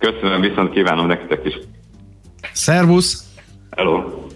Köszönöm, 0.00 0.40
viszont 0.40 0.72
kívánom 0.72 1.06
nektek 1.06 1.44
is. 1.44 1.54
Szervusz! 2.52 3.24
Hello! 3.70 4.28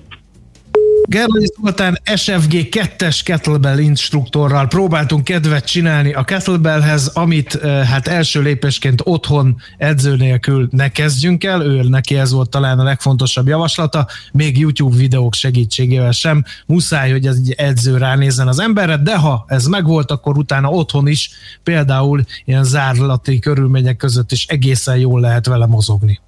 Gerlai 1.06 1.46
Zoltán 1.60 2.00
SFG 2.14 2.68
2-es 2.70 3.20
kettlebell 3.24 3.78
instruktorral 3.78 4.66
próbáltunk 4.66 5.24
kedvet 5.24 5.64
csinálni 5.64 6.12
a 6.12 6.24
kettlebellhez, 6.24 7.06
amit 7.06 7.60
hát 7.62 8.08
első 8.08 8.42
lépésként 8.42 9.00
otthon 9.04 9.56
edző 9.78 10.16
nélkül 10.16 10.68
ne 10.70 10.88
kezdjünk 10.88 11.44
el, 11.44 11.62
ő 11.62 11.82
neki 11.82 12.16
ez 12.16 12.32
volt 12.32 12.50
talán 12.50 12.78
a 12.78 12.82
legfontosabb 12.82 13.48
javaslata, 13.48 14.06
még 14.32 14.58
YouTube 14.58 14.96
videók 14.96 15.34
segítségével 15.34 16.12
sem, 16.12 16.44
muszáj, 16.66 17.10
hogy 17.10 17.26
egy 17.26 17.54
edző 17.56 17.96
ránézzen 17.96 18.48
az 18.48 18.60
emberre, 18.60 18.96
de 18.96 19.16
ha 19.16 19.44
ez 19.48 19.66
megvolt, 19.66 20.10
akkor 20.10 20.38
utána 20.38 20.68
otthon 20.68 21.06
is 21.06 21.30
például 21.62 22.24
ilyen 22.44 22.64
zárlati 22.64 23.38
körülmények 23.38 23.96
között 23.96 24.32
is 24.32 24.46
egészen 24.46 24.96
jól 24.96 25.20
lehet 25.20 25.46
vele 25.46 25.66
mozogni. 25.66 26.20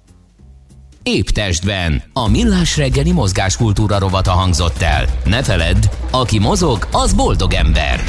Épp 1.07 1.27
testben. 1.27 2.01
A 2.13 2.29
millás 2.29 2.77
reggeli 2.77 3.11
mozgáskultúra 3.11 3.99
rovata 3.99 4.31
hangzott 4.31 4.81
el. 4.81 5.05
Ne 5.25 5.43
feledd, 5.43 5.85
aki 6.11 6.39
mozog, 6.39 6.87
az 6.91 7.13
boldog 7.13 7.53
ember. 7.53 8.03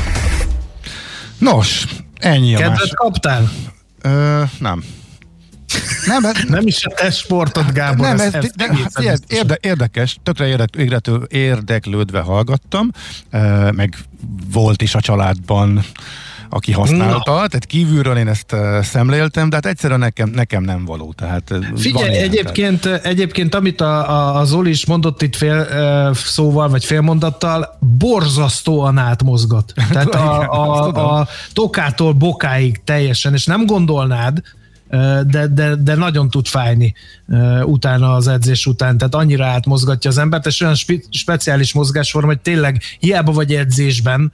Nos, 1.39 1.87
ennyi 2.17 2.55
a 2.55 2.59
Kedvet 2.59 2.95
kaptál? 2.95 3.51
Ö, 4.03 4.43
nem. 4.59 4.85
Nem, 6.07 6.25
ez, 6.25 6.37
nem 6.49 6.67
is 6.67 6.85
a 6.85 6.95
te 6.95 7.11
sportod, 7.11 7.73
Gábor. 7.73 8.07
Nem, 8.07 8.19
ez, 8.19 8.35
ez, 8.35 8.45
ez, 8.57 9.05
ez 9.05 9.21
érde, 9.29 9.59
érdekes, 9.61 10.19
tökre 10.23 10.47
érdeklődve, 10.47 11.21
érdeklődve 11.29 12.21
hallgattam, 12.21 12.91
meg 13.71 13.97
volt 14.51 14.83
is 14.83 14.95
a 14.95 15.01
családban 15.01 15.85
aki 16.51 16.73
használta, 16.73 17.31
Na. 17.31 17.35
tehát 17.35 17.67
kívülről 17.67 18.17
én 18.17 18.29
ezt 18.29 18.53
uh, 18.53 18.83
szemléltem, 18.83 19.49
de 19.49 19.55
hát 19.57 19.67
egyszerűen 19.67 19.99
nekem, 19.99 20.29
nekem 20.29 20.63
nem 20.63 20.85
való. 20.85 21.13
Tehát 21.17 21.55
Figyelj, 21.77 22.17
egyébként, 22.17 22.81
tehát. 22.81 23.05
egyébként 23.05 23.55
amit 23.55 23.81
a, 23.81 24.11
a, 24.11 24.41
a 24.41 24.45
Zoli 24.45 24.71
is 24.71 24.87
mondott 24.87 25.23
itt 25.23 25.37
fél 25.37 25.67
szóval, 26.15 26.69
vagy 26.69 26.85
félmondattal, 26.85 27.79
borzasztóan 27.99 28.99
átmozgat. 28.99 29.73
Tehát 29.93 30.15
a, 30.15 30.53
a, 30.53 30.93
a, 30.95 31.19
a 31.21 31.29
tokától 31.53 32.13
bokáig 32.13 32.81
teljesen, 32.85 33.33
és 33.33 33.47
nem 33.47 33.67
gondolnád, 33.67 34.43
de, 35.27 35.47
de, 35.47 35.75
de 35.75 35.95
nagyon 35.95 36.31
tud 36.31 36.47
fájni 36.47 36.95
utána 37.63 38.15
az 38.15 38.29
edzés 38.29 38.67
után, 38.67 38.99
tehát 38.99 39.15
annyira 39.15 39.47
átmozgatja 39.47 40.11
az 40.11 40.19
embert, 40.19 40.47
és 40.47 40.61
olyan 40.61 40.75
spe- 40.75 41.07
speciális 41.11 41.73
mozgásforma, 41.73 42.29
hogy 42.29 42.41
tényleg 42.41 42.83
hiába 42.99 43.33
vagy 43.33 43.55
edzésben, 43.55 44.33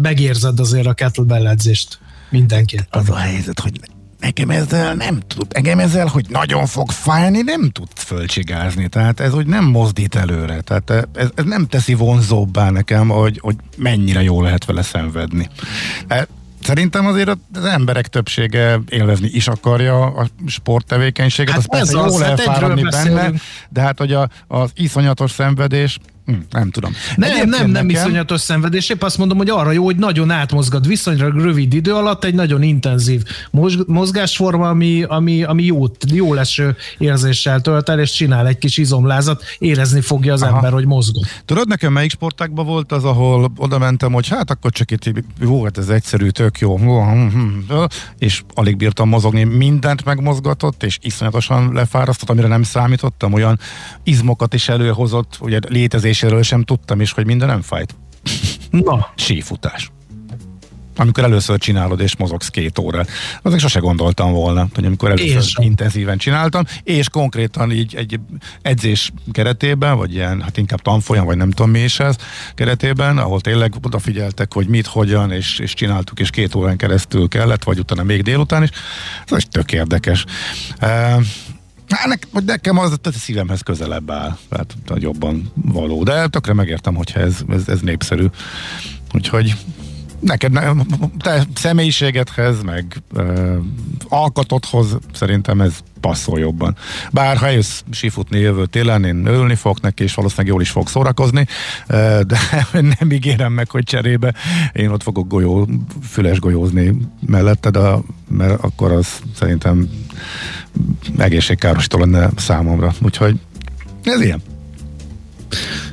megérzed 0.00 0.60
azért 0.60 0.86
a 0.86 0.92
kettlebell 0.92 1.46
edzést 1.46 1.98
mindenképpen. 2.30 2.86
Az 2.90 3.10
a 3.10 3.16
helyzet, 3.16 3.60
hogy 3.60 3.80
nekem 4.20 4.50
ezzel 4.50 4.94
nem 4.94 5.20
tud, 5.26 5.46
engem 5.50 5.78
ezzel, 5.78 6.06
hogy 6.06 6.26
nagyon 6.28 6.66
fog 6.66 6.90
fájni, 6.90 7.40
nem 7.42 7.70
tud 7.70 7.88
fölcsigázni, 7.94 8.88
tehát 8.88 9.20
ez 9.20 9.34
úgy 9.34 9.46
nem 9.46 9.64
mozdít 9.64 10.14
előre, 10.14 10.60
tehát 10.60 10.90
ez, 11.12 11.28
ez 11.34 11.44
nem 11.44 11.66
teszi 11.66 11.94
vonzóbbá 11.94 12.70
nekem, 12.70 13.08
hogy, 13.08 13.38
hogy 13.40 13.56
mennyire 13.76 14.22
jó 14.22 14.42
lehet 14.42 14.64
vele 14.64 14.82
szenvedni. 14.82 15.48
E, 16.08 16.26
Szerintem 16.62 17.06
azért 17.06 17.36
az 17.54 17.64
emberek 17.64 18.06
többsége 18.08 18.80
élvezni 18.88 19.28
is 19.32 19.48
akarja 19.48 20.04
a 20.04 20.26
sporttevékenységet, 20.46 21.54
hát 21.54 21.58
az 21.58 21.68
persze 21.68 21.96
jó 21.96 22.18
lehet 22.18 22.40
hát 22.40 22.54
fáradni 22.54 22.82
benne, 22.82 23.32
de 23.68 23.80
hát 23.80 23.98
hogy 23.98 24.12
a, 24.12 24.28
az 24.46 24.70
iszonyatos 24.74 25.30
szenvedés, 25.30 25.98
Hm, 26.30 26.36
nem 26.50 26.70
tudom. 26.70 26.92
Nem, 27.16 27.30
nem, 27.36 27.48
nem, 27.48 27.70
nem 27.70 27.88
iszonyatos 27.88 28.40
szenvedés, 28.40 28.88
épp 28.88 29.02
azt 29.02 29.18
mondom, 29.18 29.38
hogy 29.38 29.50
arra 29.50 29.70
jó, 29.72 29.84
hogy 29.84 29.96
nagyon 29.96 30.30
átmozgat 30.30 30.86
viszonylag 30.86 31.34
rövid 31.34 31.74
idő 31.74 31.94
alatt 31.94 32.24
egy 32.24 32.34
nagyon 32.34 32.62
intenzív 32.62 33.22
mozgásforma, 33.86 34.68
ami, 34.68 35.02
ami, 35.02 35.42
ami 35.42 35.62
jó, 35.64 35.84
jó 36.12 36.34
leső 36.34 36.76
érzéssel 36.98 37.60
tölt 37.60 37.88
el, 37.88 38.00
és 38.00 38.10
csinál 38.10 38.46
egy 38.46 38.58
kis 38.58 38.76
izomlázat, 38.76 39.42
érezni 39.58 40.00
fogja 40.00 40.32
az 40.32 40.42
Aha. 40.42 40.54
ember, 40.54 40.72
hogy 40.72 40.86
mozgott. 40.86 41.42
Tudod, 41.44 41.68
nekem 41.68 41.92
melyik 41.92 42.10
sportákban 42.10 42.66
volt 42.66 42.92
az, 42.92 43.04
ahol 43.04 43.52
oda 43.56 43.78
mentem, 43.78 44.12
hogy 44.12 44.28
hát 44.28 44.50
akkor 44.50 44.70
csak 44.70 44.90
itt, 44.90 45.12
jó, 45.40 45.64
hát 45.64 45.78
ez 45.78 45.88
egyszerű, 45.88 46.28
tök 46.28 46.58
jó, 46.58 46.76
hm, 46.76 47.28
hm, 47.28 47.84
és 48.18 48.42
alig 48.54 48.76
bírtam 48.76 49.08
mozogni, 49.08 49.44
mindent 49.44 50.04
megmozgatott, 50.04 50.82
és 50.82 50.98
iszonyatosan 51.02 51.72
lefárasztott, 51.72 52.30
amire 52.30 52.46
nem 52.46 52.62
számítottam, 52.62 53.32
olyan 53.32 53.58
izmokat 54.02 54.54
is 54.54 54.68
előhozott, 54.68 55.38
ugye 55.40 55.58
létezés 55.68 56.19
edzéséről 56.20 56.42
sem 56.42 56.62
tudtam 56.62 57.00
is, 57.00 57.12
hogy 57.12 57.26
minden 57.26 57.48
nem 57.48 57.62
fájt. 57.62 57.94
Na. 58.70 59.12
Sífutás. 59.16 59.90
Amikor 60.96 61.24
először 61.24 61.58
csinálod 61.58 62.00
és 62.00 62.16
mozogsz 62.16 62.48
két 62.48 62.78
órát. 62.78 63.08
Azért 63.42 63.60
sose 63.60 63.78
gondoltam 63.78 64.32
volna, 64.32 64.66
hogy 64.74 64.84
amikor 64.84 65.10
először 65.10 65.36
és 65.36 65.54
intenzíven 65.60 66.18
csináltam, 66.18 66.64
és 66.82 67.08
konkrétan 67.08 67.72
így 67.72 67.94
egy 67.94 68.20
edzés 68.62 69.12
keretében, 69.32 69.96
vagy 69.96 70.14
ilyen, 70.14 70.42
hát 70.42 70.56
inkább 70.56 70.80
tanfolyam, 70.80 71.24
vagy 71.24 71.36
nem 71.36 71.50
tudom 71.50 71.70
mi 71.70 71.78
is 71.78 72.00
ez 72.00 72.16
keretében, 72.54 73.18
ahol 73.18 73.40
tényleg 73.40 73.74
odafigyeltek, 73.82 74.52
hogy 74.52 74.66
mit, 74.66 74.86
hogyan, 74.86 75.30
és, 75.30 75.58
és 75.58 75.74
csináltuk, 75.74 76.20
és 76.20 76.30
két 76.30 76.54
órán 76.54 76.76
keresztül 76.76 77.28
kellett, 77.28 77.64
vagy 77.64 77.78
utána 77.78 78.02
még 78.02 78.22
délután 78.22 78.62
is. 78.62 78.70
Ez 79.26 79.44
tök 79.50 79.72
érdekes. 79.72 80.24
Uh, 80.82 81.22
Hát 81.90 82.44
nekem 82.44 82.78
az 82.78 82.98
a 83.02 83.10
szívemhez 83.12 83.60
közelebb 83.60 84.10
áll, 84.10 84.36
tehát 84.48 84.74
jobban 84.94 85.52
való, 85.54 86.02
de 86.02 86.28
tökre 86.28 86.52
megértem, 86.52 86.94
hogyha 86.94 87.20
ez, 87.20 87.36
ez, 87.48 87.68
ez 87.68 87.80
népszerű. 87.80 88.26
Úgyhogy 89.14 89.54
neked, 90.20 90.58
te 91.18 91.46
személyiségedhez, 91.54 92.62
meg 92.62 93.02
ö, 93.12 93.56
alkatodhoz 94.08 94.98
szerintem 95.12 95.60
ez 95.60 95.78
passzol 96.00 96.38
jobban. 96.38 96.76
Bár 97.10 97.36
ha 97.36 97.46
eljössz 97.46 97.82
sífutni 97.90 98.38
jövő 98.38 98.66
télen, 98.66 99.04
én 99.04 99.26
örülni 99.26 99.54
fogok 99.54 99.80
neki, 99.80 100.02
és 100.02 100.14
valószínűleg 100.14 100.52
jól 100.52 100.60
is 100.60 100.70
fog 100.70 100.88
szórakozni, 100.88 101.46
de 102.26 102.38
nem 102.98 103.10
ígérem 103.10 103.52
meg, 103.52 103.70
hogy 103.70 103.84
cserébe 103.84 104.34
én 104.72 104.88
ott 104.88 105.02
fogok 105.02 105.28
golyó, 105.28 105.68
füles 106.02 106.38
golyózni 106.38 106.96
melletted, 107.26 107.78
mert 108.28 108.62
akkor 108.62 108.92
az 108.92 109.08
szerintem 109.34 109.88
egészségkárosító 111.18 111.98
lenne 111.98 112.30
számomra. 112.36 112.92
Úgyhogy 113.02 113.40
ez 114.02 114.20
ilyen. 114.20 114.49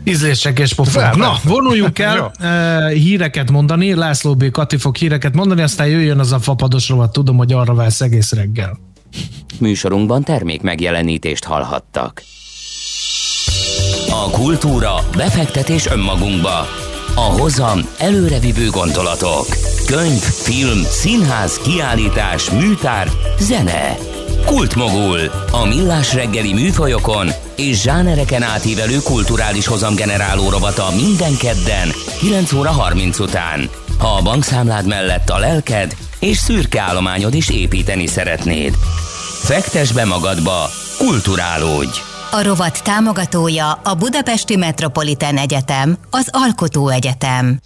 Ízlések 0.03 0.59
és 0.59 0.73
pofák. 0.73 1.15
Na, 1.15 1.33
vonuljunk 1.43 1.99
el 1.99 2.31
uh, 2.39 2.91
híreket 2.91 3.51
mondani. 3.51 3.93
László 3.93 4.35
B. 4.35 4.51
Kati 4.51 4.77
fog 4.77 4.95
híreket 4.95 5.33
mondani, 5.33 5.61
aztán 5.61 5.87
jöjjön 5.87 6.19
az 6.19 6.31
a 6.31 6.39
fapados 6.39 6.89
rovat. 6.89 7.11
Tudom, 7.11 7.37
hogy 7.37 7.53
arra 7.53 7.73
válsz 7.73 8.01
egész 8.01 8.31
reggel. 8.31 8.79
Műsorunkban 9.59 10.23
termék 10.23 10.61
megjelenítést 10.61 11.43
hallhattak. 11.43 12.23
A 14.09 14.29
kultúra, 14.29 14.93
befektetés 15.15 15.87
önmagunkba. 15.87 16.67
A 17.15 17.19
hozam 17.39 17.79
előrevívő 17.99 18.69
gondolatok. 18.69 19.45
Könyv, 19.85 20.21
film, 20.21 20.83
színház, 20.83 21.57
kiállítás, 21.57 22.49
műtár, 22.49 23.07
zene. 23.39 23.97
Kultmogul. 24.47 25.19
A 25.51 25.65
millás 25.65 26.13
reggeli 26.13 26.53
műfajokon 26.53 27.29
és 27.55 27.81
zsánereken 27.81 28.43
átívelő 28.43 28.97
kulturális 29.03 29.67
hozamgeneráló 29.67 30.49
rovata 30.49 30.87
minden 30.95 31.37
kedden 31.37 31.89
9 32.19 32.53
óra 32.53 32.71
30 32.71 33.19
után. 33.19 33.69
Ha 33.97 34.07
a 34.07 34.21
bankszámlád 34.21 34.87
mellett 34.87 35.29
a 35.29 35.37
lelked 35.37 35.95
és 36.19 36.37
szürke 36.37 36.81
állományod 36.81 37.33
is 37.33 37.49
építeni 37.49 38.07
szeretnéd. 38.07 38.73
Fektes 39.43 39.91
be 39.91 40.05
magadba, 40.05 40.69
kulturálódj! 40.97 41.99
A 42.31 42.43
rovat 42.43 42.83
támogatója 42.83 43.71
a 43.71 43.93
Budapesti 43.93 44.55
Metropolitán 44.55 45.37
Egyetem, 45.37 45.97
az 46.09 46.29
Alkotó 46.31 46.89
Egyetem. 46.89 47.59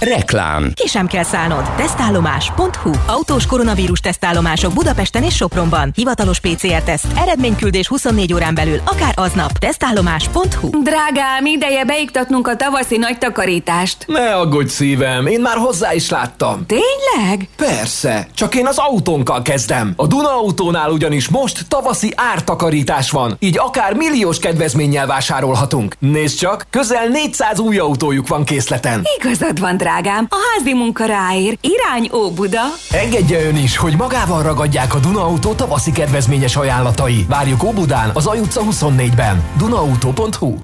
Reklám. 0.00 0.70
Ki 0.74 0.86
sem 0.86 1.06
kell 1.06 1.22
szállnod. 1.22 1.70
Tesztállomás.hu 1.76 2.90
Autós 3.06 3.46
koronavírus 3.46 4.00
tesztállomások 4.00 4.72
Budapesten 4.72 5.22
és 5.22 5.34
Sopronban. 5.34 5.92
Hivatalos 5.94 6.40
PCR-teszt. 6.40 7.06
Eredményküldés 7.16 7.86
24 7.86 8.32
órán 8.32 8.54
belül, 8.54 8.80
akár 8.84 9.12
aznap. 9.16 9.58
Tesztállomás.hu 9.58 10.82
Drágám, 10.82 11.44
ideje 11.44 11.84
beiktatnunk 11.84 12.48
a 12.48 12.56
tavaszi 12.56 12.96
nagy 12.96 13.18
takarítást. 13.18 14.04
Ne 14.06 14.34
aggódj 14.34 14.68
szívem, 14.70 15.26
én 15.26 15.40
már 15.40 15.56
hozzá 15.56 15.94
is 15.94 16.10
láttam. 16.10 16.66
Tényleg? 16.66 17.48
Persze, 17.56 18.28
csak 18.34 18.54
én 18.54 18.66
az 18.66 18.78
autónkkal 18.78 19.42
kezdem. 19.42 19.92
A 19.96 20.06
Duna 20.06 20.30
autónál 20.36 20.90
ugyanis 20.90 21.28
most 21.28 21.68
tavaszi 21.68 22.12
ártakarítás 22.16 23.10
van, 23.10 23.36
így 23.38 23.58
akár 23.58 23.94
milliós 23.94 24.38
kedvezménnyel 24.38 25.06
vásárolhatunk. 25.06 25.96
Nézd 25.98 26.38
csak, 26.38 26.66
közel 26.70 27.08
400 27.08 27.58
új 27.58 27.78
autójuk 27.78 28.28
van 28.28 28.44
készleten. 28.44 29.02
Igazad 29.18 29.60
van, 29.60 29.76
drágám, 29.76 29.87
a 30.28 30.36
házi 30.54 30.74
munka 30.74 31.04
ráér. 31.04 31.58
Irány 31.60 32.10
Óbuda. 32.12 32.62
Engedje 32.90 33.46
ön 33.46 33.56
is, 33.56 33.76
hogy 33.76 33.96
magával 33.96 34.42
ragadják 34.42 34.94
a 34.94 34.98
Duna 34.98 35.24
Auto 35.24 35.54
tavaszi 35.54 35.92
kedvezményes 35.92 36.56
ajánlatai. 36.56 37.26
Várjuk 37.28 37.62
Óbudán, 37.62 38.10
az 38.14 38.26
Aj 38.26 38.38
utca 38.38 38.60
24-ben. 38.70 39.42
Dunaauto.hu 39.56 40.54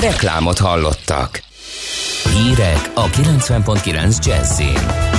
Reklámot 0.00 0.58
hallottak. 0.58 1.42
Hírek 2.34 2.90
a 2.94 3.06
90.9 3.06 4.24
Jazzin. 4.24 5.15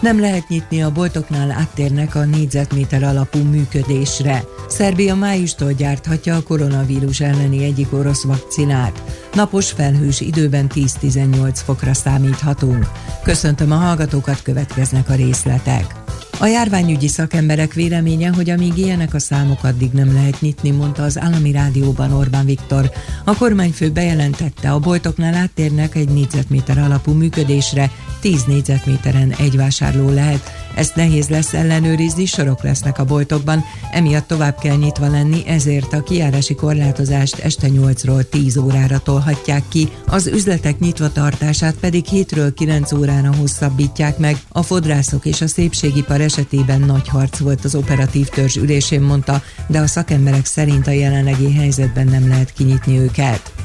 Nem 0.00 0.20
lehet 0.20 0.48
nyitni 0.48 0.82
a 0.82 0.92
boltoknál 0.92 1.50
áttérnek 1.50 2.14
a 2.14 2.24
négyzetméter 2.24 3.02
alapú 3.02 3.38
működésre. 3.38 4.44
Szerbia 4.68 5.14
májustól 5.14 5.72
gyárthatja 5.72 6.36
a 6.36 6.42
koronavírus 6.42 7.20
elleni 7.20 7.64
egyik 7.64 7.92
orosz 7.92 8.24
vakcinát. 8.24 9.02
Napos 9.34 9.70
felhős 9.70 10.20
időben 10.20 10.70
10-18 10.74 11.50
fokra 11.64 11.94
számíthatunk. 11.94 12.86
Köszöntöm 13.22 13.72
a 13.72 13.76
hallgatókat, 13.76 14.42
következnek 14.42 15.08
a 15.08 15.14
részletek. 15.14 15.94
A 16.40 16.46
járványügyi 16.46 17.08
szakemberek 17.08 17.72
véleménye, 17.72 18.28
hogy 18.28 18.50
amíg 18.50 18.78
ilyenek 18.78 19.14
a 19.14 19.18
számok, 19.18 19.64
addig 19.64 19.92
nem 19.92 20.12
lehet 20.14 20.40
nyitni, 20.40 20.70
mondta 20.70 21.02
az 21.02 21.18
állami 21.18 21.52
rádióban 21.52 22.12
Orbán 22.12 22.44
Viktor. 22.44 22.90
A 23.24 23.36
kormányfő 23.36 23.90
bejelentette, 23.90 24.70
a 24.70 24.78
boltoknál 24.78 25.34
áttérnek 25.34 25.94
egy 25.94 26.08
négyzetméter 26.08 26.78
alapú 26.78 27.12
működésre, 27.12 27.90
10 28.26 28.44
négyzetméteren 28.44 29.34
egy 29.38 29.56
vásárló 29.56 30.08
lehet. 30.08 30.52
Ezt 30.74 30.94
nehéz 30.94 31.28
lesz 31.28 31.54
ellenőrizni, 31.54 32.24
sorok 32.24 32.62
lesznek 32.62 32.98
a 32.98 33.04
boltokban, 33.04 33.64
emiatt 33.90 34.26
tovább 34.26 34.58
kell 34.58 34.76
nyitva 34.76 35.08
lenni, 35.08 35.42
ezért 35.46 35.92
a 35.92 36.02
kiárási 36.02 36.54
korlátozást 36.54 37.38
este 37.38 37.68
8-ról 37.70 38.28
10 38.28 38.56
órára 38.56 38.98
tolhatják 38.98 39.62
ki, 39.68 39.88
az 40.06 40.26
üzletek 40.26 40.78
nyitva 40.78 41.12
tartását 41.12 41.74
pedig 41.74 42.04
7-ről 42.10 42.52
9 42.54 42.92
órára 42.92 43.34
hosszabbítják 43.34 44.18
meg. 44.18 44.36
A 44.48 44.62
fodrászok 44.62 45.24
és 45.24 45.40
a 45.40 45.48
szépségipar 45.48 46.20
esetében 46.20 46.80
nagy 46.80 47.08
harc 47.08 47.38
volt 47.38 47.64
az 47.64 47.74
operatív 47.74 48.28
törzs 48.28 48.56
ülésén, 48.56 49.00
mondta, 49.00 49.42
de 49.66 49.78
a 49.78 49.86
szakemberek 49.86 50.44
szerint 50.46 50.86
a 50.86 50.90
jelenlegi 50.90 51.52
helyzetben 51.52 52.06
nem 52.06 52.28
lehet 52.28 52.52
kinyitni 52.52 52.98
őket. 52.98 53.55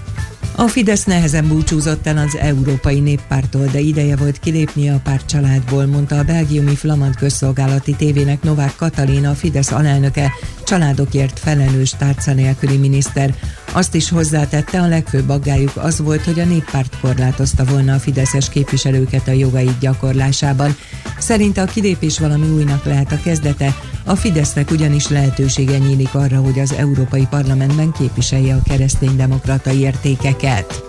A 0.55 0.67
Fidesz 0.67 1.03
nehezen 1.03 1.47
búcsúzott 1.47 2.07
el 2.07 2.17
az 2.17 2.37
Európai 2.37 2.99
Néppártól, 2.99 3.65
de 3.65 3.79
ideje 3.79 4.15
volt 4.15 4.39
kilépni 4.39 4.89
a 4.89 4.99
párt 5.03 5.25
családból, 5.25 5.85
mondta 5.85 6.17
a 6.17 6.23
belgiumi 6.23 6.75
flamand 6.75 7.15
közszolgálati 7.15 7.95
tévének 7.95 8.43
Novák 8.43 8.75
Katalina, 8.75 9.29
a 9.29 9.33
Fidesz 9.33 9.71
alelnöke, 9.71 10.31
családokért 10.63 11.39
felelős 11.39 11.89
tárca 11.89 12.33
nélküli 12.33 12.77
miniszter. 12.77 13.35
Azt 13.73 13.95
is 13.95 14.09
hozzátette, 14.09 14.81
a 14.81 14.87
legfőbb 14.87 15.29
aggájuk 15.29 15.71
az 15.75 15.99
volt, 15.99 16.23
hogy 16.23 16.39
a 16.39 16.45
néppárt 16.45 16.99
korlátozta 16.99 17.65
volna 17.65 17.93
a 17.93 17.99
fideszes 17.99 18.49
képviselőket 18.49 19.27
a 19.27 19.31
jogaik 19.31 19.77
gyakorlásában. 19.79 20.75
Szerinte 21.19 21.61
a 21.61 21.65
kilépés 21.65 22.19
valami 22.19 22.47
újnak 22.47 22.85
lehet 22.85 23.11
a 23.11 23.19
kezdete, 23.23 23.75
a 24.05 24.15
Fidesznek 24.15 24.71
ugyanis 24.71 25.07
lehetősége 25.07 25.77
nyílik 25.77 26.13
arra, 26.13 26.37
hogy 26.37 26.59
az 26.59 26.73
Európai 26.73 27.27
Parlamentben 27.29 27.91
képviselje 27.91 28.55
a 28.55 28.61
kereszténydemokrata 28.63 29.71
értékeket. 29.71 30.83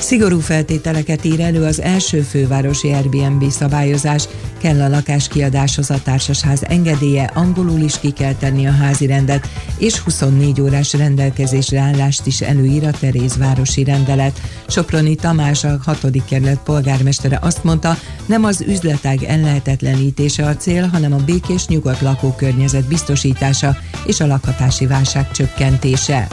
Szigorú 0.00 0.40
feltételeket 0.40 1.24
ír 1.24 1.40
elő 1.40 1.64
az 1.64 1.80
első 1.80 2.20
fővárosi 2.20 2.92
Airbnb 2.92 3.50
szabályozás, 3.50 4.28
kell 4.58 4.80
a 4.80 4.88
lakáskiadáshoz 4.88 5.90
a 5.90 6.02
társasház 6.02 6.64
engedélye, 6.64 7.30
angolul 7.34 7.80
is 7.80 7.98
ki 7.98 8.10
kell 8.10 8.34
tenni 8.34 8.66
a 8.66 8.70
házi 8.70 9.06
rendet, 9.06 9.48
és 9.78 9.98
24 9.98 10.60
órás 10.60 10.92
rendelkezésre 10.92 11.80
állást 11.80 12.26
is 12.26 12.40
előír 12.40 12.86
a 12.86 12.90
Terézvárosi 12.90 13.84
rendelet. 13.84 14.40
Soproni 14.66 15.14
Tamás, 15.14 15.64
a 15.64 15.78
6. 15.84 16.24
kerület 16.28 16.60
polgármestere 16.64 17.38
azt 17.42 17.64
mondta, 17.64 17.96
nem 18.26 18.44
az 18.44 18.60
üzletág 18.60 19.22
ellehetetlenítése 19.22 20.46
a 20.46 20.56
cél, 20.56 20.86
hanem 20.86 21.12
a 21.12 21.24
békés 21.24 21.66
nyugodt 21.66 22.00
lakókörnyezet 22.00 22.88
biztosítása 22.88 23.76
és 24.06 24.20
a 24.20 24.26
lakhatási 24.26 24.86
válság 24.86 25.30
csökkentése. 25.30 26.28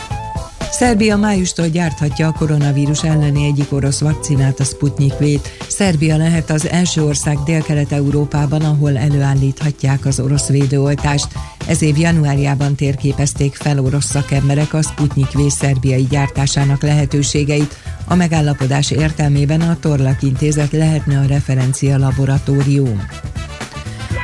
Szerbia 0.73 1.17
májustól 1.17 1.67
gyárthatja 1.67 2.27
a 2.27 2.31
koronavírus 2.31 3.03
elleni 3.03 3.45
egyik 3.45 3.71
orosz 3.73 3.99
vakcinát, 3.99 4.59
a 4.59 4.63
Sputnik 4.63 5.13
V-t. 5.19 5.49
Szerbia 5.67 6.17
lehet 6.17 6.49
az 6.49 6.67
első 6.67 7.03
ország 7.03 7.37
Dél-Kelet-Európában, 7.45 8.61
ahol 8.61 8.97
előállíthatják 8.97 10.05
az 10.05 10.19
orosz 10.19 10.47
védőoltást. 10.47 11.27
Ez 11.67 11.81
év 11.81 11.97
januárjában 11.97 12.75
térképezték 12.75 13.55
fel 13.55 13.79
orosz 13.79 14.05
szakemberek 14.05 14.73
a 14.73 14.81
Sputnik 14.81 15.31
V 15.31 15.39
szerbiai 15.47 16.07
gyártásának 16.09 16.81
lehetőségeit. 16.81 17.77
A 18.07 18.15
megállapodás 18.15 18.91
értelmében 18.91 19.61
a 19.61 19.77
Torlak 19.79 20.21
intézet 20.21 20.71
lehetne 20.71 21.19
a 21.19 21.25
referencia 21.27 21.97
laboratórium. 21.97 23.01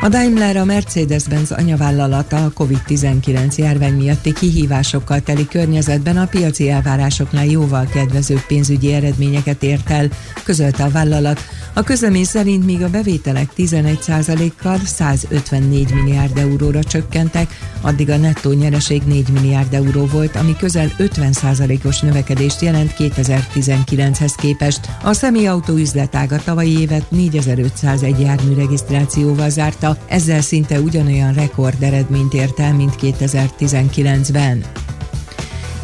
A 0.01 0.09
Daimler 0.09 0.57
a 0.57 0.65
Mercedes-Benz 0.65 1.51
anyavállalata 1.51 2.45
a 2.45 2.51
COVID-19 2.57 3.55
járvány 3.55 3.93
miatti 3.93 4.33
kihívásokkal 4.33 5.19
teli 5.19 5.47
környezetben 5.47 6.17
a 6.17 6.25
piaci 6.25 6.69
elvárásoknál 6.69 7.45
jóval 7.45 7.85
kedvezőbb 7.85 8.41
pénzügyi 8.47 8.93
eredményeket 8.93 9.63
ért 9.63 9.89
el, 9.89 10.07
közölte 10.43 10.83
a 10.83 10.89
vállalat. 10.89 11.39
A 11.73 11.83
közlemény 11.83 12.23
szerint 12.23 12.65
míg 12.65 12.81
a 12.81 12.89
bevételek 12.89 13.49
11%-kal 13.57 14.77
154 14.85 15.93
milliárd 15.93 16.37
euróra 16.37 16.83
csökkentek, 16.83 17.57
addig 17.81 18.09
a 18.09 18.17
nettó 18.17 18.51
nyereség 18.51 19.01
4 19.03 19.29
milliárd 19.29 19.73
euró 19.73 20.05
volt, 20.05 20.35
ami 20.35 20.55
közel 20.55 20.91
50%-os 20.97 21.99
növekedést 21.99 22.61
jelent 22.61 22.93
2019-hez 22.97 24.33
képest. 24.37 24.79
A 25.03 25.13
személyautó 25.13 25.75
üzletága 25.75 26.37
tavalyi 26.37 26.79
évet 26.79 27.11
4501 27.11 28.19
jármű 28.19 28.53
regisztrációval 28.53 29.49
zárta, 29.49 29.97
ezzel 30.07 30.41
szinte 30.41 30.79
ugyanolyan 30.79 31.33
rekord 31.33 31.83
eredményt 31.83 32.33
ért 32.33 32.59
el, 32.59 32.73
mint 32.73 32.95
2019-ben. 33.01 34.88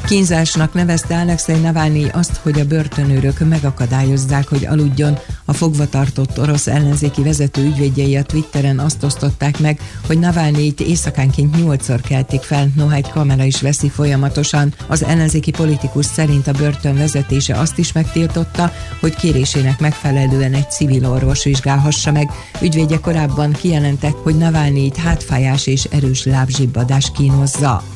Kínzásnak 0.05 0.73
nevezte 0.73 1.19
Alexei 1.19 1.59
Navalnyi 1.59 2.07
azt, 2.11 2.35
hogy 2.35 2.59
a 2.59 2.65
börtönőrök 2.65 3.39
megakadályozzák, 3.39 4.47
hogy 4.47 4.65
aludjon. 4.65 5.17
A 5.45 5.53
fogvatartott 5.53 6.39
orosz 6.39 6.67
ellenzéki 6.67 7.23
vezető 7.23 7.63
ügyvédjei 7.63 8.15
a 8.17 8.23
Twitteren 8.23 8.79
azt 8.79 9.03
osztották 9.03 9.59
meg, 9.59 9.79
hogy 10.07 10.19
Navalnyit 10.19 10.79
éjszakánként 10.79 11.63
nyolcszor 11.63 12.01
keltik 12.01 12.41
fel, 12.41 12.71
noha 12.75 12.93
egy 12.93 13.09
kamera 13.09 13.43
is 13.43 13.61
veszi 13.61 13.89
folyamatosan. 13.89 14.73
Az 14.87 15.03
ellenzéki 15.03 15.51
politikus 15.51 16.05
szerint 16.05 16.47
a 16.47 16.51
börtön 16.51 16.95
vezetése 16.95 17.59
azt 17.59 17.77
is 17.77 17.91
megtiltotta, 17.91 18.71
hogy 18.99 19.15
kérésének 19.15 19.79
megfelelően 19.79 20.53
egy 20.53 20.71
civil 20.71 21.05
orvos 21.05 21.43
vizsgálhassa 21.43 22.11
meg. 22.11 22.29
Ügyvédje 22.61 22.99
korábban 22.99 23.51
kijelentett, 23.51 24.17
hogy 24.23 24.37
Navalnyit 24.37 24.97
hátfájás 24.97 25.67
és 25.67 25.83
erős 25.83 26.25
lábzsibbadás 26.25 27.11
kínozza. 27.15 27.94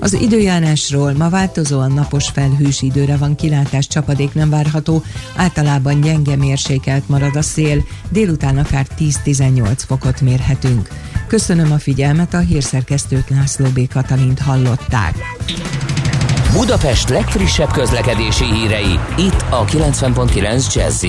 Az 0.00 0.12
időjárásról 0.12 1.12
ma 1.12 1.28
változóan 1.28 1.92
napos 1.92 2.28
felhős 2.28 2.82
időre 2.82 3.16
van 3.16 3.34
kilátás, 3.34 3.86
csapadék 3.86 4.34
nem 4.34 4.50
várható, 4.50 5.02
általában 5.36 6.00
gyenge 6.00 6.36
mérsékelt 6.36 7.08
marad 7.08 7.36
a 7.36 7.42
szél, 7.42 7.84
délután 8.08 8.58
akár 8.58 8.86
10-18 8.98 9.78
fokot 9.86 10.20
mérhetünk. 10.20 10.88
Köszönöm 11.26 11.72
a 11.72 11.78
figyelmet, 11.78 12.34
a 12.34 12.38
hírszerkesztőt 12.38 13.30
László 13.30 13.66
B. 13.66 13.88
Katalint 13.88 14.38
hallották. 14.38 15.14
Budapest 16.52 17.08
legfrissebb 17.08 17.70
közlekedési 17.70 18.44
hírei, 18.44 18.98
itt 19.16 19.44
a 19.50 19.64
90.9 19.64 20.74
jazz 20.74 21.04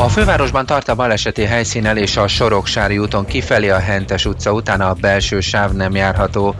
a 0.00 0.08
fővárosban 0.08 0.66
tart 0.66 0.88
a 0.88 0.94
baleseti 0.94 1.44
helyszínen 1.44 1.96
és 1.96 2.16
a 2.16 2.28
Soroksári 2.28 2.98
úton 2.98 3.24
kifelé 3.24 3.68
a 3.68 3.78
Hentes 3.78 4.24
utca 4.24 4.52
után 4.52 4.80
a 4.80 4.92
belső 4.92 5.40
sáv 5.40 5.72
nem 5.72 5.94
járható. 5.94 6.54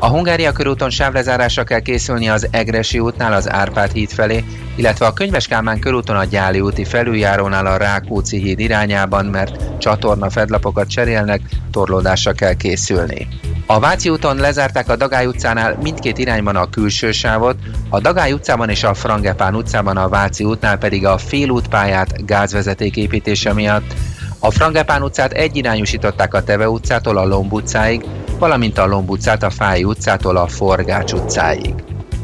A 0.00 0.08
Hungária 0.08 0.52
körúton 0.52 0.90
sávlezárásra 0.90 1.64
kell 1.64 1.80
készülni 1.80 2.28
az 2.28 2.48
Egresi 2.50 2.98
útnál 2.98 3.32
az 3.32 3.50
Árpád 3.50 3.92
híd 3.92 4.10
felé, 4.10 4.44
illetve 4.76 5.06
a 5.06 5.12
Könyves 5.12 5.46
Kálmán 5.46 5.78
körúton 5.78 6.16
a 6.16 6.24
Gyáli 6.24 6.60
úti 6.60 6.84
felüljárónál 6.84 7.66
a 7.66 7.76
Rákóczi 7.76 8.38
híd 8.38 8.58
irányában, 8.58 9.26
mert 9.26 9.78
csatorna 9.78 10.30
fedlapokat 10.30 10.88
cserélnek, 10.88 11.40
torlódásra 11.70 12.32
kell 12.32 12.54
készülni. 12.54 13.28
A 13.66 13.78
Váci 13.78 14.08
úton 14.08 14.36
lezárták 14.36 14.88
a 14.88 14.96
Dagály 14.96 15.26
utcánál 15.26 15.78
mindkét 15.82 16.18
irányban 16.18 16.56
a 16.56 16.70
külső 16.70 17.12
sávot, 17.12 17.56
a 17.88 18.00
Dagály 18.00 18.32
utcában 18.32 18.68
és 18.68 18.84
a 18.84 18.94
Frangepán 18.94 19.54
utcában 19.54 19.96
a 19.96 20.08
Váci 20.08 20.44
útnál 20.44 20.78
pedig 20.78 21.06
a 21.06 21.18
félútpályát 21.18 22.26
gázvezeték 22.26 22.96
építése 22.96 23.52
miatt. 23.52 23.94
A 24.38 24.50
Frangepán 24.50 25.02
utcát 25.02 25.32
egyirányosították 25.32 26.34
a 26.34 26.44
Teve 26.44 26.68
utcától 26.68 27.16
a 27.16 27.26
Lomb 27.26 27.52
utcáig, 27.52 28.04
valamint 28.38 28.78
a 28.78 28.86
Lomb 28.86 29.10
utcát 29.10 29.42
a 29.42 29.50
Fáj 29.50 29.84
utcától 29.84 30.36
a 30.36 30.46
Forgács 30.46 31.12
utcáig. 31.12 31.74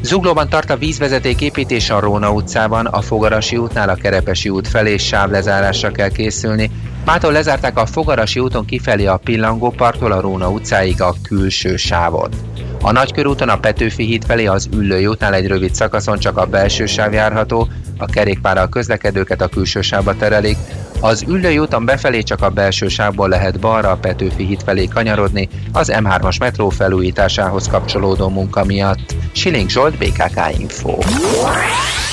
Zuglóban 0.01 0.49
tart 0.49 0.69
a 0.69 0.77
vízvezeték 0.77 1.41
építés 1.41 1.89
a 1.89 1.99
Róna 1.99 2.31
utcában, 2.31 2.85
a 2.85 3.01
Fogarasi 3.01 3.57
útnál 3.57 3.89
a 3.89 3.95
Kerepesi 3.95 4.49
út 4.49 4.67
felé 4.67 4.97
sávlezárásra 4.97 5.91
kell 5.91 6.09
készülni, 6.09 6.71
mától 7.05 7.31
lezárták 7.31 7.77
a 7.77 7.85
Fogarasi 7.85 8.39
úton 8.39 8.65
kifelé 8.65 9.05
a 9.05 9.17
Pillangóparktól 9.17 10.11
a 10.11 10.21
Róna 10.21 10.49
utcáig 10.49 11.01
a 11.01 11.15
külső 11.23 11.75
sávot. 11.75 12.35
A 12.81 12.91
Nagykörúton 12.91 13.49
a 13.49 13.59
Petőfi 13.59 14.03
híd 14.03 14.25
felé 14.25 14.45
az 14.45 14.69
Üllői 14.73 15.07
útnál 15.07 15.33
egy 15.33 15.47
rövid 15.47 15.75
szakaszon 15.75 16.19
csak 16.19 16.37
a 16.37 16.45
belső 16.45 16.85
sáv 16.85 17.13
járható, 17.13 17.67
a 17.97 18.05
kerékpárral 18.05 18.69
közlekedőket 18.69 19.41
a 19.41 19.47
külső 19.47 19.81
sávba 19.81 20.15
terelik, 20.15 20.57
az 21.05 21.23
Üllői 21.27 21.59
úton 21.59 21.85
befelé 21.85 22.21
csak 22.21 22.41
a 22.41 22.49
belső 22.49 22.87
sávból 22.87 23.29
lehet 23.29 23.59
balra 23.59 23.91
a 23.91 23.95
Petőfi 23.95 24.45
híd 24.45 24.61
felé 24.63 24.85
kanyarodni, 24.85 25.49
az 25.71 25.91
M3-as 25.93 26.39
metró 26.39 26.69
felújításához 26.69 27.67
kapcsolódó 27.67 28.29
munka 28.29 28.63
miatt. 28.63 29.15
Siling 29.31 29.69
Zsolt, 29.69 29.97
BKK 29.97 30.59
Info. 30.59 30.97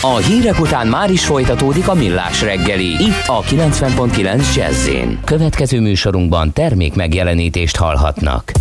A 0.03 0.17
hírek 0.17 0.61
után 0.61 0.87
már 0.87 1.11
is 1.11 1.25
folytatódik 1.25 1.89
a 1.89 1.95
millás 1.95 2.43
reggeli. 2.43 2.89
Itt 2.89 3.27
a 3.27 3.41
90.9 3.43 4.55
jazz 4.55 4.89
Következő 5.25 5.81
műsorunkban 5.81 6.53
termék 6.53 6.95
megjelenítést 6.95 7.77
hallhatnak. 7.77 8.53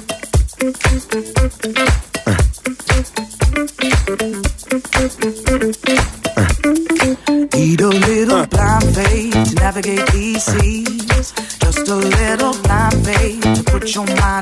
navigate 9.81 10.13
these 10.13 10.43
seas. 10.45 11.33
Just 11.59 11.89
a 11.89 11.95
little 11.95 12.53
blind 12.63 13.05
faith 13.05 13.41
to 13.43 13.63
put 13.65 13.95
your 13.95 14.07
mind 14.17 14.40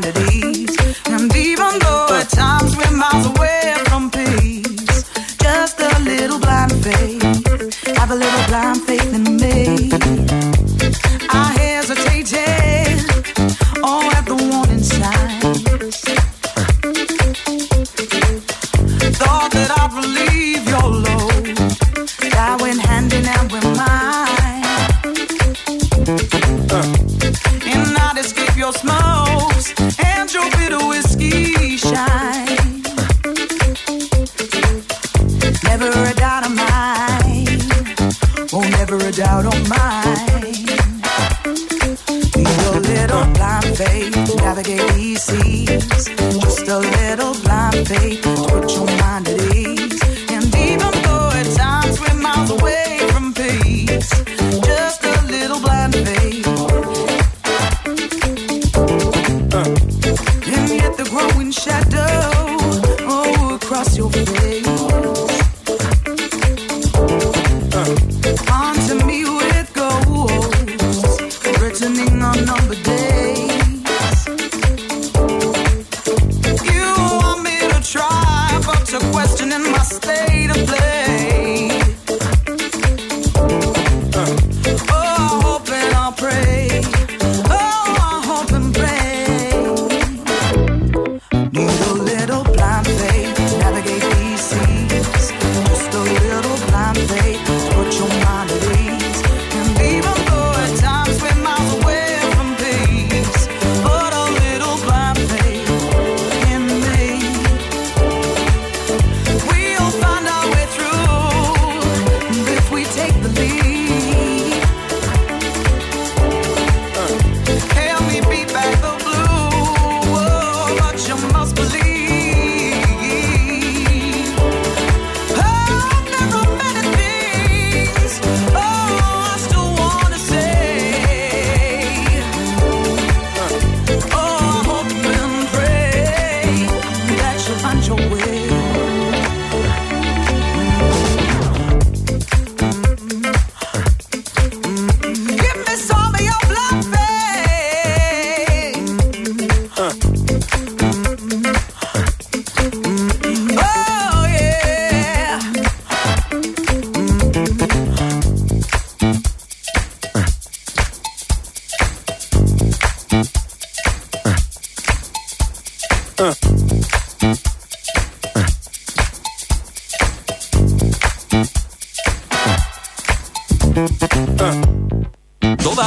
Tovább 166.18 166.34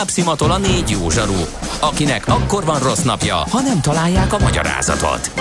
szimatol 0.07 0.51
a 0.51 0.57
négy 0.57 0.89
jó 0.89 1.09
zsaru, 1.09 1.45
akinek 1.79 2.27
akkor 2.27 2.65
van 2.65 2.79
rossz 2.79 3.01
napja, 3.01 3.35
ha 3.35 3.61
nem 3.61 3.81
találják 3.81 4.33
a 4.33 4.39
magyarázatot. 4.39 5.31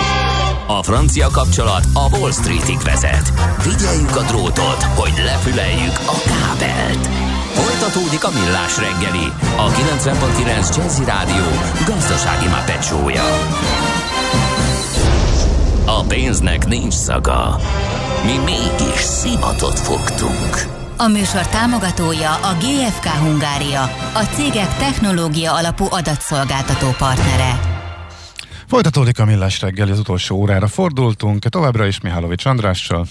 A 0.67 0.83
francia 0.83 1.29
kapcsolat 1.29 1.85
a 1.93 2.17
Wall 2.17 2.31
Streetig 2.31 2.79
vezet. 2.79 3.31
Figyeljük 3.59 4.15
a 4.15 4.21
drótot, 4.21 4.83
hogy 4.83 5.13
lefüleljük 5.25 5.99
a 6.05 6.15
kábelt. 6.25 7.07
Folytatódik 7.53 8.23
a 8.23 8.31
millás 8.31 8.77
reggeli, 8.77 9.31
a 9.57 9.69
90.9 9.69 10.77
Jazzy 10.77 11.03
Rádió 11.03 11.45
gazdasági 11.85 12.47
mapetsója. 12.47 13.23
Pénznek 16.11 16.67
nincs 16.67 16.93
szaga. 16.93 17.55
Mi 18.25 18.37
mégis 18.37 18.99
szimatot 18.99 19.79
fogtunk. 19.79 20.55
A 20.97 21.07
műsor 21.07 21.47
támogatója 21.47 22.31
a 22.33 22.53
GFK 22.59 23.05
Hungária, 23.05 23.81
a 24.13 24.23
cégek 24.33 24.77
technológia 24.77 25.53
alapú 25.55 25.85
adatszolgáltató 25.89 26.87
partnere. 26.97 27.59
Folytatódik 28.67 29.19
a 29.19 29.25
millás 29.25 29.61
reggeli, 29.61 29.91
az 29.91 29.99
utolsó 29.99 30.35
órára 30.35 30.67
fordultunk, 30.67 31.43
továbbra 31.43 31.85
is 31.85 32.01
Mihálovics 32.01 32.45
Andrással. 32.45 33.05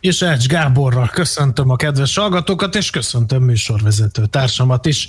És 0.00 0.22
Ács 0.22 0.46
Gáborral 0.46 1.08
köszöntöm 1.08 1.70
a 1.70 1.76
kedves 1.76 2.16
hallgatókat, 2.16 2.74
és 2.74 2.90
köszöntöm 2.90 3.42
műsorvezető 3.42 4.26
társamat 4.26 4.86
is. 4.86 5.08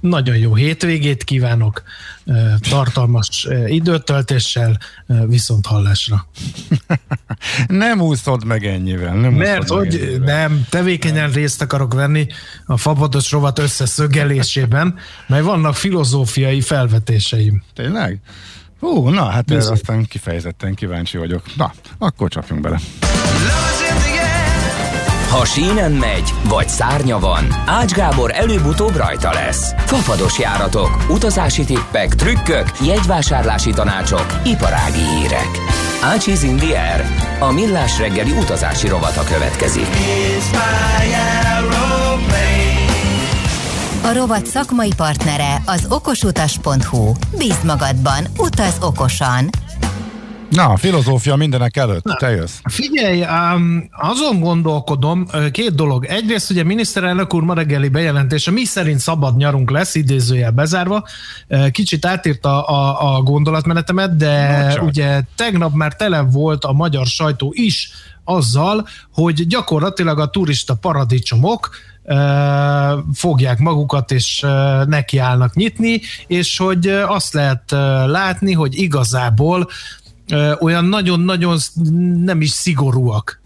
Nagyon 0.00 0.36
jó 0.36 0.54
hétvégét 0.54 1.24
kívánok, 1.24 1.82
tartalmas 2.70 3.48
időtöltéssel, 3.66 4.78
viszont 5.26 5.66
hallásra. 5.66 6.26
nem 7.66 8.00
úszod 8.00 8.44
meg 8.44 8.66
ennyivel. 8.66 9.14
Nem 9.14 9.32
Mert 9.32 9.68
hogy 9.68 9.94
ennyivel. 9.94 10.18
nem, 10.18 10.66
tevékenyen 10.70 11.30
részt 11.30 11.62
akarok 11.62 11.94
venni 11.94 12.26
a 12.66 12.76
fapados 12.76 13.30
rovat 13.30 13.58
összeszögelésében, 13.58 14.94
mert 15.26 15.44
vannak 15.44 15.74
filozófiai 15.74 16.60
felvetéseim. 16.60 17.62
Tényleg? 17.74 18.20
Ó, 18.82 19.08
na, 19.08 19.24
hát 19.24 19.50
ez 19.50 19.68
aztán 19.68 20.04
kifejezetten 20.04 20.74
kíváncsi 20.74 21.18
vagyok. 21.18 21.42
Na, 21.56 21.72
akkor 21.98 22.28
csapjunk 22.28 22.62
bele. 22.62 22.78
Ha 25.30 25.44
sínen 25.44 25.92
megy, 25.92 26.34
vagy 26.48 26.68
szárnya 26.68 27.18
van, 27.18 27.46
Ács 27.66 27.92
Gábor 27.92 28.30
előbb-utóbb 28.34 28.96
rajta 28.96 29.32
lesz. 29.32 29.72
Fafados 29.76 30.38
járatok, 30.38 30.90
utazási 31.10 31.64
tippek, 31.64 32.14
trükkök, 32.14 32.70
jegyvásárlási 32.80 33.70
tanácsok, 33.70 34.26
iparági 34.44 35.02
hírek. 35.16 35.48
Ácsiz 36.02 36.42
in 36.42 36.56
the 36.56 36.92
air. 36.92 37.06
A 37.40 37.52
millás 37.52 37.98
reggeli 37.98 38.30
utazási 38.30 38.88
rovata 38.88 39.24
következik. 39.24 39.86
A 40.52 41.61
A 44.04 44.12
rovat 44.12 44.46
szakmai 44.46 44.92
partnere 44.96 45.62
az 45.66 45.86
okosutas.hu. 45.88 47.12
Bízd 47.38 47.64
magadban, 47.64 48.26
utaz 48.38 48.76
okosan! 48.80 49.48
Na, 50.50 50.76
filozófia 50.76 51.36
mindenek 51.36 51.76
előtt, 51.76 52.04
Na, 52.04 52.14
te 52.16 52.30
jössz. 52.30 52.58
Figyelj, 52.64 53.24
um, 53.24 53.88
azon 53.90 54.40
gondolkodom, 54.40 55.26
két 55.50 55.74
dolog. 55.74 56.04
Egyrészt 56.04 56.50
ugye 56.50 56.64
miniszterelnök 56.64 57.34
úr 57.34 57.42
ma 57.42 57.54
reggeli 57.54 57.88
bejelentése, 57.88 58.50
mi 58.50 58.64
szerint 58.64 58.98
szabad 58.98 59.36
nyarunk 59.36 59.70
lesz, 59.70 59.94
idézőjel 59.94 60.50
bezárva. 60.50 61.04
Kicsit 61.70 62.06
átírta 62.06 62.62
a, 62.62 63.14
a 63.14 63.22
gondolatmenetemet, 63.22 64.16
de 64.16 64.62
Bocsánat. 64.64 64.82
ugye 64.82 65.20
tegnap 65.36 65.74
már 65.74 65.94
tele 65.96 66.20
volt 66.20 66.64
a 66.64 66.72
magyar 66.72 67.06
sajtó 67.06 67.52
is 67.54 67.90
azzal, 68.24 68.86
hogy 69.12 69.46
gyakorlatilag 69.46 70.18
a 70.18 70.30
turista 70.30 70.74
paradicsomok 70.74 71.70
fogják 73.14 73.58
magukat, 73.58 74.10
és 74.10 74.46
nekiállnak 74.86 75.54
nyitni, 75.54 76.00
és 76.26 76.58
hogy 76.58 76.86
azt 76.88 77.32
lehet 77.32 77.70
látni, 78.06 78.52
hogy 78.52 78.78
igazából 78.78 79.68
olyan 80.60 80.84
nagyon-nagyon 80.84 81.58
nem 82.24 82.40
is 82.40 82.50
szigorúak 82.50 83.40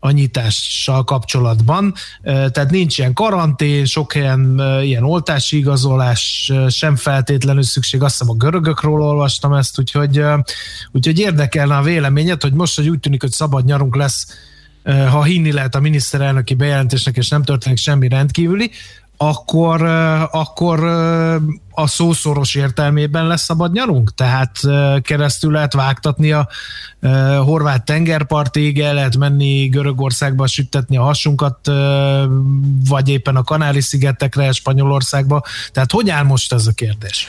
a 0.00 0.10
nyitással 0.10 1.04
kapcsolatban. 1.04 1.94
Tehát 2.22 2.70
nincs 2.70 2.98
ilyen 2.98 3.12
karantén, 3.12 3.84
sok 3.84 4.12
helyen 4.12 4.60
ilyen 4.82 5.02
oltási 5.02 5.56
igazolás 5.56 6.52
sem 6.68 6.96
feltétlenül 6.96 7.62
szükség. 7.62 8.02
Azt 8.02 8.18
hiszem 8.18 8.34
a 8.34 8.36
görögökről 8.36 9.00
olvastam 9.00 9.52
ezt, 9.52 9.78
úgyhogy, 9.78 10.22
úgyhogy 10.92 11.18
érdekelne 11.18 11.76
a 11.76 11.82
véleményed, 11.82 12.42
hogy 12.42 12.52
most, 12.52 12.76
hogy 12.76 12.88
úgy 12.88 13.00
tűnik, 13.00 13.20
hogy 13.20 13.32
szabad 13.32 13.64
nyarunk 13.64 13.96
lesz, 13.96 14.26
ha 14.84 15.22
hinni 15.22 15.52
lehet 15.52 15.74
a 15.74 15.80
miniszterelnöki 15.80 16.54
bejelentésnek, 16.54 17.16
és 17.16 17.28
nem 17.28 17.42
történik 17.42 17.78
semmi 17.78 18.08
rendkívüli, 18.08 18.70
akkor, 19.16 19.82
akkor 20.30 20.84
a 21.70 21.86
szószoros 21.86 22.54
értelmében 22.54 23.26
lesz 23.26 23.42
szabad 23.42 23.72
nyarunk? 23.72 24.14
Tehát 24.14 24.60
keresztül 25.02 25.52
lehet 25.52 25.72
vágtatni 25.72 26.32
a 26.32 26.48
horvát 27.44 27.84
tengerpartig, 27.84 28.80
el 28.80 28.94
lehet 28.94 29.16
menni 29.16 29.66
Görögországba, 29.66 30.46
süttetni 30.46 30.96
a 30.96 31.02
hasunkat, 31.02 31.70
vagy 32.88 33.08
éppen 33.08 33.36
a 33.36 33.44
Kanári-szigetekre, 33.44 34.52
Spanyolországba. 34.52 35.42
Tehát 35.72 35.92
hogy 35.92 36.10
áll 36.10 36.24
most 36.24 36.52
ez 36.52 36.66
a 36.66 36.72
kérdés? 36.72 37.28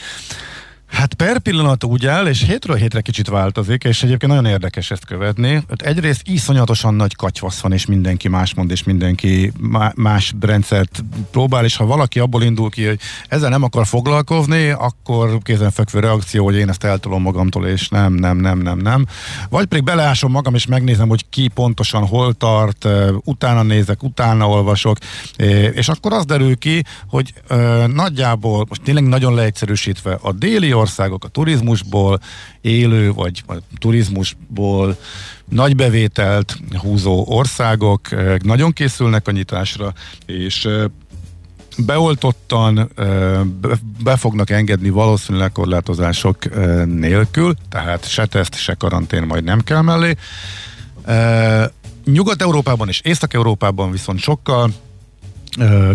Hát 0.86 1.14
per 1.14 1.38
pillanat 1.38 1.84
úgy 1.84 2.06
áll, 2.06 2.26
és 2.26 2.42
hétről 2.42 2.76
hétre 2.76 3.00
kicsit 3.00 3.28
változik, 3.28 3.84
és 3.84 4.02
egyébként 4.02 4.32
nagyon 4.32 4.46
érdekes 4.46 4.90
ezt 4.90 5.04
követni. 5.04 5.52
Hát 5.52 5.82
egyrészt 5.82 6.22
iszonyatosan 6.24 6.94
nagy 6.94 7.16
katyvasz 7.16 7.60
van, 7.60 7.72
és 7.72 7.86
mindenki 7.86 8.28
más 8.28 8.54
mond, 8.54 8.70
és 8.70 8.82
mindenki 8.82 9.52
más 9.94 10.34
rendszert 10.40 11.04
próbál, 11.30 11.64
és 11.64 11.76
ha 11.76 11.86
valaki 11.86 12.18
abból 12.18 12.42
indul 12.42 12.70
ki, 12.70 12.84
hogy 12.86 13.00
ezzel 13.28 13.50
nem 13.50 13.62
akar 13.62 13.86
foglalkozni, 13.86 14.68
akkor 14.68 15.38
kézenfekvő 15.42 16.00
reakció, 16.00 16.44
hogy 16.44 16.56
én 16.56 16.68
ezt 16.68 16.84
eltolom 16.84 17.22
magamtól, 17.22 17.66
és 17.66 17.88
nem, 17.88 18.12
nem, 18.12 18.36
nem, 18.36 18.58
nem, 18.58 18.78
nem. 18.78 19.06
Vagy 19.48 19.66
pedig 19.66 19.84
beleásom 19.84 20.30
magam, 20.30 20.54
és 20.54 20.66
megnézem, 20.66 21.08
hogy 21.08 21.24
ki 21.30 21.48
pontosan 21.48 22.06
hol 22.06 22.34
tart, 22.34 22.88
utána 23.24 23.62
nézek, 23.62 24.02
utána 24.02 24.48
olvasok, 24.48 24.98
és 25.72 25.88
akkor 25.88 26.12
az 26.12 26.24
derül 26.24 26.56
ki, 26.56 26.82
hogy 27.08 27.34
nagyjából, 27.86 28.66
most 28.68 28.82
tényleg 28.82 29.04
nagyon 29.04 29.34
leegyszerűsítve, 29.34 30.18
a 30.22 30.32
déli 30.32 30.74
országok 30.76 31.24
a 31.24 31.28
turizmusból 31.28 32.20
élő, 32.60 33.12
vagy 33.12 33.44
turizmusból 33.78 34.96
nagy 35.48 35.76
bevételt 35.76 36.58
húzó 36.78 37.24
országok 37.28 38.00
nagyon 38.42 38.72
készülnek 38.72 39.28
a 39.28 39.30
nyitásra, 39.30 39.92
és 40.26 40.68
beoltottan 41.78 42.90
be 44.02 44.16
fognak 44.16 44.50
engedni 44.50 44.90
valószínűleg 44.90 45.52
korlátozások 45.52 46.38
nélkül, 46.84 47.54
tehát 47.68 48.08
se 48.08 48.26
teszt, 48.26 48.54
se 48.54 48.74
karantén 48.74 49.22
majd 49.22 49.44
nem 49.44 49.60
kell 49.60 49.80
mellé. 49.80 50.14
Nyugat-Európában 52.04 52.88
és 52.88 53.00
Észak-Európában 53.04 53.90
viszont 53.90 54.18
sokkal 54.18 54.70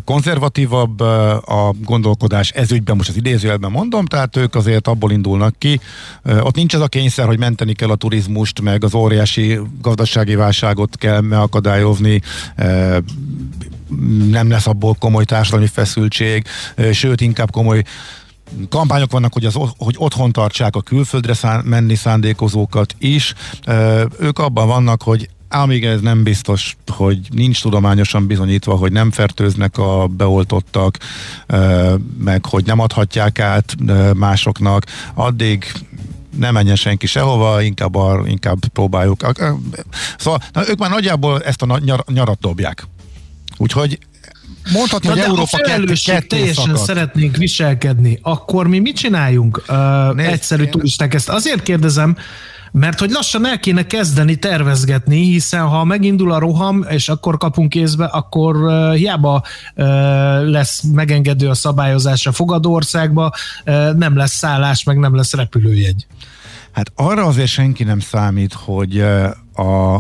konzervatívabb 0.06 1.00
a 1.00 1.74
gondolkodás 1.84 2.50
ezügyben, 2.50 2.96
most 2.96 3.10
az 3.10 3.18
idézőjelben 3.18 3.72
mondom, 3.72 4.06
tehát 4.06 4.36
ők 4.38 4.56
azért 4.56 4.88
abból 4.88 5.12
indulnak 5.12 5.56
ki. 5.58 5.80
Ott 6.24 6.56
nincs 6.56 6.76
ez 6.76 6.82
a 6.82 6.88
kényszer, 6.88 7.26
hogy 7.26 7.40
menteni 7.40 7.74
kell 7.74 7.90
a 7.90 7.96
turizmust, 7.96 8.62
meg 8.62 8.84
az 8.84 8.96
óriási 8.96 9.60
gazdasági 9.82 10.36
válságot 10.36 10.98
kell 10.98 11.22
megakadályozni, 11.22 12.22
nem 14.30 14.50
lesz 14.50 14.68
abból 14.68 14.96
komoly 15.00 15.24
társadalmi 15.24 15.68
feszültség, 15.68 16.46
sőt 16.92 17.22
inkább 17.22 17.52
komoly 17.52 17.84
kampányok 18.70 19.12
vannak, 19.12 19.34
hogy, 19.34 19.46
az, 19.46 19.58
hogy 19.78 19.96
otthon 19.98 20.32
tartsák 20.32 20.76
a 20.76 20.82
külföldre 20.82 21.34
szán, 21.34 21.66
menni 21.66 21.96
szándékozókat 21.96 22.96
is. 23.00 23.34
Ők 24.20 24.40
abban 24.40 24.68
vannak, 24.68 25.02
hogy 25.02 25.30
amíg 25.52 25.86
ez 25.86 26.02
nem 26.02 26.24
biztos, 26.24 26.78
hogy 26.88 27.20
nincs 27.30 27.62
tudományosan 27.62 28.28
bizonyítva, 28.28 28.76
hogy 28.76 28.92
nem 28.92 29.12
fertőznek 29.12 29.78
a 29.78 30.08
beoltottak, 30.08 30.98
meg 32.18 32.46
hogy 32.46 32.66
nem 32.66 32.80
adhatják 32.80 33.40
át 33.40 33.76
másoknak, 34.14 34.86
addig 35.14 35.66
nem 36.38 36.54
menjen 36.54 36.76
senki 36.76 37.08
sehova, 37.08 37.62
inkább, 37.62 37.96
ar, 37.96 38.28
inkább 38.28 38.66
próbáljuk. 38.74 39.26
Szóval 40.18 40.42
na, 40.54 40.70
ők 40.70 40.78
már 40.78 40.90
nagyjából 40.90 41.42
ezt 41.44 41.62
a 41.62 41.80
nyar, 41.80 42.04
nyarat 42.08 42.40
dobják. 42.40 42.88
Úgyhogy 43.58 44.00
mondhatni, 44.74 45.10
hogy 45.10 45.20
Európa 45.20 45.58
kettő, 45.58 46.28
teljesen 46.28 46.66
szakad. 46.66 46.78
szeretnénk 46.78 47.38
viselkedni, 47.38 48.20
akkor 48.22 48.68
mi 48.68 48.80
mit 48.80 48.96
csináljunk? 48.96 49.64
Uh, 49.68 50.16
Nézd, 50.16 50.32
egyszerű 50.32 50.66
turisták. 50.66 51.14
Ezt 51.14 51.30
azért 51.30 51.64
kérdezem, 51.64 52.18
mert 52.72 53.00
hogy 53.00 53.12
lassan 53.12 53.48
el 53.48 53.60
kéne 53.60 53.86
kezdeni 53.86 54.36
tervezgetni, 54.36 55.16
hiszen 55.16 55.68
ha 55.68 55.84
megindul 55.84 56.32
a 56.32 56.40
roham, 56.40 56.86
és 56.90 57.10
akkor 57.10 57.38
kapunk 57.38 57.70
kézbe, 57.70 58.06
akkor 58.06 58.56
uh, 58.56 58.94
hiába 58.94 59.44
uh, 59.76 59.86
lesz 60.50 60.82
megengedő 60.82 61.50
a 61.50 61.54
szabályozás 61.54 62.28
a 62.28 62.32
fogadó 62.32 62.74
országba, 62.74 63.34
uh, 63.66 63.94
nem 63.94 64.18
lesz 64.18 64.34
szállás, 64.34 64.84
meg 64.84 64.98
nem 64.98 65.16
lesz 65.16 65.34
repülőjegy. 65.34 66.06
Hát 66.72 66.92
arra 66.96 67.26
azért 67.26 67.50
senki 67.50 67.84
nem 67.84 68.00
számít, 68.00 68.54
hogy 68.54 69.00
a 69.56 70.00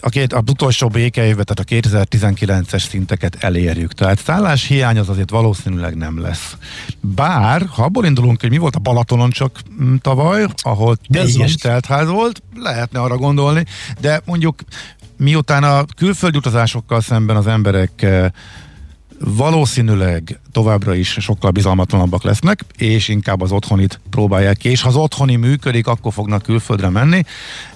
a 0.00 0.08
két, 0.08 0.32
a 0.32 0.42
utolsó 0.50 0.88
békeévben, 0.88 1.44
tehát 1.44 1.84
a 1.84 1.98
2019-es 1.98 2.88
szinteket 2.88 3.36
elérjük. 3.40 3.92
Tehát 3.92 4.18
szállás 4.18 4.66
hiány 4.66 4.98
az 4.98 5.08
azért 5.08 5.30
valószínűleg 5.30 5.96
nem 5.96 6.20
lesz. 6.20 6.56
Bár, 7.00 7.66
ha 7.70 7.82
abból 7.82 8.04
indulunk, 8.04 8.40
hogy 8.40 8.50
mi 8.50 8.58
volt 8.58 8.76
a 8.76 8.78
Balatonon 8.78 9.30
csak 9.30 9.60
mm, 9.82 9.94
tavaly, 9.94 10.46
ahol 10.56 10.96
teljes 11.08 11.54
teltház 11.54 12.08
volt, 12.08 12.42
lehetne 12.54 13.00
arra 13.00 13.16
gondolni, 13.16 13.64
de 14.00 14.20
mondjuk 14.24 14.60
miután 15.16 15.64
a 15.64 15.84
külföldi 15.96 16.36
utazásokkal 16.36 17.00
szemben 17.00 17.36
az 17.36 17.46
emberek 17.46 18.02
eh, 18.02 18.26
valószínűleg 19.24 20.40
továbbra 20.52 20.94
is 20.94 21.16
sokkal 21.20 21.50
bizalmatlanabbak 21.50 22.22
lesznek, 22.22 22.64
és 22.76 23.08
inkább 23.08 23.40
az 23.40 23.52
otthonit 23.52 24.00
próbálják 24.10 24.56
ki, 24.56 24.68
és 24.68 24.82
ha 24.82 24.88
az 24.88 24.96
otthoni 24.96 25.36
működik, 25.36 25.86
akkor 25.86 26.12
fognak 26.12 26.42
külföldre 26.42 26.88
menni, 26.88 27.22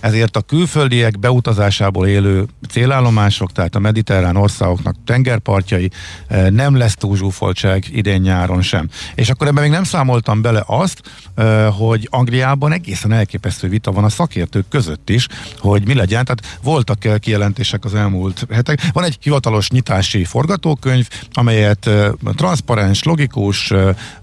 ezért 0.01 0.37
a 0.37 0.41
külföldiek 0.41 1.19
beutazásából 1.19 2.07
élő 2.07 2.47
célállomások, 2.69 3.53
tehát 3.53 3.75
a 3.75 3.79
mediterrán 3.79 4.37
országoknak 4.37 4.97
tengerpartjai 5.05 5.91
eh, 6.29 6.51
nem 6.51 6.77
lesz 6.77 6.95
túlzsúfoltság 6.95 7.85
idén 7.93 8.21
nyáron 8.21 8.63
sem. 8.63 8.89
És 9.15 9.31
akkor 9.31 9.47
ebben 9.47 9.63
még 9.63 9.73
nem 9.73 9.85
számoltam 9.85 10.43
bele 10.43 10.63
azt, 10.67 11.03
eh, 11.35 11.67
hogy 11.73 12.09
Angliában 12.11 12.73
egészen 12.73 13.13
elképesztő 13.13 13.69
vita 13.69 13.93
van 13.93 14.05
a 14.05 14.09
szakértők 14.09 14.69
között 14.69 15.11
is, 15.11 15.27
hogy 15.59 15.87
mi 15.87 15.95
legyen, 15.95 16.25
tehát 16.25 16.59
voltak 16.63 17.21
kijelentések 17.21 17.85
az 17.85 17.95
elmúlt 17.95 18.47
hetek. 18.51 18.83
Van 18.93 19.05
egy 19.05 19.19
hivatalos 19.21 19.71
nyitási 19.71 20.25
forgatókönyv, 20.25 21.09
amelyet 21.37 21.91
transzparens, 22.35 23.03
logikus 23.03 23.73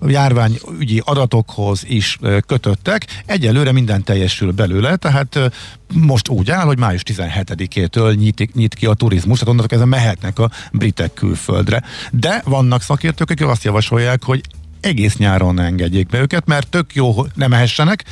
járványügyi 0.07 1.01
adatokhoz 1.05 1.83
is 1.87 2.17
kötöttek. 2.45 3.23
Egyelőre 3.25 3.71
minden 3.71 4.03
teljesül 4.03 4.51
belőle, 4.51 4.95
tehát 4.95 5.51
most 5.93 6.29
úgy 6.29 6.51
áll, 6.51 6.65
hogy 6.65 6.77
május 6.77 7.01
17-től 7.05 8.15
nyit, 8.15 8.53
nyit 8.55 8.73
ki 8.73 8.85
a 8.85 8.93
turizmus, 8.93 9.39
tehát 9.39 9.53
onnantól 9.53 9.77
ezen 9.77 9.87
mehetnek 9.87 10.39
a 10.39 10.51
britek 10.71 11.13
külföldre. 11.13 11.83
De 12.11 12.41
vannak 12.45 12.81
szakértők, 12.81 13.29
akik 13.29 13.47
azt 13.47 13.63
javasolják, 13.63 14.23
hogy 14.23 14.41
egész 14.79 15.15
nyáron 15.15 15.59
engedjék 15.59 16.07
be 16.07 16.19
őket, 16.19 16.45
mert 16.45 16.67
tök 16.67 16.95
jó, 16.95 17.11
hogy 17.11 17.29
nem 17.35 17.49
mehessenek, 17.49 18.03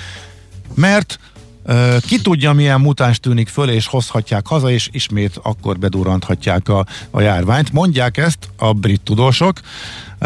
mert 0.73 1.19
ki 2.07 2.21
tudja, 2.21 2.53
milyen 2.53 2.81
mutáns 2.81 3.19
tűnik 3.19 3.47
föl, 3.47 3.69
és 3.69 3.87
hozhatják 3.87 4.47
haza, 4.47 4.71
és 4.71 4.89
ismét 4.91 5.39
akkor 5.43 5.77
bedurranthatják 5.77 6.69
a, 6.69 6.85
a 7.11 7.21
járványt. 7.21 7.71
Mondják 7.71 8.17
ezt 8.17 8.49
a 8.57 8.73
brit 8.73 9.01
tudósok, 9.01 9.59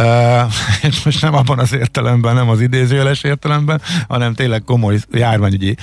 és 0.89 1.03
most 1.03 1.21
nem 1.21 1.33
abban 1.33 1.59
az 1.59 1.73
értelemben, 1.73 2.35
nem 2.35 2.49
az 2.49 2.61
idézőjeles 2.61 3.23
értelemben, 3.23 3.81
hanem 4.07 4.33
tényleg 4.33 4.63
komoly 4.63 4.99
járványügyi 5.11 5.75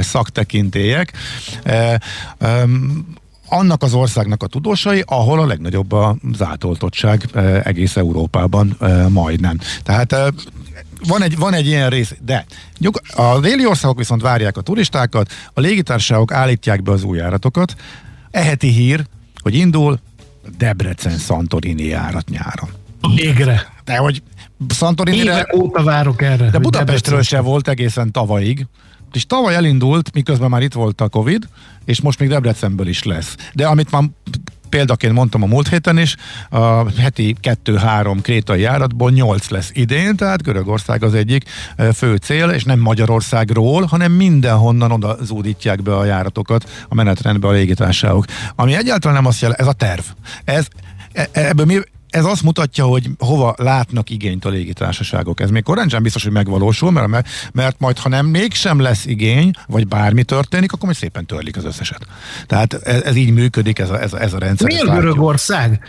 szaktekintélyek. 0.00 1.12
Annak 3.48 3.82
az 3.82 3.94
országnak 3.94 4.42
a 4.42 4.46
tudósai, 4.46 5.02
ahol 5.06 5.40
a 5.40 5.46
legnagyobb 5.46 5.92
az 5.92 6.42
átoltottság 6.42 7.28
egész 7.64 7.96
Európában 7.96 8.76
majdnem. 9.08 9.58
Tehát 9.82 10.16
van 11.06 11.22
egy, 11.22 11.36
van 11.36 11.54
egy 11.54 11.66
ilyen 11.66 11.90
rész, 11.90 12.14
de 12.24 12.46
a 13.16 13.40
déli 13.40 13.66
országok 13.66 13.98
viszont 13.98 14.22
várják 14.22 14.56
a 14.56 14.60
turistákat, 14.60 15.32
a 15.52 15.60
légitársaságok 15.60 16.32
állítják 16.32 16.82
be 16.82 16.92
az 16.92 17.04
új 17.04 17.18
járatokat. 17.18 17.74
Eheti 18.30 18.68
hír, 18.68 19.04
hogy 19.42 19.54
indul 19.54 19.98
Debrecen-Santorini 20.58 21.84
járat 21.84 22.28
nyáron. 22.28 22.70
Végre. 23.14 23.72
De 23.84 23.96
hogy 23.96 24.22
Santorini-re... 24.68 25.32
Évek 25.32 25.54
óta 25.56 25.82
várok 25.82 26.22
erre. 26.22 26.50
De 26.50 26.58
Budapestről 26.58 27.22
se 27.22 27.40
volt 27.40 27.68
egészen 27.68 28.12
tavalyig. 28.12 28.66
És 29.12 29.26
tavaly 29.26 29.54
elindult, 29.54 30.14
miközben 30.14 30.50
már 30.50 30.62
itt 30.62 30.72
volt 30.72 31.00
a 31.00 31.08
Covid, 31.08 31.48
és 31.84 32.00
most 32.00 32.18
még 32.18 32.28
Debrecenből 32.28 32.88
is 32.88 33.02
lesz. 33.02 33.34
De 33.52 33.66
amit 33.66 33.90
már 33.90 34.02
példaként 34.70 35.12
mondtam 35.12 35.42
a 35.42 35.46
múlt 35.46 35.68
héten 35.68 35.98
is, 35.98 36.16
a 36.50 36.90
heti 37.00 37.36
2-3 37.42 38.18
krétai 38.22 38.60
járatból 38.60 39.10
8 39.10 39.48
lesz 39.48 39.70
idén, 39.74 40.16
tehát 40.16 40.42
Görögország 40.42 41.02
az 41.02 41.14
egyik 41.14 41.44
fő 41.94 42.16
cél, 42.16 42.48
és 42.48 42.64
nem 42.64 42.78
Magyarországról, 42.78 43.84
hanem 43.84 44.12
mindenhonnan 44.12 44.92
oda 44.92 45.16
zúdítják 45.22 45.82
be 45.82 45.96
a 45.96 46.04
járatokat 46.04 46.70
a 46.88 46.94
menetrendbe 46.94 47.48
a 47.48 47.50
légitársaságok. 47.50 48.24
Ami 48.56 48.74
egyáltalán 48.74 49.16
nem 49.16 49.26
azt 49.26 49.40
jelenti, 49.40 49.62
ez 49.62 49.68
a 49.68 49.72
terv. 49.72 50.02
Ez, 50.44 50.66
e, 51.12 51.28
ebből 51.32 51.66
mi 51.66 51.78
ez 52.10 52.24
azt 52.24 52.42
mutatja, 52.42 52.84
hogy 52.84 53.10
hova 53.18 53.54
látnak 53.58 54.10
igényt 54.10 54.44
a 54.44 54.48
légitársaságok. 54.48 55.40
Ez 55.40 55.50
még 55.50 55.62
korán 55.62 55.88
sem 55.88 56.02
biztos, 56.02 56.22
hogy 56.22 56.32
megvalósul, 56.32 56.90
mert, 56.90 57.28
mert 57.52 57.78
majd, 57.78 57.98
ha 57.98 58.08
nem 58.08 58.26
mégsem 58.26 58.80
lesz 58.80 59.06
igény, 59.06 59.50
vagy 59.66 59.88
bármi 59.88 60.22
történik, 60.22 60.72
akkor 60.72 60.84
majd 60.84 60.96
szépen 60.96 61.26
törlik 61.26 61.56
az 61.56 61.64
összeset. 61.64 62.06
Tehát 62.46 62.74
ez, 62.74 63.02
ez 63.02 63.16
így 63.16 63.32
működik, 63.32 63.78
ez 63.78 63.90
a, 63.90 64.00
ez 64.00 64.12
a, 64.12 64.20
ez 64.20 64.32
a 64.32 64.38
rendszer. 64.38 64.66
Miért 64.66 64.90
Görögország? 64.90 65.80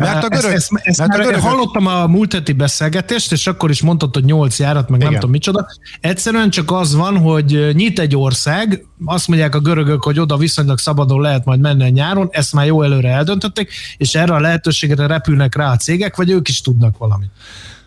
Mert 0.00 0.24
a 0.24 0.28
görög, 0.28 0.52
ezt, 0.52 0.72
ezt, 0.72 0.86
ezt 0.86 0.98
mert 0.98 1.10
már 1.10 1.20
a 1.20 1.24
görög... 1.24 1.40
hallottam 1.40 1.86
a 1.86 2.06
múlt 2.06 2.32
heti 2.32 2.52
beszélgetést, 2.52 3.32
és 3.32 3.46
akkor 3.46 3.70
is 3.70 3.82
mondtad, 3.82 4.14
hogy 4.14 4.24
nyolc 4.24 4.58
járat, 4.58 4.88
meg 4.88 4.98
Igen. 4.98 5.10
nem 5.10 5.20
tudom 5.20 5.34
micsoda. 5.34 5.66
Egyszerűen 6.00 6.50
csak 6.50 6.70
az 6.70 6.94
van, 6.94 7.18
hogy 7.18 7.70
nyit 7.72 7.98
egy 7.98 8.16
ország, 8.16 8.86
azt 9.04 9.28
mondják 9.28 9.54
a 9.54 9.60
görögök, 9.60 10.04
hogy 10.04 10.20
oda 10.20 10.36
viszonylag 10.36 10.78
szabadon 10.78 11.20
lehet 11.20 11.44
majd 11.44 11.60
menni 11.60 11.84
a 11.84 11.88
nyáron, 11.88 12.28
ezt 12.30 12.52
már 12.52 12.66
jó 12.66 12.82
előre 12.82 13.08
eldöntötték, 13.08 13.72
és 13.96 14.14
erre 14.14 14.34
a 14.34 14.40
lehetőségre 14.40 15.06
repülnek 15.06 15.54
rá 15.54 15.70
a 15.70 15.76
cégek, 15.76 16.16
vagy 16.16 16.30
ők 16.30 16.48
is 16.48 16.60
tudnak 16.60 16.98
valamit 16.98 17.30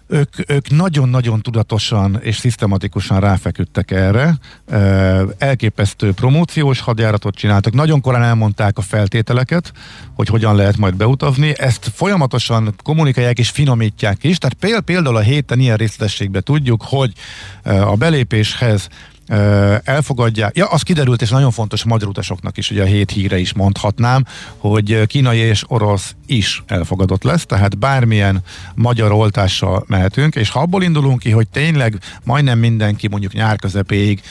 ők, 0.07 0.51
ők 0.51 0.69
nagyon-nagyon 0.69 1.41
tudatosan 1.41 2.19
és 2.21 2.35
szisztematikusan 2.35 3.19
ráfeküdtek 3.19 3.91
erre. 3.91 4.37
Elképesztő 5.37 6.11
promóciós 6.11 6.79
hadjáratot 6.79 7.35
csináltak. 7.35 7.73
Nagyon 7.73 8.01
korán 8.01 8.23
elmondták 8.23 8.77
a 8.77 8.81
feltételeket, 8.81 9.71
hogy 10.15 10.27
hogyan 10.27 10.55
lehet 10.55 10.77
majd 10.77 10.95
beutazni. 10.95 11.53
Ezt 11.57 11.91
folyamatosan 11.93 12.75
kommunikálják 12.83 13.39
és 13.39 13.49
finomítják 13.49 14.23
is. 14.23 14.37
Tehát 14.37 14.81
például 14.83 15.15
a 15.15 15.19
héten 15.19 15.59
ilyen 15.59 15.77
részletességben 15.77 16.43
tudjuk, 16.43 16.83
hogy 16.85 17.13
a 17.63 17.95
belépéshez 17.95 18.87
elfogadják. 19.83 20.57
Ja, 20.57 20.65
az 20.65 20.81
kiderült, 20.81 21.21
és 21.21 21.29
nagyon 21.29 21.51
fontos 21.51 21.83
magyar 21.83 22.09
utasoknak 22.09 22.57
is, 22.57 22.71
ugye 22.71 22.81
a 22.81 22.85
hét 22.85 23.11
híre 23.11 23.37
is 23.37 23.53
mondhatnám, 23.53 24.25
hogy 24.57 25.05
kínai 25.05 25.37
és 25.37 25.63
orosz 25.67 26.15
is 26.37 26.63
elfogadott 26.67 27.23
lesz, 27.23 27.45
tehát 27.45 27.77
bármilyen 27.77 28.41
magyar 28.75 29.11
oltással 29.11 29.83
mehetünk, 29.87 30.35
és 30.35 30.49
ha 30.49 30.59
abból 30.59 30.83
indulunk 30.83 31.19
ki, 31.19 31.31
hogy 31.31 31.47
tényleg 31.47 31.97
majdnem 32.23 32.59
mindenki 32.59 33.07
mondjuk 33.07 33.33
nyár 33.33 33.55
közepéig, 33.59 34.21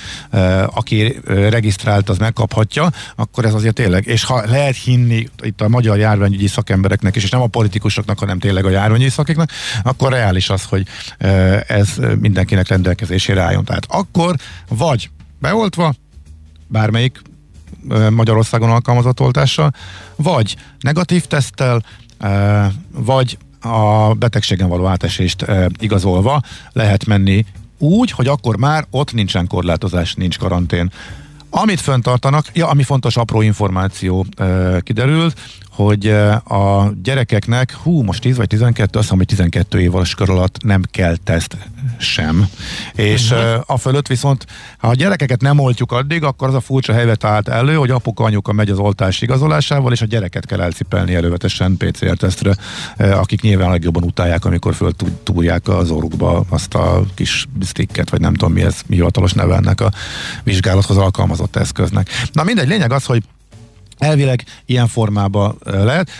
aki 0.67 1.21
regisztrált, 1.27 2.09
az 2.09 2.19
megkaphatja, 2.19 2.91
akkor 3.17 3.45
ez 3.45 3.55
azért 3.55 3.75
tényleg, 3.75 4.07
és 4.07 4.25
ha 4.25 4.43
lehet 4.47 4.77
hinni 4.77 5.29
itt 5.43 5.61
a 5.61 5.69
magyar 5.69 5.99
járványügyi 5.99 6.47
szakembereknek 6.47 7.17
is, 7.17 7.23
és 7.23 7.31
nem 7.31 7.41
a 7.41 7.47
politikusoknak, 7.47 8.19
hanem 8.19 8.39
tényleg 8.39 8.65
a 8.65 8.71
járványügyi 8.71 9.11
szakiknak, 9.11 9.51
akkor 9.83 10.13
reális 10.13 10.51
az, 10.51 10.65
hogy 10.65 10.87
ez 11.67 11.89
mindenkinek 12.21 12.69
rendelkezésére 12.69 13.41
álljon. 13.41 13.65
Tehát 13.65 13.87
akkor 13.89 14.35
vagy 14.69 15.11
beoltva, 15.41 15.95
bármelyik 16.69 17.23
Magyarországon 18.11 18.71
alkalmazott 18.71 19.21
oltással, 19.21 19.73
vagy 20.17 20.57
negatív 20.81 21.25
teszttel, 21.25 21.83
vagy 22.91 23.39
a 23.61 24.15
betegségen 24.15 24.69
való 24.69 24.87
átesést 24.87 25.47
igazolva 25.79 26.41
lehet 26.73 27.07
menni 27.07 27.45
úgy, 27.79 28.11
hogy 28.11 28.27
akkor 28.27 28.57
már 28.57 28.87
ott 28.91 29.13
nincsen 29.13 29.47
korlátozás, 29.47 30.15
nincs 30.15 30.39
karantén. 30.39 30.93
Amit 31.51 31.81
föntartanak, 31.81 32.47
ja, 32.53 32.69
ami 32.69 32.83
fontos 32.83 33.17
apró 33.17 33.41
információ 33.41 34.27
kiderült, 34.81 35.41
hogy 35.73 36.07
a 36.45 36.93
gyerekeknek, 37.03 37.75
hú, 37.83 38.03
most 38.03 38.21
10 38.21 38.37
vagy 38.37 38.47
12, 38.47 38.99
azt 38.99 39.03
hiszem, 39.03 39.17
hogy 39.17 39.27
12 39.27 39.81
év 39.81 39.93
kör 40.17 40.31
alatt 40.31 40.63
nem 40.63 40.83
kell 40.91 41.17
teszt 41.25 41.57
sem. 41.99 42.49
És 42.95 43.31
uh-huh. 43.31 43.63
a 43.67 43.77
fölött 43.77 44.07
viszont, 44.07 44.47
ha 44.79 44.89
a 44.89 44.95
gyerekeket 44.95 45.41
nem 45.41 45.59
oltjuk 45.59 45.93
addig, 45.93 46.23
akkor 46.23 46.49
az 46.49 46.55
a 46.55 46.61
furcsa 46.61 46.93
helyzet 46.93 47.25
állt 47.25 47.49
elő, 47.49 47.75
hogy 47.75 47.91
apuka, 47.91 48.25
anyuka 48.25 48.53
megy 48.53 48.71
az 48.71 48.79
oltás 48.79 49.21
igazolásával, 49.21 49.93
és 49.93 50.01
a 50.01 50.07
gyereket 50.07 50.47
kell 50.47 50.61
elcipelni 50.61 51.15
elővetesen 51.15 51.77
PCR 51.77 52.17
tesztre, 52.17 52.55
akik 52.97 53.41
nyilván 53.41 53.71
legjobban 53.71 54.03
utálják, 54.03 54.45
amikor 54.45 54.75
föl 54.75 54.93
túrják 55.23 55.69
az 55.69 55.91
orrukba 55.91 56.45
azt 56.49 56.75
a 56.75 57.05
kis 57.15 57.47
sticket, 57.65 58.11
vagy 58.11 58.21
nem 58.21 58.35
tudom 58.35 58.53
mi 58.53 58.63
ez, 58.63 58.81
mi 58.87 58.95
hivatalos 58.95 59.33
neve 59.33 59.55
ennek 59.55 59.81
a 59.81 59.93
vizsgálathoz 60.43 60.97
alkalmazott 60.97 61.57
eszköznek. 61.57 62.09
Na 62.33 62.43
mindegy, 62.43 62.69
lényeg 62.69 62.93
az, 62.93 63.05
hogy 63.05 63.23
Elvileg 64.03 64.45
ilyen 64.67 64.87
formában 64.87 65.59
lehet. 65.65 66.11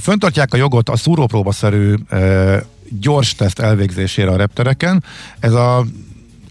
Föntartják 0.00 0.54
a 0.54 0.56
jogot 0.56 0.88
a 0.88 0.96
szúrópróbaszerű 0.96 1.94
gyors 3.00 3.34
teszt 3.34 3.58
elvégzésére 3.58 4.30
a 4.30 4.36
reptereken. 4.36 5.04
Ez 5.40 5.52
a 5.52 5.84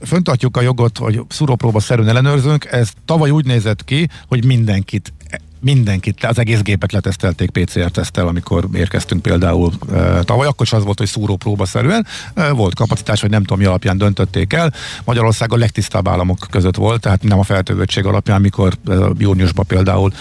föntartjuk 0.05 0.57
a 0.57 0.61
jogot, 0.61 0.97
hogy 0.97 1.21
szúrópróba 1.29 1.79
szerűen 1.79 2.07
ellenőrzünk, 2.07 2.65
ez 2.65 2.89
tavaly 3.05 3.29
úgy 3.29 3.45
nézett 3.45 3.83
ki, 3.83 4.09
hogy 4.27 4.45
mindenkit 4.45 5.13
mindenkit, 5.59 6.23
az 6.25 6.39
egész 6.39 6.61
gépet 6.61 6.91
letesztelték 6.91 7.49
PCR-tesztel, 7.49 8.27
amikor 8.27 8.67
érkeztünk 8.73 9.21
például 9.21 9.71
e, 9.93 10.23
tavaly, 10.23 10.47
akkor 10.47 10.65
is 10.65 10.73
az 10.73 10.83
volt, 10.83 10.97
hogy 10.97 11.07
szúrópróba 11.07 11.65
szerűen 11.65 12.05
e, 12.33 12.51
volt 12.51 12.75
kapacitás, 12.75 13.21
vagy 13.21 13.29
nem 13.29 13.41
tudom, 13.41 13.59
mi 13.59 13.65
alapján 13.65 13.97
döntötték 13.97 14.53
el. 14.53 14.73
Magyarország 15.03 15.53
a 15.53 15.57
legtisztább 15.57 16.07
államok 16.07 16.47
között 16.49 16.75
volt, 16.75 17.01
tehát 17.01 17.23
nem 17.23 17.39
a 17.39 17.43
feltövöttség 17.43 18.05
alapján, 18.05 18.41
mikor 18.41 18.73
e, 18.87 18.93
júniusban 19.17 19.65
például 19.65 20.11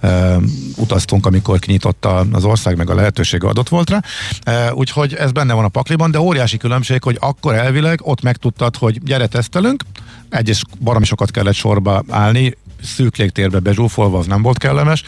e, 0.00 0.36
utaztunk, 0.76 1.26
amikor 1.26 1.58
kinyitotta 1.58 2.26
az 2.32 2.44
ország, 2.44 2.76
meg 2.76 2.90
a 2.90 2.94
lehetőség 2.94 3.44
adott 3.44 3.68
volt 3.68 3.90
rá. 3.90 4.02
E, 4.42 4.74
úgyhogy 4.74 5.14
ez 5.14 5.32
benne 5.32 5.52
van 5.52 5.64
a 5.64 5.68
pakliban, 5.68 6.10
de 6.10 6.20
óriási 6.20 6.56
különbség, 6.56 7.02
hogy 7.02 7.16
akkor 7.20 7.54
elvileg 7.54 8.00
ott 8.02 8.22
megtudtad, 8.22 8.76
hogy 8.76 9.02
gyere 9.02 9.26
tesztelünk, 9.26 9.82
egyes 10.28 10.62
baromi 10.80 11.04
sokat 11.04 11.30
kellett 11.30 11.54
sorba 11.54 12.04
állni, 12.08 12.56
szűk 12.84 13.16
légtérbe 13.16 13.58
bezsúfolva, 13.58 14.18
az 14.18 14.26
nem 14.26 14.42
volt 14.42 14.58
kellemes, 14.58 15.02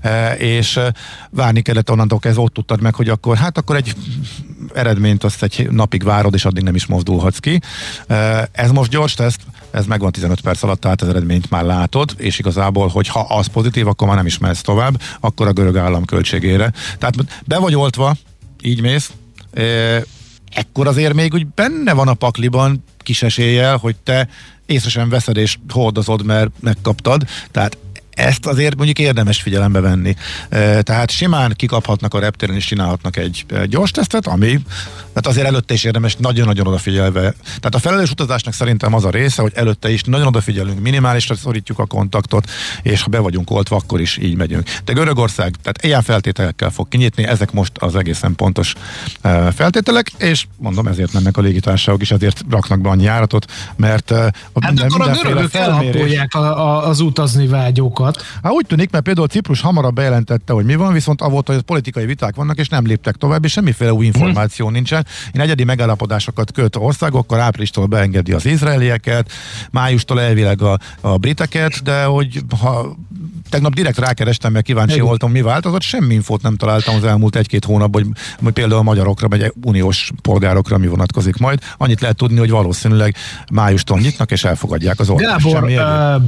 e, 0.00 0.32
és 0.32 0.76
e, 0.76 0.94
várni 1.30 1.62
kellett 1.62 1.90
onnantól 1.90 2.18
kezdve, 2.18 2.42
ott 2.42 2.54
tudtad 2.54 2.80
meg, 2.80 2.94
hogy 2.94 3.08
akkor 3.08 3.36
hát 3.36 3.58
akkor 3.58 3.76
egy 3.76 3.94
eredményt 4.74 5.24
azt 5.24 5.42
egy 5.42 5.68
napig 5.70 6.02
várod, 6.02 6.34
és 6.34 6.44
addig 6.44 6.62
nem 6.62 6.74
is 6.74 6.86
mozdulhatsz 6.86 7.38
ki. 7.38 7.60
E, 8.06 8.48
ez 8.52 8.70
most 8.70 8.90
gyors 8.90 9.14
teszt, 9.14 9.40
ez 9.70 9.86
megvan 9.86 10.12
15 10.12 10.40
perc 10.40 10.62
alatt, 10.62 10.80
tehát 10.80 11.02
az 11.02 11.08
eredményt 11.08 11.50
már 11.50 11.64
látod, 11.64 12.14
és 12.16 12.38
igazából, 12.38 12.88
hogy 12.88 13.08
ha 13.08 13.20
az 13.20 13.46
pozitív, 13.46 13.86
akkor 13.86 14.06
már 14.06 14.16
nem 14.16 14.26
is 14.26 14.38
mehetsz 14.38 14.60
tovább, 14.60 15.00
akkor 15.20 15.46
a 15.46 15.52
görög 15.52 15.76
állam 15.76 16.04
költségére. 16.04 16.72
Tehát 16.98 17.14
be 17.44 17.58
vagy 17.58 17.74
oltva, 17.74 18.14
így 18.62 18.80
mész, 18.80 19.12
ekkor 20.54 20.86
azért 20.86 21.14
még 21.14 21.34
úgy 21.34 21.46
benne 21.46 21.92
van 21.92 22.08
a 22.08 22.14
pakliban 22.14 22.84
kis 22.98 23.22
eséllyel, 23.22 23.76
hogy 23.76 23.96
te 23.96 24.28
észre 24.70 24.90
sem 24.90 25.08
veszed 25.08 25.36
és 25.36 25.58
hordozod, 25.68 26.24
mert 26.24 26.50
megkaptad. 26.60 27.26
Tehát 27.50 27.76
ezt 28.20 28.46
azért 28.46 28.76
mondjuk 28.76 28.98
érdemes 28.98 29.42
figyelembe 29.42 29.80
venni. 29.80 30.14
Tehát 30.80 31.10
simán 31.10 31.52
kikaphatnak 31.56 32.14
a 32.14 32.18
reptéren 32.18 32.56
és 32.56 32.64
csinálhatnak 32.64 33.16
egy 33.16 33.44
gyors 33.66 33.90
tesztet, 33.90 34.26
ami 34.26 34.60
tehát 35.12 35.26
azért 35.26 35.46
előtte 35.46 35.74
is 35.74 35.84
érdemes 35.84 36.16
nagyon-nagyon 36.16 36.66
odafigyelve. 36.66 37.20
Tehát 37.44 37.74
a 37.74 37.78
felelős 37.78 38.10
utazásnak 38.10 38.54
szerintem 38.54 38.94
az 38.94 39.04
a 39.04 39.10
része, 39.10 39.42
hogy 39.42 39.52
előtte 39.54 39.90
is 39.90 40.02
nagyon 40.02 40.26
odafigyelünk, 40.26 40.80
minimálisra 40.80 41.34
szorítjuk 41.34 41.78
a 41.78 41.86
kontaktot, 41.86 42.50
és 42.82 43.02
ha 43.02 43.08
be 43.08 43.18
vagyunk 43.18 43.50
oltva, 43.50 43.76
akkor 43.76 44.00
is 44.00 44.16
így 44.16 44.36
megyünk. 44.36 44.68
De 44.84 44.92
Görögország, 44.92 45.54
tehát 45.62 45.84
ilyen 45.84 46.02
feltételekkel 46.02 46.70
fog 46.70 46.88
kinyitni, 46.88 47.24
ezek 47.24 47.52
most 47.52 47.72
az 47.78 47.96
egészen 47.96 48.34
pontos 48.34 48.74
feltételek, 49.54 50.12
és 50.18 50.46
mondom, 50.56 50.86
ezért 50.86 51.12
mennek 51.12 51.36
a 51.36 51.40
légitársaságok 51.40 52.02
is, 52.02 52.10
ezért 52.10 52.44
raknak 52.50 52.80
be 52.80 52.88
annyi 52.88 53.02
járatot, 53.02 53.52
mert 53.76 54.10
a 54.10 54.14
hát 54.16 54.32
minden, 54.54 54.86
akkor 54.86 55.08
a 55.08 55.12
görögök 55.22 55.50
felmérés... 55.50 56.20
a, 56.30 56.38
a, 56.38 56.88
az 56.88 57.00
utazni 57.00 57.46
vágyókat 57.46 58.09
alatt. 58.10 58.40
Hát 58.42 58.52
úgy 58.52 58.66
tűnik, 58.66 58.90
mert 58.90 59.04
például 59.04 59.26
Ciprus 59.26 59.60
hamarabb 59.60 59.94
bejelentette, 59.94 60.52
hogy 60.52 60.64
mi 60.64 60.74
van, 60.74 60.92
viszont 60.92 61.20
avvolt, 61.20 61.46
hogy 61.46 61.60
politikai 61.60 62.06
viták 62.06 62.34
vannak, 62.34 62.58
és 62.58 62.68
nem 62.68 62.86
léptek 62.86 63.14
tovább, 63.14 63.44
és 63.44 63.52
semmiféle 63.52 63.92
új 63.92 64.06
információ 64.06 64.64
hmm. 64.64 64.74
nincsen. 64.74 65.06
Én 65.32 65.40
egyedi 65.40 65.64
megállapodásokat 65.64 66.52
köt 66.52 66.76
országokkal, 66.76 67.40
áprilistól 67.40 67.86
beengedi 67.86 68.32
az 68.32 68.46
izraelieket, 68.46 69.32
májustól 69.70 70.20
elvileg 70.20 70.62
a, 70.62 70.78
a 71.00 71.16
briteket, 71.16 71.82
de 71.82 72.04
hogy 72.04 72.42
ha 72.60 72.96
tegnap 73.50 73.74
direkt 73.74 73.98
rákerestem, 73.98 74.52
mert 74.52 74.64
kíváncsi 74.64 74.94
Igen. 74.94 75.06
voltam, 75.06 75.30
mi 75.30 75.42
változott, 75.42 75.82
semmi 75.82 76.14
infót 76.14 76.42
nem 76.42 76.56
találtam 76.56 76.94
az 76.94 77.04
elmúlt 77.04 77.36
egy-két 77.36 77.64
hónapban, 77.64 78.02
hogy, 78.02 78.12
hogy 78.42 78.52
például 78.52 78.80
a 78.80 78.82
magyarokra, 78.82 79.28
vagy 79.28 79.52
uniós 79.64 80.10
polgárokra 80.22 80.78
mi 80.78 80.86
vonatkozik 80.86 81.36
majd. 81.36 81.58
Annyit 81.76 82.00
lehet 82.00 82.16
tudni, 82.16 82.38
hogy 82.38 82.50
valószínűleg 82.50 83.14
májustól 83.52 83.98
nyitnak, 83.98 84.30
és 84.30 84.44
elfogadják 84.44 85.00
az. 85.00 85.12
Gábor, 85.16 85.64
uh, 85.64 86.22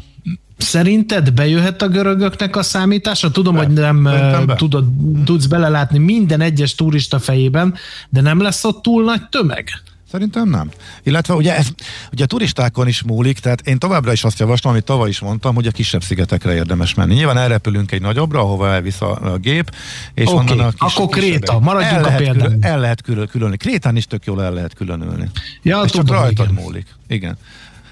Szerinted 0.56 1.32
bejöhet 1.32 1.82
a 1.82 1.88
görögöknek 1.88 2.56
a 2.56 2.62
számítása? 2.62 3.30
Tudom, 3.30 3.54
be. 3.54 3.64
hogy 3.64 3.72
nem 3.72 4.02
be. 4.02 4.54
tudod, 4.56 4.84
tudsz 5.24 5.46
belelátni 5.46 5.98
minden 5.98 6.40
egyes 6.40 6.74
turista 6.74 7.18
fejében, 7.18 7.74
de 8.08 8.20
nem 8.20 8.42
lesz 8.42 8.64
ott 8.64 8.82
túl 8.82 9.04
nagy 9.04 9.28
tömeg? 9.28 9.82
Szerintem 10.12 10.48
nem. 10.48 10.70
Illetve 11.02 11.34
ugye, 11.34 11.56
ez, 11.56 11.68
ugye 12.12 12.24
a 12.24 12.26
turistákon 12.26 12.88
is 12.88 13.02
múlik, 13.02 13.38
tehát 13.38 13.60
én 13.66 13.78
továbbra 13.78 14.12
is 14.12 14.24
azt 14.24 14.38
javaslom, 14.38 14.72
amit 14.72 14.84
tavaly 14.84 15.08
is 15.08 15.20
mondtam, 15.20 15.54
hogy 15.54 15.66
a 15.66 15.70
kisebb 15.70 16.02
szigetekre 16.02 16.54
érdemes 16.54 16.94
menni. 16.94 17.14
Nyilván 17.14 17.36
elrepülünk 17.36 17.92
egy 17.92 18.00
nagyobbra, 18.00 18.40
ahova 18.40 18.68
elvisz 18.68 19.00
a, 19.00 19.32
a 19.32 19.36
gép, 19.36 19.74
és 20.14 20.26
okay. 20.26 20.36
onnan 20.38 20.66
a 20.66 20.70
kis, 20.70 20.96
Akkor 20.96 21.08
Kréta, 21.08 21.58
maradjunk 21.58 22.06
el 22.06 22.12
a 22.12 22.16
példán. 22.16 22.36
Külön, 22.36 22.58
el 22.60 22.80
lehet 22.80 23.02
külön, 23.02 23.26
különülni. 23.26 23.56
Krétán 23.56 23.96
is 23.96 24.06
tök 24.06 24.24
jól 24.24 24.42
el 24.42 24.52
lehet 24.52 24.74
különülni. 24.74 25.30
Ja, 25.62 25.82
és 25.84 25.90
tudom, 25.90 26.06
csak 26.06 26.16
rajtad 26.16 26.50
igen. 26.50 26.62
múlik. 26.62 26.86
Igen. 27.08 27.38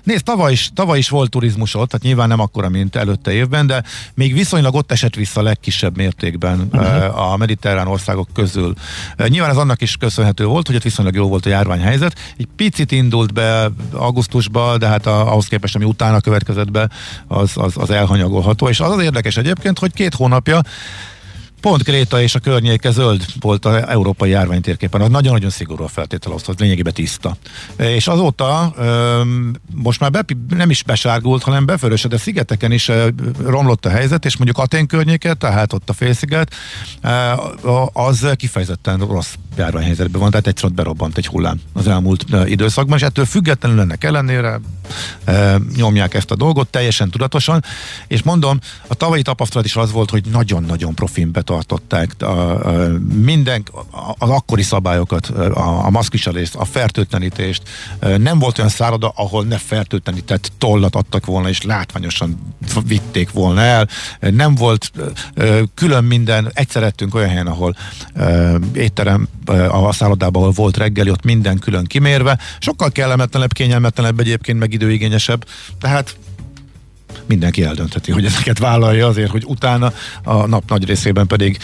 Nézd, 0.03 0.25
tavaly 0.25 0.53
is, 0.53 0.71
tavaly 0.75 0.99
is 0.99 1.09
volt 1.09 1.31
turizmus 1.31 1.75
ott, 1.75 1.89
tehát 1.89 2.07
nyilván 2.07 2.29
nem 2.29 2.41
akkora, 2.41 2.69
mint 2.69 2.97
előtte 2.97 3.33
évben, 3.33 3.67
de 3.67 3.83
még 4.15 4.33
viszonylag 4.33 4.75
ott 4.75 4.93
esett 4.93 5.15
vissza 5.15 5.43
legkisebb 5.43 5.97
mértékben 5.97 6.69
uh-huh. 6.73 7.33
a 7.33 7.37
mediterrán 7.37 7.87
országok 7.87 8.29
közül. 8.33 8.75
Nyilván 9.29 9.51
ez 9.51 9.57
annak 9.57 9.83
is 9.83 9.97
köszönhető 9.97 10.45
volt, 10.45 10.67
hogy 10.67 10.77
ott 10.77 10.83
viszonylag 10.83 11.15
jó 11.15 11.29
volt 11.29 11.47
a 11.47 11.49
járványhelyzet. 11.49 12.19
Egy 12.37 12.49
picit 12.57 12.93
indult 12.93 13.33
be 13.33 13.71
augusztusba, 13.93 14.79
de 14.79 14.87
hát 14.87 15.07
ahhoz 15.07 15.47
képest, 15.47 15.75
ami 15.75 15.85
utána 15.85 16.21
következett 16.21 16.71
be, 16.71 16.89
az, 17.27 17.51
az, 17.55 17.73
az 17.77 17.91
elhanyagolható. 17.91 18.69
És 18.69 18.81
az 18.81 18.91
az 18.91 19.03
érdekes 19.03 19.37
egyébként, 19.37 19.79
hogy 19.79 19.93
két 19.93 20.15
hónapja 20.15 20.61
Pont 21.61 21.83
Kréta 21.83 22.23
és 22.23 22.35
a 22.35 22.39
környéke 22.39 22.91
zöld 22.91 23.25
volt 23.41 23.65
az 23.65 23.75
európai 23.75 24.31
járványtérképen. 24.31 25.01
Az 25.01 25.09
nagyon-nagyon 25.09 25.51
szigorú 25.51 25.85
a 25.85 25.89
feltétel 25.89 26.33
az, 26.33 26.45
hogy 26.45 26.61
lényegében 26.61 26.93
tiszta. 26.93 27.37
És 27.77 28.07
azóta 28.09 28.75
most 29.75 30.01
már 30.01 30.11
be, 30.11 30.25
nem 30.49 30.71
is 30.71 30.83
besárgult, 30.83 31.43
hanem 31.43 31.67
beförösödött, 31.67 32.19
de 32.19 32.25
szigeteken 32.25 32.73
is 32.73 32.91
romlott 33.45 33.87
a 33.87 33.91
helyzet, 33.91 34.25
és 34.25 34.37
mondjuk 34.37 34.59
Atén 34.59 34.87
környéke, 34.87 35.35
tehát 35.35 35.73
ott 35.73 35.89
a 35.89 35.93
félsziget, 35.93 36.55
az 37.93 38.27
kifejezetten 38.37 38.99
rossz 38.99 39.35
járványhelyzetben 39.57 40.21
van, 40.21 40.31
tehát 40.31 40.47
egyszer 40.47 40.65
ott 40.65 40.75
berobbant 40.75 41.17
egy 41.17 41.27
hullám 41.27 41.61
az 41.73 41.89
elmúlt 41.89 42.25
időszakban, 42.45 42.99
és 42.99 43.05
ettől 43.05 43.25
függetlenül 43.25 43.81
ennek 43.81 44.05
ellenére 44.05 44.61
nyomják 45.77 46.15
ezt 46.15 46.31
a 46.31 46.37
dolgot 46.37 46.69
teljesen 46.69 47.11
tudatosan, 47.11 47.65
és 48.07 48.23
mondom, 48.23 48.59
a 48.87 48.95
tavalyi 48.95 49.23
tapasztalat 49.23 49.67
is 49.67 49.77
az 49.77 49.93
volt, 49.93 50.11
hogy 50.11 50.25
nagyon-nagyon 50.33 50.95
profin 50.95 51.33
betartották 51.51 52.15
a, 52.19 52.25
a, 52.25 52.89
minden, 53.15 53.63
az 54.19 54.29
akkori 54.29 54.63
szabályokat, 54.63 55.27
a, 55.27 55.85
a 55.85 55.91
maszkviselést, 55.91 56.55
a 56.55 56.65
fertőtlenítést. 56.65 57.63
Nem 58.01 58.39
volt 58.39 58.59
olyan 58.59 58.71
szárada, 58.71 59.13
ahol 59.17 59.45
ne 59.45 59.59
fertőtlenített 59.59 60.53
tollat 60.59 60.95
adtak 60.95 61.27
volna, 61.27 61.49
és 61.49 61.63
látványosan 61.63 62.55
vitték 62.87 63.31
volna 63.31 63.61
el. 63.61 63.89
Nem 64.21 64.55
volt 64.55 64.93
külön 65.75 66.05
minden, 66.05 66.51
egyszer 66.55 66.83
ettünk 66.83 67.15
olyan 67.15 67.29
helyen, 67.29 67.47
ahol 67.47 67.77
étterem 68.73 69.29
a 69.71 69.93
szállodában, 69.93 70.43
ahol 70.43 70.55
volt 70.55 70.77
reggeli, 70.77 71.11
ott 71.11 71.25
minden 71.25 71.59
külön 71.59 71.85
kimérve. 71.85 72.39
Sokkal 72.59 72.91
kellemetlenebb, 72.91 73.53
kényelmetlenebb 73.53 74.21
egyébként, 74.21 74.59
meg 74.59 74.73
időigényesebb. 74.73 75.47
Tehát 75.81 76.17
mindenki 77.31 77.63
eldöntheti, 77.65 78.13
hogy 78.13 78.25
ezeket 78.25 78.59
vállalja 78.59 79.07
azért, 79.07 79.31
hogy 79.31 79.45
utána 79.47 79.93
a 80.23 80.47
nap 80.47 80.69
nagy 80.69 80.85
részében 80.85 81.27
pedig 81.27 81.59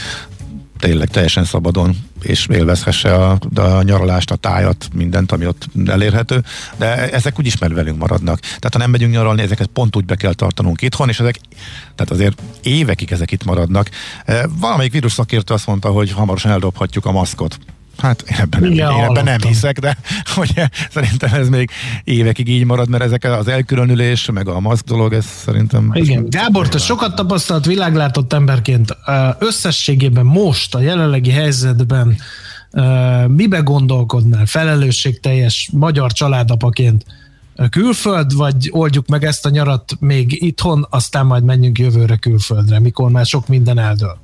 tényleg 0.79 1.09
teljesen 1.09 1.45
szabadon 1.45 1.97
és 2.23 2.47
élvezhesse 2.47 3.15
a, 3.15 3.39
a 3.55 3.83
nyaralást, 3.83 4.31
a 4.31 4.37
tájat, 4.37 4.89
mindent, 4.95 5.33
ami 5.33 5.47
ott 5.47 5.69
elérhető, 5.87 6.45
de 6.77 7.11
ezek 7.11 7.39
úgy 7.39 7.47
ismer 7.47 7.75
velünk 7.75 7.99
maradnak. 7.99 8.41
Tehát 8.41 8.73
ha 8.73 8.79
nem 8.79 8.91
megyünk 8.91 9.13
nyaralni, 9.13 9.43
ezeket 9.43 9.67
pont 9.67 9.97
úgy 9.97 10.05
be 10.05 10.15
kell 10.15 10.33
tartanunk 10.33 10.83
itthon, 10.83 11.09
és 11.09 11.21
ezek, 11.21 11.41
tehát 11.95 12.13
azért 12.13 12.43
évekig 12.63 13.13
ezek 13.13 13.31
itt 13.31 13.45
maradnak. 13.45 13.91
Valamelyik 14.61 14.93
vírus 14.93 15.13
szakértő 15.13 15.55
azt 15.55 15.67
mondta, 15.67 15.89
hogy 15.89 16.13
hamarosan 16.13 16.51
eldobhatjuk 16.51 17.07
a 17.07 17.13
maszkot. 17.13 17.59
Hát 17.99 18.25
én 18.31 18.37
ebben, 18.41 18.61
nem, 18.61 18.73
én 18.73 19.05
ebben 19.05 19.25
nem 19.25 19.41
hiszek, 19.41 19.79
de 19.79 19.97
hogy 20.35 20.63
szerintem 20.91 21.35
ez 21.35 21.49
még 21.49 21.71
évekig 22.05 22.49
így 22.49 22.65
marad, 22.65 22.89
mert 22.89 23.03
ezek 23.03 23.25
az 23.25 23.49
elkülönülés, 23.49 24.31
meg 24.31 24.49
a 24.49 24.61
maszk 24.61 24.85
dolog, 24.85 25.13
ez 25.13 25.25
szerintem... 25.25 25.91
Igen, 25.95 26.27
Gábor, 26.29 26.69
te 26.69 26.79
sokat 26.79 27.15
tapasztalt 27.15 27.67
világlátott 27.67 28.33
emberként. 28.33 28.97
Összességében 29.39 30.25
most, 30.25 30.75
a 30.75 30.81
jelenlegi 30.81 31.31
helyzetben 31.31 32.17
mibe 33.27 33.59
gondolkodnál 33.59 34.47
felelősségteljes 34.47 35.69
magyar 35.73 36.13
családapaként? 36.13 37.05
Külföld, 37.71 38.35
vagy 38.35 38.69
oldjuk 38.73 39.07
meg 39.07 39.25
ezt 39.25 39.47
a 39.47 39.51
nyarat 39.51 39.97
még 40.01 40.43
itthon, 40.43 40.87
aztán 40.91 41.27
majd 41.27 41.45
menjünk 41.45 41.79
jövőre 41.79 42.17
külföldre, 42.17 42.81
mikor 42.81 43.11
már 43.11 43.27
sok 43.27 43.49
minden 43.49 43.79
eldől? 43.79 44.19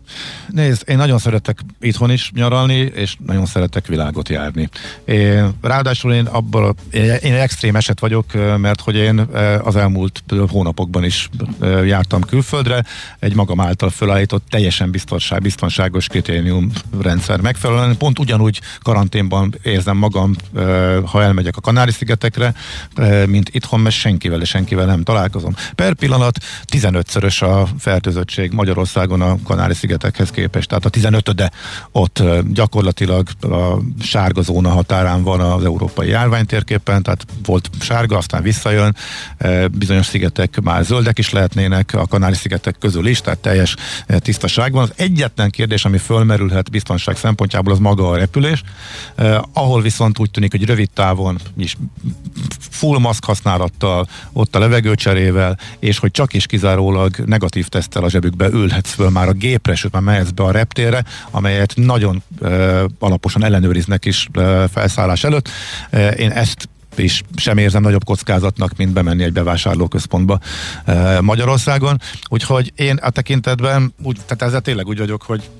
Nézd, 0.49 0.83
én 0.87 0.97
nagyon 0.97 1.19
szeretek 1.19 1.59
itthon 1.81 2.11
is 2.11 2.31
nyaralni, 2.35 2.75
és 2.75 3.17
nagyon 3.27 3.47
szeretek 3.47 3.87
világot 3.87 4.29
járni. 4.29 4.69
Én, 5.05 5.53
ráadásul 5.61 6.13
én 6.13 6.27
abban, 6.27 6.77
én, 6.93 7.35
extrém 7.35 7.77
eset 7.77 8.01
vagyok, 8.01 8.33
mert 8.59 8.81
hogy 8.81 8.95
én 8.95 9.19
az 9.63 9.77
elmúlt 9.77 10.23
hónapokban 10.49 11.05
is 11.05 11.29
jártam 11.85 12.21
külföldre, 12.21 12.85
egy 13.19 13.35
magam 13.35 13.61
által 13.61 13.91
felállított 13.91 14.45
teljesen 14.49 14.91
biztonság, 14.91 15.41
biztonságos 15.41 16.07
kritérium 16.07 16.71
rendszer 17.01 17.41
megfelelően. 17.41 17.97
Pont 17.97 18.19
ugyanúgy 18.19 18.61
karanténban 18.83 19.55
érzem 19.63 19.97
magam, 19.97 20.35
ha 21.05 21.23
elmegyek 21.23 21.57
a 21.57 21.61
Kanári-szigetekre, 21.61 22.55
mint 23.27 23.49
itthon, 23.53 23.81
mert 23.81 23.95
senkivel 23.95 24.41
és 24.41 24.49
senkivel 24.49 24.87
nem 24.87 25.03
találkozom. 25.03 25.55
Per 25.75 25.95
pillanat 25.95 26.39
15-szörös 26.73 27.43
a 27.43 27.69
fertőzöttség 27.79 28.53
Magyarországon 28.53 29.21
a 29.21 29.43
Kanári-szigetekhez 29.45 30.31
képest, 30.31 30.69
tehát 30.69 30.85
a 30.85 30.91
15-de 30.91 31.51
ott 31.93 32.23
gyakorlatilag 32.53 33.29
a 33.41 33.79
sárga 34.01 34.43
zóna 34.43 34.69
határán 34.69 35.23
van 35.23 35.41
az 35.41 35.65
európai 35.65 36.09
járványtérképen, 36.09 37.03
tehát 37.03 37.27
volt 37.45 37.71
sárga, 37.81 38.17
aztán 38.17 38.43
visszajön, 38.43 38.97
bizonyos 39.73 40.07
szigetek 40.07 40.61
már 40.61 40.85
zöldek 40.85 41.19
is 41.19 41.31
lehetnének, 41.31 41.95
a 41.95 42.07
Kanári-szigetek 42.07 42.77
közül 42.79 43.07
is, 43.07 43.21
tehát 43.21 43.39
teljes 43.39 43.77
tisztaság 44.19 44.73
van. 44.73 44.83
Az 44.83 44.93
egyetlen 44.97 45.51
kérdés, 45.51 45.85
ami 45.85 45.99
fölmerülhet 45.99 46.71
biztonság 46.71 47.17
szempontjából, 47.17 47.73
az 47.73 47.79
maga 47.79 48.09
a 48.09 48.17
repülés, 48.17 48.63
ahol 49.53 49.83
viszont 49.83 50.19
úgy 50.19 50.31
tűnik, 50.31 50.51
hogy 50.51 50.65
rövid 50.65 50.91
távon 50.91 51.39
is 51.57 51.77
full 52.71 52.99
maszk 53.13 53.25
használattal, 53.25 54.09
ott 54.33 54.57
a 54.57 54.59
levegőcserével, 54.59 55.59
és 55.79 55.99
hogy 55.99 56.11
csak 56.11 56.33
is 56.33 56.47
kizárólag 56.47 57.17
negatív 57.17 57.69
tesztel 57.69 58.05
a 58.05 58.11
zsebükbe 58.11 58.49
ülhetsz 58.49 58.93
föl 58.93 59.11
már 59.11 59.29
a 59.29 59.33
gépre, 59.33 59.75
sőt 59.75 59.93
már 59.93 60.03
mehetsz 60.03 60.31
be 60.31 60.43
a 60.43 60.51
reptérre, 60.51 61.05
amelyet 61.31 61.73
nagyon 61.77 62.23
uh, 62.41 62.85
alaposan 62.99 63.45
ellenőriznek 63.45 64.05
is 64.05 64.29
uh, 64.35 64.65
felszállás 64.73 65.25
előtt. 65.25 65.49
Én 66.17 66.31
ezt 66.31 66.69
és 66.97 67.23
sem 67.37 67.59
érzem 67.59 67.83
nagyobb 67.83 68.05
kockázatnak, 68.05 68.77
mint 68.77 68.93
bemenni 68.93 69.23
egy 69.23 69.33
bevásárlóközpontba 69.33 70.39
e, 70.85 71.21
Magyarországon. 71.21 72.01
Úgyhogy 72.29 72.73
én 72.77 72.97
a 72.97 73.11
tekintetben, 73.11 73.95
úgy, 74.03 74.17
tehát 74.27 74.43
ezzel 74.43 74.61
tényleg 74.61 74.87
úgy 74.87 74.99
vagyok, 74.99 75.23
hogy 75.23 75.51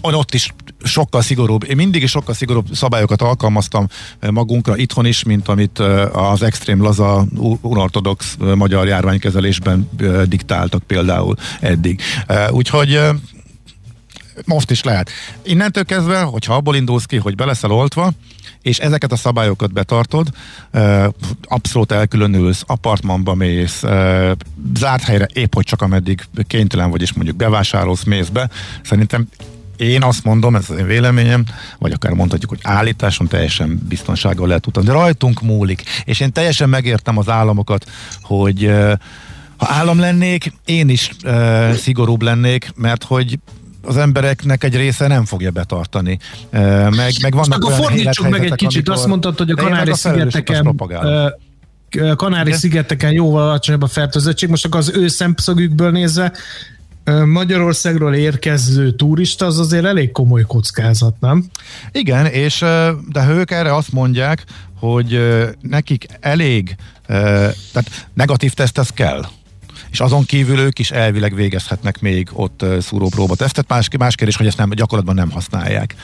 ott 0.00 0.34
is 0.34 0.52
sokkal 0.82 1.22
szigorúbb, 1.22 1.64
én 1.64 1.76
mindig 1.76 2.02
is 2.02 2.10
sokkal 2.10 2.34
szigorúbb 2.34 2.66
szabályokat 2.72 3.22
alkalmaztam 3.22 3.86
eh, 4.18 4.30
magunkra 4.30 4.76
itthon 4.76 5.06
is, 5.06 5.22
mint 5.22 5.48
amit 5.48 5.80
eh, 5.80 6.30
az 6.30 6.42
extrém 6.42 6.82
laza 6.82 7.26
unortodox 7.60 8.36
eh, 8.40 8.54
magyar 8.54 8.86
járványkezelésben 8.86 9.88
diktáltak 10.24 10.82
például 10.82 11.36
eddig. 11.60 12.00
Úgyhogy 12.50 13.00
most 14.44 14.70
is 14.70 14.82
lehet. 14.82 15.10
Innentől 15.42 15.84
kezdve, 15.84 16.20
hogyha 16.20 16.54
abból 16.54 16.76
indulsz 16.76 17.04
ki, 17.04 17.16
hogy 17.16 17.34
beleszel 17.34 17.70
oltva, 17.70 18.10
és 18.62 18.78
ezeket 18.78 19.12
a 19.12 19.16
szabályokat 19.16 19.72
betartod, 19.72 20.28
abszolút 21.42 21.92
elkülönülsz, 21.92 22.62
apartmanba 22.66 23.34
mész, 23.34 23.82
zárt 24.74 25.02
helyre 25.02 25.28
épp, 25.32 25.54
hogy 25.54 25.64
csak 25.64 25.82
ameddig 25.82 26.24
kénytelen 26.46 26.90
vagy, 26.90 27.02
és 27.02 27.12
mondjuk 27.12 27.36
bevásárolsz, 27.36 28.04
mész 28.04 28.28
be, 28.28 28.50
szerintem 28.82 29.28
én 29.78 30.02
azt 30.02 30.24
mondom, 30.24 30.54
ez 30.54 30.70
az 30.70 30.78
én 30.78 30.86
véleményem, 30.86 31.44
vagy 31.78 31.92
akár 31.92 32.12
mondhatjuk, 32.12 32.50
hogy 32.50 32.60
állításon 32.62 33.26
teljesen 33.26 33.82
biztonsággal 33.88 34.46
lehet 34.46 34.66
utazni. 34.66 34.90
Rajtunk 34.90 35.42
múlik. 35.42 35.82
És 36.04 36.20
én 36.20 36.32
teljesen 36.32 36.68
megértem 36.68 37.18
az 37.18 37.28
államokat, 37.28 37.90
hogy 38.22 38.70
ha 39.56 39.66
állam 39.70 39.98
lennék, 39.98 40.52
én 40.64 40.88
is 40.88 41.10
uh, 41.24 41.72
szigorúbb 41.72 42.22
lennék, 42.22 42.72
mert 42.76 43.04
hogy 43.04 43.38
az 43.82 43.96
embereknek 43.96 44.64
egy 44.64 44.76
része 44.76 45.06
nem 45.06 45.24
fogja 45.24 45.50
betartani. 45.50 46.18
Meg, 46.50 47.12
meg 47.22 47.34
vannak 47.34 47.52
Csak 47.52 47.64
olyan 47.64 47.80
fordítsuk 47.80 48.28
meg 48.28 48.44
egy 48.44 48.54
kicsit, 48.54 48.76
amikor, 48.76 48.94
azt 48.94 49.06
mondtad, 49.06 49.38
hogy 49.38 49.50
a 49.50 49.54
Kanári-szigeteken 49.54 50.76
Kanári-szigeteken 52.16 53.12
jóval 53.12 53.42
alacsonyabb 53.42 53.82
a 53.82 53.86
fertőzöttség. 53.86 54.48
Most 54.48 54.64
akkor 54.64 54.80
az 54.80 54.92
ő 54.94 55.08
szemszögükből 55.08 55.90
nézve 55.90 56.32
Magyarországról 57.26 58.14
érkező 58.14 58.90
turista 58.90 59.46
az 59.46 59.58
azért 59.58 59.84
elég 59.84 60.12
komoly 60.12 60.42
kockázat, 60.42 61.14
nem? 61.20 61.44
Igen, 61.92 62.26
és 62.26 62.58
de 63.08 63.28
ők 63.28 63.50
erre 63.50 63.74
azt 63.74 63.92
mondják, 63.92 64.44
hogy 64.80 65.20
nekik 65.60 66.06
elég, 66.20 66.76
tehát 67.06 68.08
negatív 68.14 68.52
teszt 68.52 68.78
ez 68.78 68.88
kell 68.88 69.24
és 69.90 70.00
azon 70.00 70.24
kívül 70.24 70.58
ők 70.58 70.78
is 70.78 70.90
elvileg 70.90 71.34
végezhetnek 71.34 72.00
még 72.00 72.28
ott 72.32 72.64
szúrópróba 72.80 73.34
tesztet, 73.34 73.68
más, 73.68 73.88
más 73.98 74.14
kérdés, 74.14 74.36
hogy 74.36 74.46
ezt 74.46 74.56
nem, 74.56 74.70
gyakorlatban 74.70 75.14
nem 75.14 75.30
használják. 75.30 75.94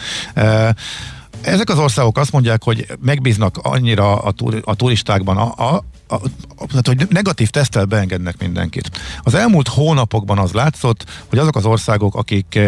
Ezek 1.45 1.69
az 1.69 1.79
országok 1.79 2.19
azt 2.19 2.33
mondják, 2.33 2.63
hogy 2.63 2.87
megbíznak 3.01 3.57
annyira 3.63 4.23
a, 4.23 4.35
a 4.65 4.75
turistákban, 4.75 5.37
a, 5.37 5.55
a, 5.57 5.85
a, 6.07 6.15
a, 6.15 6.81
hogy 6.85 7.07
negatív 7.11 7.51
tesztel 7.51 7.85
beengednek 7.85 8.39
mindenkit. 8.39 8.91
Az 9.23 9.35
elmúlt 9.35 9.69
hónapokban 9.69 10.39
az 10.39 10.53
látszott, 10.53 11.05
hogy 11.29 11.39
azok 11.39 11.57
az 11.57 11.65
országok, 11.65 12.15
akik 12.15 12.59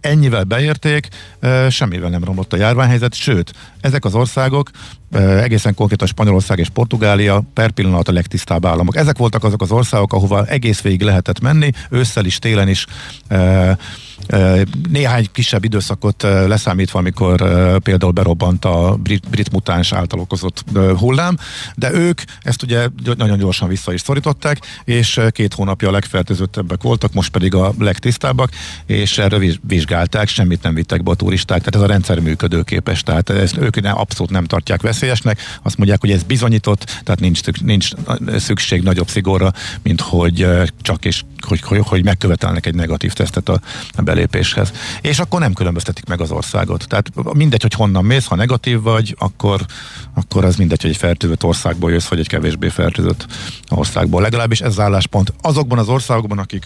ennyivel 0.00 0.44
beérték, 0.44 1.08
semmivel 1.68 2.10
nem 2.10 2.24
romlott 2.24 2.52
a 2.52 2.56
járványhelyzet, 2.56 3.14
sőt, 3.14 3.52
ezek 3.80 4.04
az 4.04 4.14
országok, 4.14 4.70
egészen 5.12 5.74
konkrétan 5.74 6.06
Spanyolország 6.06 6.58
és 6.58 6.68
Portugália 6.68 7.42
per 7.54 7.70
pillanat 7.70 8.08
a 8.08 8.12
legtisztább 8.12 8.66
államok. 8.66 8.96
Ezek 8.96 9.18
voltak 9.18 9.44
azok 9.44 9.62
az 9.62 9.70
országok, 9.70 10.12
ahova 10.12 10.44
egész 10.44 10.80
végig 10.80 11.02
lehetett 11.02 11.40
menni, 11.40 11.70
ősszel 11.90 12.24
is, 12.24 12.38
télen 12.38 12.68
is, 12.68 12.86
néhány 14.90 15.26
kisebb 15.32 15.64
időszakot 15.64 16.22
leszámítva, 16.22 16.98
amikor 16.98 17.36
például 17.78 18.12
berobbant 18.12 18.64
a 18.64 18.96
brit, 19.02 19.28
brit 19.30 19.52
mutáns 19.52 19.92
által 19.92 20.20
okozott 20.20 20.64
hullám, 20.98 21.36
de 21.74 21.92
ők 21.92 22.20
ezt 22.42 22.62
ugye 22.62 22.88
nagyon 23.16 23.38
gyorsan 23.38 23.68
vissza 23.68 23.92
is 23.92 24.00
szorították, 24.00 24.58
és 24.84 25.20
két 25.30 25.54
hónapja 25.54 25.88
a 25.88 25.92
legfertőzöttebbek 25.92 26.82
voltak, 26.82 27.12
most 27.12 27.30
pedig 27.30 27.54
a 27.54 27.72
legtisztábbak, 27.78 28.50
és 28.86 29.18
erről 29.18 29.42
vizsgálták, 29.66 30.28
semmit 30.28 30.62
nem 30.62 30.74
vittek 30.74 31.02
be 31.02 31.10
a 31.10 31.14
turisták, 31.14 31.58
tehát 31.58 31.74
ez 31.74 31.80
a 31.80 31.86
rendszer 31.86 32.18
működőképes, 32.18 33.02
tehát 33.02 33.30
ezt 33.30 33.56
ők 33.56 33.76
abszolút 33.82 34.32
nem 34.32 34.44
tartják 34.44 34.80
veszélyesnek, 35.02 35.40
azt 35.62 35.76
mondják, 35.76 36.00
hogy 36.00 36.10
ez 36.10 36.22
bizonyított, 36.22 36.84
tehát 36.84 37.20
nincs, 37.20 37.40
nincs 37.62 37.90
szükség 38.36 38.82
nagyobb 38.82 39.08
szigorra, 39.08 39.52
mint 39.82 40.00
hogy 40.00 40.46
csak 40.80 41.04
és 41.04 41.22
hogy, 41.46 41.60
hogy, 41.60 41.80
hogy 41.84 42.04
megkövetelnek 42.04 42.66
egy 42.66 42.74
negatív 42.74 43.12
tesztet 43.12 43.48
a, 43.48 43.60
a 43.92 44.02
belépéshez. 44.02 44.72
És 45.00 45.18
akkor 45.18 45.40
nem 45.40 45.52
különböztetik 45.52 46.04
meg 46.04 46.20
az 46.20 46.30
országot. 46.30 46.88
Tehát 46.88 47.10
mindegy, 47.32 47.62
hogy 47.62 47.74
honnan 47.74 48.04
mész, 48.04 48.26
ha 48.26 48.36
negatív 48.36 48.80
vagy, 48.82 49.14
akkor, 49.18 49.60
akkor 50.14 50.44
az 50.44 50.56
mindegy, 50.56 50.82
hogy 50.82 50.90
egy 50.90 50.96
fertőzött 50.96 51.44
országból 51.44 51.90
jössz, 51.90 52.08
vagy 52.08 52.18
egy 52.18 52.28
kevésbé 52.28 52.68
fertőzött 52.68 53.26
országból. 53.68 54.22
Legalábbis 54.22 54.60
ez 54.60 54.70
az 54.70 54.80
álláspont 54.80 55.32
azokban 55.40 55.78
az 55.78 55.88
országokban, 55.88 56.38
akik 56.38 56.64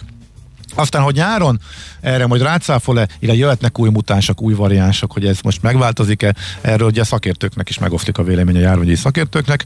aztán, 0.75 1.01
hogy 1.01 1.15
nyáron 1.15 1.59
erre 2.01 2.27
majd 2.27 2.41
rácáfol-e, 2.41 3.07
ide 3.19 3.33
jöhetnek 3.33 3.79
új 3.79 3.89
mutánsok, 3.89 4.41
új 4.41 4.53
variánsok, 4.53 5.11
hogy 5.11 5.25
ez 5.25 5.37
most 5.43 5.61
megváltozik-e, 5.61 6.35
erről 6.61 6.87
ugye 6.87 7.03
szakértőknek 7.03 7.69
is 7.69 7.77
megosztik 7.77 8.17
a 8.17 8.23
vélemény 8.23 8.55
a 8.55 8.59
járványi 8.59 8.95
szakértőknek. 8.95 9.65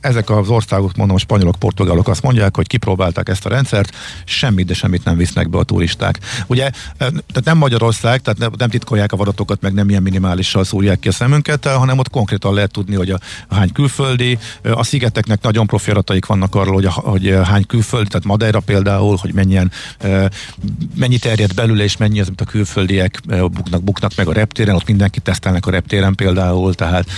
Ezek 0.00 0.30
az 0.30 0.48
országok, 0.48 0.96
mondom, 0.96 1.16
spanyolok, 1.16 1.56
portugálok 1.58 2.08
azt 2.08 2.22
mondják, 2.22 2.56
hogy 2.56 2.66
kipróbálták 2.66 3.28
ezt 3.28 3.46
a 3.46 3.48
rendszert, 3.48 3.96
semmit, 4.24 4.66
de 4.66 4.74
semmit 4.74 5.04
nem 5.04 5.16
visznek 5.16 5.50
be 5.50 5.58
a 5.58 5.62
turisták. 5.62 6.18
Ugye, 6.46 6.70
tehát 6.98 7.44
nem 7.44 7.58
Magyarország, 7.58 8.20
tehát 8.20 8.56
nem, 8.58 8.68
titkolják 8.68 9.12
a 9.12 9.16
adatokat, 9.16 9.60
meg 9.60 9.72
nem 9.72 9.88
ilyen 9.88 10.02
minimálisan 10.02 10.64
szúrják 10.64 10.98
ki 10.98 11.08
a 11.08 11.12
szemünket, 11.12 11.66
hanem 11.66 11.98
ott 11.98 12.10
konkrétan 12.10 12.54
lehet 12.54 12.70
tudni, 12.70 12.94
hogy 12.94 13.10
a, 13.10 13.18
a 13.48 13.54
hány 13.54 13.72
külföldi, 13.72 14.38
a 14.62 14.84
szigeteknek 14.84 15.42
nagyon 15.42 15.66
profi 15.66 15.92
vannak 16.26 16.54
arról, 16.54 16.74
hogy, 16.74 16.84
a, 16.84 16.90
hogy 16.90 17.38
hány 17.44 17.66
külföldi, 17.66 18.08
tehát 18.08 18.26
Madeira 18.26 18.60
például, 18.60 19.16
hogy 19.20 19.34
mennyien 19.34 19.70
mennyi 20.94 21.18
terjed 21.18 21.54
belül, 21.54 21.80
és 21.80 21.96
mennyi 21.96 22.20
az, 22.20 22.26
amit 22.26 22.40
a 22.40 22.44
külföldiek 22.44 23.20
buknak, 23.26 23.82
buknak 23.82 24.12
meg 24.16 24.28
a 24.28 24.32
reptéren, 24.32 24.74
ott 24.74 24.86
mindenki 24.86 25.20
tesztelnek 25.20 25.66
a 25.66 25.70
reptéren 25.70 26.14
például, 26.14 26.74
tehát, 26.74 27.08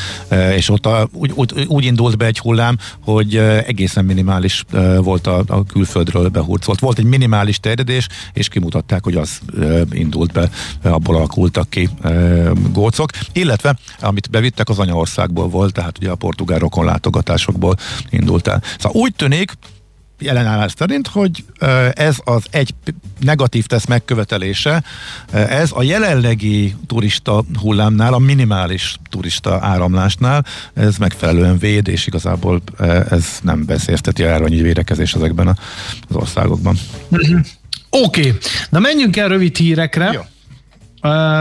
és 0.55 0.69
ott 0.69 0.87
a, 0.87 1.09
úgy, 1.13 1.33
úgy, 1.35 1.67
úgy 1.69 1.85
indult 1.85 2.17
be 2.17 2.27
egy 2.27 2.39
hullám, 2.39 2.79
hogy 3.01 3.37
egészen 3.37 4.05
minimális 4.05 4.65
volt 4.99 5.27
a, 5.27 5.43
a 5.47 5.65
külföldről 5.65 6.29
behurcolt. 6.29 6.81
Volt 6.81 6.99
egy 6.99 7.05
minimális 7.05 7.61
terjedés, 7.61 8.09
és 8.33 8.49
kimutatták, 8.49 9.05
hogy 9.05 9.15
az 9.15 9.41
indult 9.93 10.33
be, 10.33 10.51
abból 10.83 11.17
alakultak 11.17 11.71
ki 11.71 11.89
gócok, 12.73 13.11
illetve 13.33 13.77
amit 14.01 14.31
bevittek 14.31 14.69
az 14.69 14.79
anyaországból 14.79 15.49
volt, 15.49 15.73
tehát 15.73 15.99
ugye 15.99 16.11
a 16.11 16.15
portugál 16.15 16.59
rokon 16.59 16.85
látogatásokból 16.85 17.77
indult 18.11 18.49
el. 18.49 18.63
Szóval 18.79 19.01
úgy 19.03 19.15
tűnik, 19.15 19.53
jelenállás 20.19 20.73
szerint, 20.77 21.07
hogy 21.07 21.45
ez 21.93 22.17
az 22.25 22.43
egy 22.51 22.75
negatív 23.21 23.67
tesz 23.67 23.87
megkövetelése, 23.87 24.85
ez 25.33 25.71
a 25.73 25.83
jelenlegi 25.83 26.75
turista 26.87 27.45
hullámnál, 27.61 28.15
a 28.15 28.19
minimális 28.19 28.97
turista 29.11 29.59
áramlásnál, 29.63 30.45
ez 30.75 30.97
megfelelően 30.97 31.59
véd, 31.59 31.89
és 31.89 32.07
igazából 32.07 32.63
ez 33.11 33.27
nem 33.43 33.65
beszélteti 33.65 34.23
a 34.23 34.27
járványi 34.27 34.63
védekezés 34.63 35.15
ezekben 35.15 35.49
az 36.09 36.17
országokban. 36.17 36.79
Mhm. 37.09 37.39
Oké, 37.91 38.21
okay. 38.21 38.39
na 38.71 38.79
menjünk 38.79 39.17
el 39.17 39.29
rövid 39.29 39.57
hírekre. 39.57 40.11
Jó 40.13 40.21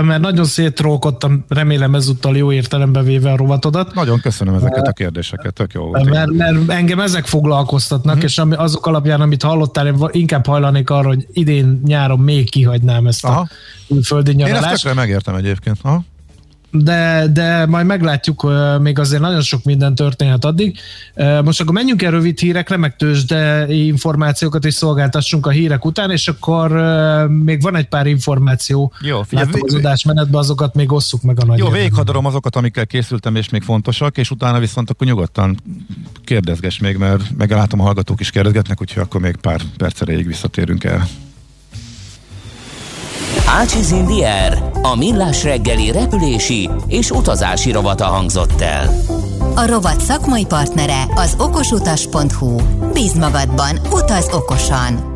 mert 0.01 0.19
nagyon 0.19 0.45
szétrólkodtam, 0.45 1.45
remélem 1.47 1.95
ezúttal 1.95 2.37
jó 2.37 2.51
értelembe 2.51 3.01
véve 3.01 3.31
a 3.31 3.35
rovatodat. 3.35 3.93
Nagyon 3.93 4.19
köszönöm 4.19 4.53
ezeket 4.53 4.87
a 4.87 4.91
kérdéseket, 4.91 5.53
tök 5.53 5.73
jó 5.73 5.83
volt. 5.83 6.09
Mert, 6.09 6.31
mert 6.31 6.69
engem 6.69 6.99
ezek 6.99 7.25
foglalkoztatnak, 7.25 8.15
uh-huh. 8.15 8.29
és 8.29 8.37
ami, 8.37 8.55
azok 8.55 8.85
alapján, 8.85 9.21
amit 9.21 9.43
hallottál, 9.43 9.87
én 9.87 9.95
inkább 10.11 10.45
hajlanék 10.45 10.89
arra, 10.89 11.07
hogy 11.07 11.27
idén 11.31 11.81
nyáron 11.85 12.19
még 12.19 12.49
kihagynám 12.49 13.07
ezt 13.07 13.25
Aha. 13.25 13.39
a 13.39 13.47
külföldi 13.87 14.33
nyaralást. 14.33 14.65
Én 14.65 14.71
ezt 14.71 14.81
tökre 14.81 14.99
megértem 14.99 15.35
egyébként. 15.35 15.77
Aha 15.81 16.03
de, 16.75 17.27
de 17.33 17.65
majd 17.65 17.85
meglátjuk, 17.85 18.51
még 18.81 18.99
azért 18.99 19.21
nagyon 19.21 19.41
sok 19.41 19.63
minden 19.63 19.95
történhet 19.95 20.45
addig. 20.45 20.77
Most 21.43 21.61
akkor 21.61 21.73
menjünk 21.73 22.01
el 22.01 22.11
rövid 22.11 22.39
hírekre, 22.39 22.77
meg 22.77 22.95
tőzsde 22.95 23.65
információkat 23.73 24.65
is 24.65 24.73
szolgáltassunk 24.73 25.45
a 25.45 25.49
hírek 25.49 25.85
után, 25.85 26.11
és 26.11 26.27
akkor 26.27 26.71
még 27.27 27.61
van 27.61 27.75
egy 27.75 27.87
pár 27.87 28.07
információ. 28.07 28.93
Jó, 29.01 29.21
figyelj, 29.23 29.49
az 29.61 29.73
adásmenetben, 29.73 30.39
azokat 30.39 30.75
még 30.75 30.91
osszuk 30.91 31.21
meg 31.21 31.39
a 31.39 31.45
nagy 31.45 31.57
Jó, 31.57 31.69
végighadarom 31.69 32.25
azokat, 32.25 32.55
amikkel 32.55 32.85
készültem, 32.85 33.35
és 33.35 33.49
még 33.49 33.61
fontosak, 33.61 34.17
és 34.17 34.31
utána 34.31 34.59
viszont 34.59 34.89
akkor 34.89 35.07
nyugodtan 35.07 35.57
kérdezges 36.23 36.79
még, 36.79 36.97
mert 36.97 37.37
megállítom 37.37 37.79
a 37.79 37.83
hallgatók 37.83 38.19
is 38.19 38.29
kérdezgetnek, 38.29 38.81
úgyhogy 38.81 39.01
akkor 39.01 39.21
még 39.21 39.35
pár 39.35 39.61
perc 39.77 40.01
erejéig 40.01 40.27
visszatérünk 40.27 40.83
el. 40.83 41.07
Ácsiz 43.47 43.91
Indier, 43.91 44.63
a 44.81 44.95
millás 44.95 45.43
reggeli 45.43 45.91
repülési 45.91 46.69
és 46.87 47.11
utazási 47.11 47.71
rovata 47.71 48.05
hangzott 48.05 48.61
el. 48.61 48.89
A 49.55 49.65
rovat 49.67 49.99
szakmai 49.99 50.45
partnere 50.45 51.03
az 51.15 51.35
okosutas.hu. 51.37 52.55
Bíz 52.93 53.13
magadban, 53.13 53.79
utaz 53.91 54.33
okosan! 54.33 55.11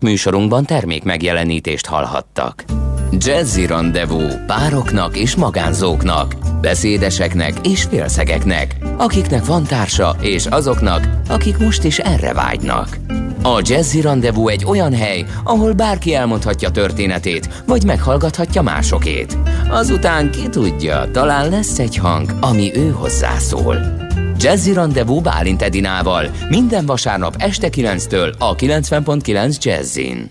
Műsorunkban 0.00 0.64
termék 0.64 1.04
megjelenítést 1.04 1.86
hallhattak. 1.86 2.64
Jazzy 3.12 3.66
Rendezvú 3.66 4.20
pároknak 4.46 5.16
és 5.16 5.36
magánzóknak, 5.36 6.34
beszédeseknek 6.60 7.66
és 7.66 7.82
félszegeknek, 7.82 8.76
akiknek 8.96 9.44
van 9.44 9.64
társa 9.64 10.16
és 10.20 10.46
azoknak, 10.46 11.08
akik 11.28 11.58
most 11.58 11.84
is 11.84 11.98
erre 11.98 12.32
vágynak. 12.32 12.98
A 13.42 13.60
Jazzy 13.62 14.00
Rendezvú 14.00 14.48
egy 14.48 14.64
olyan 14.64 14.94
hely, 14.94 15.24
ahol 15.44 15.72
bárki 15.72 16.14
elmondhatja 16.14 16.70
történetét, 16.70 17.62
vagy 17.66 17.84
meghallgathatja 17.84 18.62
másokét. 18.62 19.38
Azután 19.68 20.30
ki 20.30 20.48
tudja, 20.48 21.08
talán 21.12 21.50
lesz 21.50 21.78
egy 21.78 21.96
hang, 21.96 22.34
ami 22.40 22.76
ő 22.76 22.90
hozzászól. 22.90 24.06
Jazzy 24.38 24.72
Rendezvú 24.72 25.20
Bálint 25.20 25.62
Edinával 25.62 26.30
minden 26.48 26.86
vasárnap 26.86 27.34
este 27.38 27.68
9-től 27.70 28.38
a 28.38 28.54
90.9 28.54 29.58
Jazzin. 29.60 30.30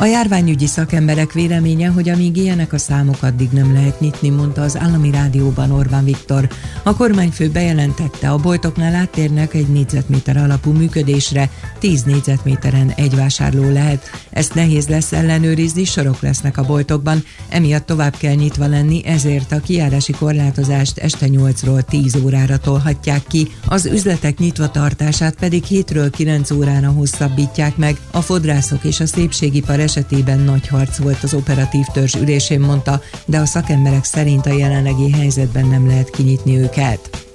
A 0.00 0.04
járványügyi 0.04 0.66
szakemberek 0.66 1.32
véleménye, 1.32 1.88
hogy 1.88 2.08
amíg 2.08 2.36
ilyenek 2.36 2.72
a 2.72 2.78
számok, 2.78 3.22
addig 3.22 3.48
nem 3.50 3.72
lehet 3.72 4.00
nyitni, 4.00 4.28
mondta 4.28 4.62
az 4.62 4.78
állami 4.78 5.10
rádióban 5.10 5.70
Orbán 5.70 6.04
Viktor. 6.04 6.48
A 6.82 6.96
kormányfő 6.96 7.48
bejelentette, 7.48 8.30
a 8.30 8.36
boltoknál 8.36 8.94
áttérnek 8.94 9.54
egy 9.54 9.68
négyzetméter 9.68 10.36
alapú 10.36 10.72
működésre, 10.72 11.50
10 11.78 12.02
négyzetméteren 12.02 12.92
egy 12.96 13.16
vásárló 13.16 13.70
lehet. 13.72 14.10
Ezt 14.30 14.54
nehéz 14.54 14.88
lesz 14.88 15.12
ellenőrizni, 15.12 15.84
sorok 15.84 16.20
lesznek 16.20 16.58
a 16.58 16.64
boltokban, 16.64 17.24
emiatt 17.48 17.86
tovább 17.86 18.16
kell 18.16 18.34
nyitva 18.34 18.66
lenni, 18.66 19.06
ezért 19.06 19.52
a 19.52 19.60
kiárási 19.60 20.12
korlátozást 20.12 20.98
este 20.98 21.26
8-ról 21.28 21.82
10 21.82 22.16
órára 22.24 22.58
tolhatják 22.58 23.22
ki, 23.26 23.48
az 23.66 23.86
üzletek 23.86 24.38
nyitva 24.38 24.70
tartását 24.70 25.34
pedig 25.34 25.64
7-ről 25.68 26.08
9 26.16 26.50
órára 26.50 26.88
hosszabbítják 26.88 27.76
meg. 27.76 27.96
A 28.10 28.20
fodrászok 28.20 28.84
és 28.84 29.00
a 29.00 29.06
szépségipar 29.06 29.80
esetében 29.90 30.38
nagy 30.38 30.68
harc 30.68 30.98
volt 30.98 31.22
az 31.22 31.34
operatív 31.34 31.84
törzs 31.92 32.14
ülésén, 32.14 32.60
mondta, 32.60 33.02
de 33.24 33.38
a 33.38 33.46
szakemberek 33.46 34.04
szerint 34.04 34.46
a 34.46 34.52
jelenlegi 34.52 35.10
helyzetben 35.10 35.66
nem 35.66 35.86
lehet 35.86 36.10
kinyitni 36.10 36.58
őket. 36.58 37.26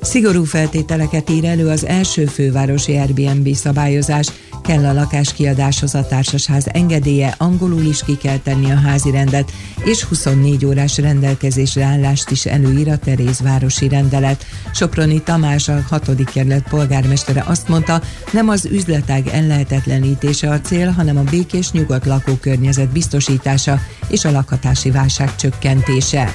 Szigorú 0.00 0.44
feltételeket 0.44 1.30
ír 1.30 1.44
elő 1.44 1.68
az 1.68 1.86
első 1.86 2.26
fővárosi 2.26 2.96
Airbnb 2.96 3.54
szabályozás, 3.54 4.26
kell 4.64 4.84
a 4.84 4.92
lakáskiadáshoz 4.92 5.94
a 5.94 6.06
társasház 6.06 6.66
engedélye, 6.72 7.34
angolul 7.38 7.82
is 7.82 8.02
ki 8.02 8.16
kell 8.16 8.38
tenni 8.38 8.70
a 8.70 8.80
házi 8.80 9.10
rendet, 9.10 9.52
és 9.84 10.02
24 10.02 10.66
órás 10.66 10.98
rendelkezésre 10.98 11.84
állást 11.84 12.30
is 12.30 12.46
előír 12.46 12.90
a 12.90 12.98
Terézvárosi 12.98 13.88
rendelet. 13.88 14.44
Soproni 14.74 15.22
Tamás, 15.22 15.68
a 15.68 15.82
6. 15.88 16.24
kerület 16.32 16.68
polgármestere 16.68 17.44
azt 17.46 17.68
mondta, 17.68 18.02
nem 18.30 18.48
az 18.48 18.64
üzletág 18.64 19.26
ellehetetlenítése 19.26 20.50
a 20.50 20.60
cél, 20.60 20.90
hanem 20.90 21.16
a 21.16 21.22
békés 21.22 21.70
nyugodt 21.70 22.06
lakókörnyezet 22.06 22.92
biztosítása 22.92 23.80
és 24.08 24.24
a 24.24 24.30
lakhatási 24.30 24.90
válság 24.90 25.36
csökkentése. 25.36 26.34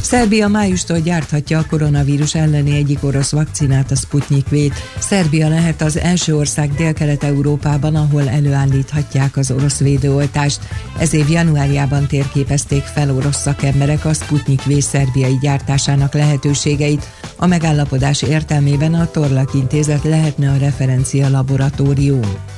Szerbia 0.00 0.48
májustól 0.48 0.98
gyárthatja 0.98 1.58
a 1.58 1.64
koronavírus 1.68 2.34
elleni 2.34 2.76
egyik 2.76 3.04
orosz 3.04 3.32
vakcinát, 3.32 3.90
a 3.90 3.94
Sputnik 3.94 4.48
V-t. 4.48 4.72
Szerbia 4.98 5.48
lehet 5.48 5.82
az 5.82 5.98
első 5.98 6.36
ország 6.36 6.74
Dél-Kelet-Európában, 6.74 7.96
ahol 7.96 8.28
előállíthatják 8.28 9.36
az 9.36 9.50
orosz 9.50 9.78
védőoltást. 9.78 10.60
Ez 10.98 11.14
év 11.14 11.28
januárjában 11.30 12.06
térképezték 12.06 12.82
fel 12.82 13.16
orosz 13.16 13.40
szakemberek 13.40 14.04
a 14.04 14.12
Sputnik 14.12 14.62
V 14.62 14.78
szerbiai 14.78 15.38
gyártásának 15.40 16.14
lehetőségeit. 16.14 17.08
A 17.36 17.46
megállapodás 17.46 18.22
értelmében 18.22 18.94
a 18.94 19.10
Torlak 19.10 19.54
intézet 19.54 20.04
lehetne 20.04 20.50
a 20.50 20.56
referencia 20.56 21.28
laboratórium. 21.28 22.57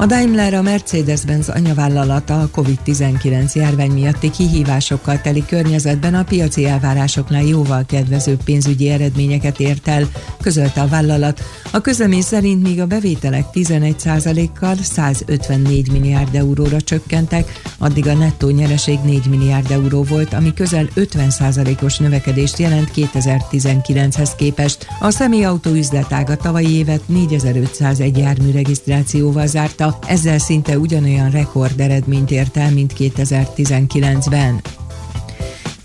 A 0.00 0.06
Daimler 0.06 0.54
a 0.54 0.62
Mercedes-Benz 0.62 1.48
anyavállalata 1.48 2.40
a 2.40 2.50
COVID-19 2.56 3.52
járvány 3.52 3.90
miatti 3.90 4.30
kihívásokkal 4.30 5.20
teli 5.20 5.44
környezetben 5.46 6.14
a 6.14 6.24
piaci 6.24 6.66
elvárásoknál 6.66 7.42
jóval 7.42 7.84
kedvezőbb 7.86 8.42
pénzügyi 8.42 8.88
eredményeket 8.88 9.60
ért 9.60 9.88
el, 9.88 10.08
közölte 10.40 10.80
a 10.80 10.86
vállalat. 10.86 11.42
A 11.70 11.80
közlemény 11.80 12.22
szerint 12.22 12.62
míg 12.62 12.80
a 12.80 12.86
bevételek 12.86 13.44
11%-kal 13.52 14.76
154 14.76 15.92
milliárd 15.92 16.34
euróra 16.34 16.80
csökkentek, 16.80 17.60
addig 17.78 18.06
a 18.06 18.14
nettó 18.14 18.48
nyereség 18.48 18.98
4 19.04 19.26
milliárd 19.26 19.70
euró 19.70 20.02
volt, 20.02 20.32
ami 20.32 20.54
közel 20.54 20.88
50%-os 20.96 21.98
növekedést 21.98 22.58
jelent 22.58 22.90
2019-hez 22.94 24.30
képest. 24.36 24.86
A 25.00 25.10
személyautó 25.10 25.70
üzletága 25.70 26.36
tavalyi 26.36 26.76
évet 26.76 27.02
4501 27.06 28.18
jármű 28.18 28.50
regisztrációval 28.50 29.46
zárta, 29.46 29.88
ezzel 30.06 30.38
szinte 30.38 30.78
ugyanolyan 30.78 31.30
rekord 31.30 31.80
eredményt 31.80 32.30
ért 32.30 32.56
el, 32.56 32.72
mint 32.72 32.92
2019-ben. 32.98 34.60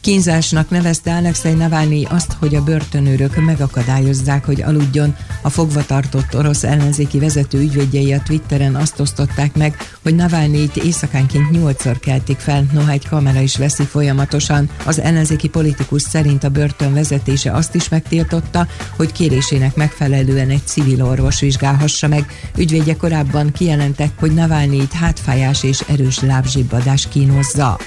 Kínzásnak 0.06 0.70
nevezte 0.70 1.16
Alexei 1.16 1.54
Navalnyi 1.54 2.06
azt, 2.10 2.34
hogy 2.40 2.56
a 2.56 2.64
börtönőrök 2.64 3.46
megakadályozzák, 3.46 4.46
hogy 4.46 4.62
aludjon. 4.62 5.16
A 5.42 5.50
fogvatartott 5.50 6.36
orosz 6.36 6.64
ellenzéki 6.64 7.20
vezető 7.20 7.60
ügyvédjei 7.60 8.14
a 8.14 8.22
Twitteren 8.22 8.76
azt 8.76 9.00
osztották 9.00 9.56
meg, 9.56 9.78
hogy 10.04 10.16
Navalnyit 10.16 10.76
éjszakánként 10.76 11.52
nyolcszor 11.52 12.00
keltik 12.00 12.38
fel, 12.38 12.66
noha 12.74 12.92
egy 12.92 13.08
kamera 13.08 13.40
is 13.40 13.58
veszi 13.58 13.84
folyamatosan. 13.84 14.70
Az 14.86 15.00
ellenzéki 15.00 15.50
politikus 15.50 16.02
szerint 16.02 16.44
a 16.44 16.50
börtön 16.50 16.94
vezetése 16.94 17.52
azt 17.52 17.76
is 17.76 17.90
megtiltotta, 17.90 18.68
hogy 18.96 19.12
kérésének 19.12 19.76
megfelelően 19.76 20.50
egy 20.50 20.66
civil 20.66 21.04
orvos 21.04 21.40
vizsgálhassa 21.40 22.08
meg. 22.08 22.26
Ügyvédje 22.58 22.96
korábban 22.96 23.52
kijelentek, 23.52 24.12
hogy 24.20 24.34
Navalnyit 24.34 24.94
hátfájás 24.94 25.64
és 25.64 25.80
erős 25.80 26.20
lábzsibbadás 26.20 27.08
kínozza. 27.08 27.78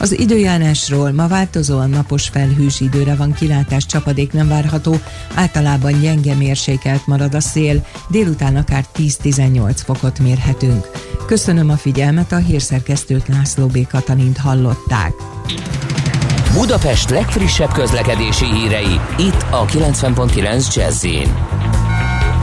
Az 0.00 0.18
időjárásról 0.18 1.12
ma 1.12 1.28
változóan 1.28 1.90
napos 1.90 2.28
felhős 2.28 2.80
időre 2.80 3.14
van 3.14 3.32
kilátás, 3.32 3.86
csapadék 3.86 4.32
nem 4.32 4.48
várható, 4.48 4.96
általában 5.34 6.00
gyenge 6.00 6.34
mérsékelt 6.34 7.06
marad 7.06 7.34
a 7.34 7.40
szél, 7.40 7.86
délután 8.08 8.56
akár 8.56 8.84
10-18 8.96 9.76
fokot 9.84 10.18
mérhetünk. 10.18 10.86
Köszönöm 11.26 11.70
a 11.70 11.76
figyelmet, 11.76 12.32
a 12.32 12.36
hírszerkesztőt 12.36 13.28
László 13.28 13.66
B. 13.66 13.86
Katalint 13.86 14.38
hallották. 14.38 15.12
Budapest 16.52 17.10
legfrissebb 17.10 17.72
közlekedési 17.72 18.44
hírei, 18.44 19.00
itt 19.18 19.46
a 19.50 19.64
90.9 19.64 20.74
jazz 20.74 21.04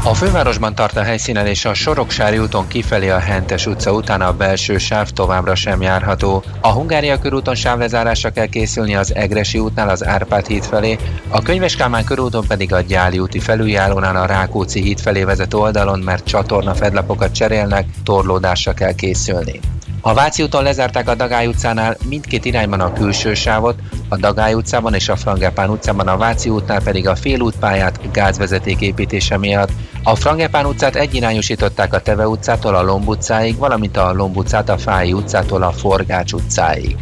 a 0.07 0.13
fővárosban 0.13 0.75
tart 0.75 0.97
a 0.97 1.03
helyszínen 1.03 1.45
és 1.45 1.65
a 1.65 1.73
Soroksári 1.73 2.37
úton 2.37 2.67
kifelé 2.67 3.09
a 3.09 3.19
Hentes 3.19 3.65
utca 3.65 3.91
után 3.91 4.21
a 4.21 4.33
belső 4.33 4.77
sáv 4.77 5.09
továbbra 5.09 5.55
sem 5.55 5.81
járható. 5.81 6.43
A 6.61 6.71
Hungária 6.71 7.19
körúton 7.19 7.55
sávlezárásra 7.55 8.29
kell 8.29 8.45
készülni 8.45 8.95
az 8.95 9.15
Egresi 9.15 9.59
útnál 9.59 9.89
az 9.89 10.05
Árpád 10.05 10.47
híd 10.47 10.63
felé, 10.63 10.97
a 11.29 11.41
Könyves 11.41 11.75
Kálmán 11.75 12.03
körúton 12.03 12.47
pedig 12.47 12.73
a 12.73 12.81
Gyáli 12.81 13.19
úti 13.19 13.39
felüljárónál 13.39 14.15
a 14.15 14.25
Rákóczi 14.25 14.81
híd 14.81 14.99
felé 14.99 15.23
vezető 15.23 15.57
oldalon, 15.57 15.99
mert 15.99 16.25
csatorna 16.25 16.73
fedlapokat 16.73 17.31
cserélnek, 17.31 17.85
torlódásra 18.03 18.73
kell 18.73 18.93
készülni. 18.93 19.59
A 20.07 20.13
Váci 20.13 20.43
úton 20.43 20.63
lezárták 20.63 21.09
a 21.09 21.15
Dagály 21.15 21.47
utcánál 21.47 21.97
mindkét 22.09 22.45
irányban 22.45 22.79
a 22.79 22.93
külső 22.93 23.33
sávot, 23.33 23.79
a 24.09 24.17
Dagály 24.17 24.53
utcában 24.53 24.93
és 24.93 25.09
a 25.09 25.15
Frangepán 25.15 25.69
utcában 25.69 26.07
a 26.07 26.17
Váci 26.17 26.49
útnál 26.49 26.81
pedig 26.81 27.07
a 27.07 27.15
félútpályát 27.15 28.11
gázvezeték 28.11 28.81
építése 28.81 29.37
miatt. 29.37 29.69
A 30.03 30.15
Frangepán 30.15 30.65
utcát 30.65 30.95
egyirányosították 30.95 31.93
a 31.93 32.01
Teve 32.01 32.27
utcától 32.27 32.75
a 32.75 32.83
Lomb 32.83 33.07
utcáig, 33.07 33.57
valamint 33.57 33.97
a 33.97 34.13
Lomb 34.13 34.37
utcát 34.37 34.69
a 34.69 34.77
Fáji 34.77 35.13
utcától 35.13 35.63
a 35.63 35.71
Forgács 35.71 36.33
utcáig. 36.33 36.95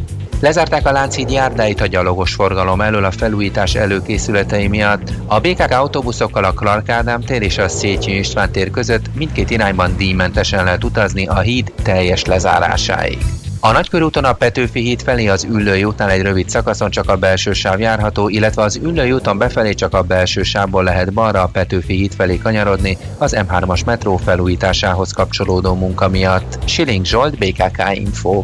Lezárták 0.43 0.87
a 0.87 0.91
Lánchíd 0.91 1.31
járdáit 1.31 1.81
a 1.81 1.85
gyalogos 1.85 2.33
forgalom 2.33 2.81
elől 2.81 3.05
a 3.05 3.11
felújítás 3.11 3.75
előkészületei 3.75 4.67
miatt. 4.67 5.11
A 5.25 5.39
BKK 5.39 5.71
autóbuszokkal 5.71 6.43
a 6.43 6.53
Clark 6.53 6.89
Ádám 6.89 7.21
tér 7.21 7.41
és 7.41 7.57
a 7.57 7.67
Széchenyi 7.67 8.17
István 8.17 8.51
tér 8.51 8.71
között 8.71 9.15
mindkét 9.15 9.49
irányban 9.49 9.97
díjmentesen 9.97 10.63
lehet 10.63 10.83
utazni 10.83 11.27
a 11.27 11.39
híd 11.39 11.73
teljes 11.83 12.25
lezárásáig. 12.25 13.17
A 13.59 13.71
Nagykörúton 13.71 14.23
a 14.23 14.33
Petőfi 14.33 14.79
híd 14.79 15.01
felé 15.01 15.27
az 15.27 15.43
Üllői 15.43 15.83
útnál 15.83 16.09
egy 16.09 16.21
rövid 16.21 16.49
szakaszon 16.49 16.89
csak 16.89 17.09
a 17.09 17.17
belső 17.17 17.53
sáv 17.53 17.79
járható, 17.79 18.29
illetve 18.29 18.61
az 18.61 18.79
Üllői 18.83 19.11
úton 19.11 19.37
befelé 19.37 19.73
csak 19.73 19.93
a 19.93 20.01
belső 20.01 20.43
sávból 20.43 20.83
lehet 20.83 21.13
balra 21.13 21.41
a 21.41 21.49
Petőfi 21.53 21.93
híd 21.93 22.13
felé 22.13 22.37
kanyarodni 22.37 22.97
az 23.17 23.35
M3-as 23.37 23.85
metró 23.85 24.17
felújításához 24.17 25.11
kapcsolódó 25.11 25.73
munka 25.73 26.07
miatt. 26.07 26.57
Siling 26.65 27.05
Zsolt, 27.05 27.37
BKK 27.37 27.83
Info. 27.93 28.43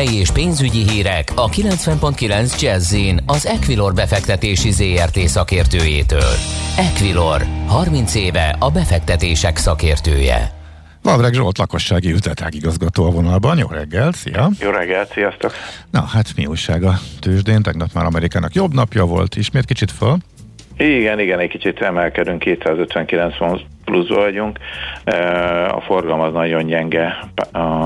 Tőzsdei 0.00 0.18
és 0.18 0.30
pénzügyi 0.30 0.90
hírek 0.90 1.32
a 1.34 1.48
90.9 1.48 2.60
jazz 2.60 2.96
az 3.26 3.46
Equilor 3.46 3.94
befektetési 3.94 4.70
ZRT 4.70 5.18
szakértőjétől. 5.18 6.32
Equilor, 6.76 7.40
30 7.66 8.14
éve 8.14 8.56
a 8.58 8.70
befektetések 8.70 9.56
szakértője. 9.56 10.50
Vavreg 11.02 11.32
Zsolt 11.32 11.58
lakossági 11.58 12.10
üzletág 12.10 12.54
igazgató 12.54 13.04
a 13.04 13.10
vonalban. 13.10 13.58
Jó 13.58 13.66
reggel, 13.70 14.12
szia! 14.12 14.48
Jó 14.60 14.70
reggelt, 14.70 15.12
sziasztok! 15.12 15.52
Na, 15.90 16.00
hát 16.00 16.26
mi 16.36 16.46
újság 16.46 16.82
a 16.82 16.94
tőzsdén? 17.20 17.62
Tegnap 17.62 17.88
már 17.94 18.04
Amerikának 18.04 18.54
jobb 18.54 18.74
napja 18.74 19.04
volt, 19.04 19.36
ismét 19.36 19.64
kicsit 19.64 19.90
föl. 19.90 20.16
Igen, 20.76 21.20
igen, 21.20 21.38
egy 21.38 21.50
kicsit 21.50 21.80
emelkedünk, 21.80 22.38
259 22.38 23.38
pont 23.38 23.60
pluszba 23.90 24.14
vagyunk. 24.14 24.58
A 25.68 25.80
forgalom 25.80 26.20
az 26.20 26.32
nagyon 26.32 26.66
gyenge 26.66 27.18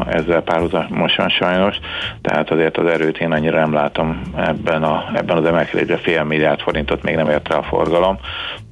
ezzel 0.08 0.42
párhuzamosan 0.42 1.28
sajnos, 1.28 1.76
tehát 2.22 2.50
azért 2.50 2.76
az 2.76 2.86
erőt 2.86 3.18
én 3.18 3.32
annyira 3.32 3.58
nem 3.58 3.72
látom 3.72 4.20
ebben, 4.36 4.82
a, 4.82 5.10
ebben 5.14 5.36
az 5.36 5.44
emelkedésben 5.44 5.98
fél 5.98 6.24
milliárd 6.24 6.60
forintot 6.60 7.02
még 7.02 7.14
nem 7.14 7.30
ért 7.30 7.52
el 7.52 7.58
a 7.58 7.62
forgalom, 7.62 8.18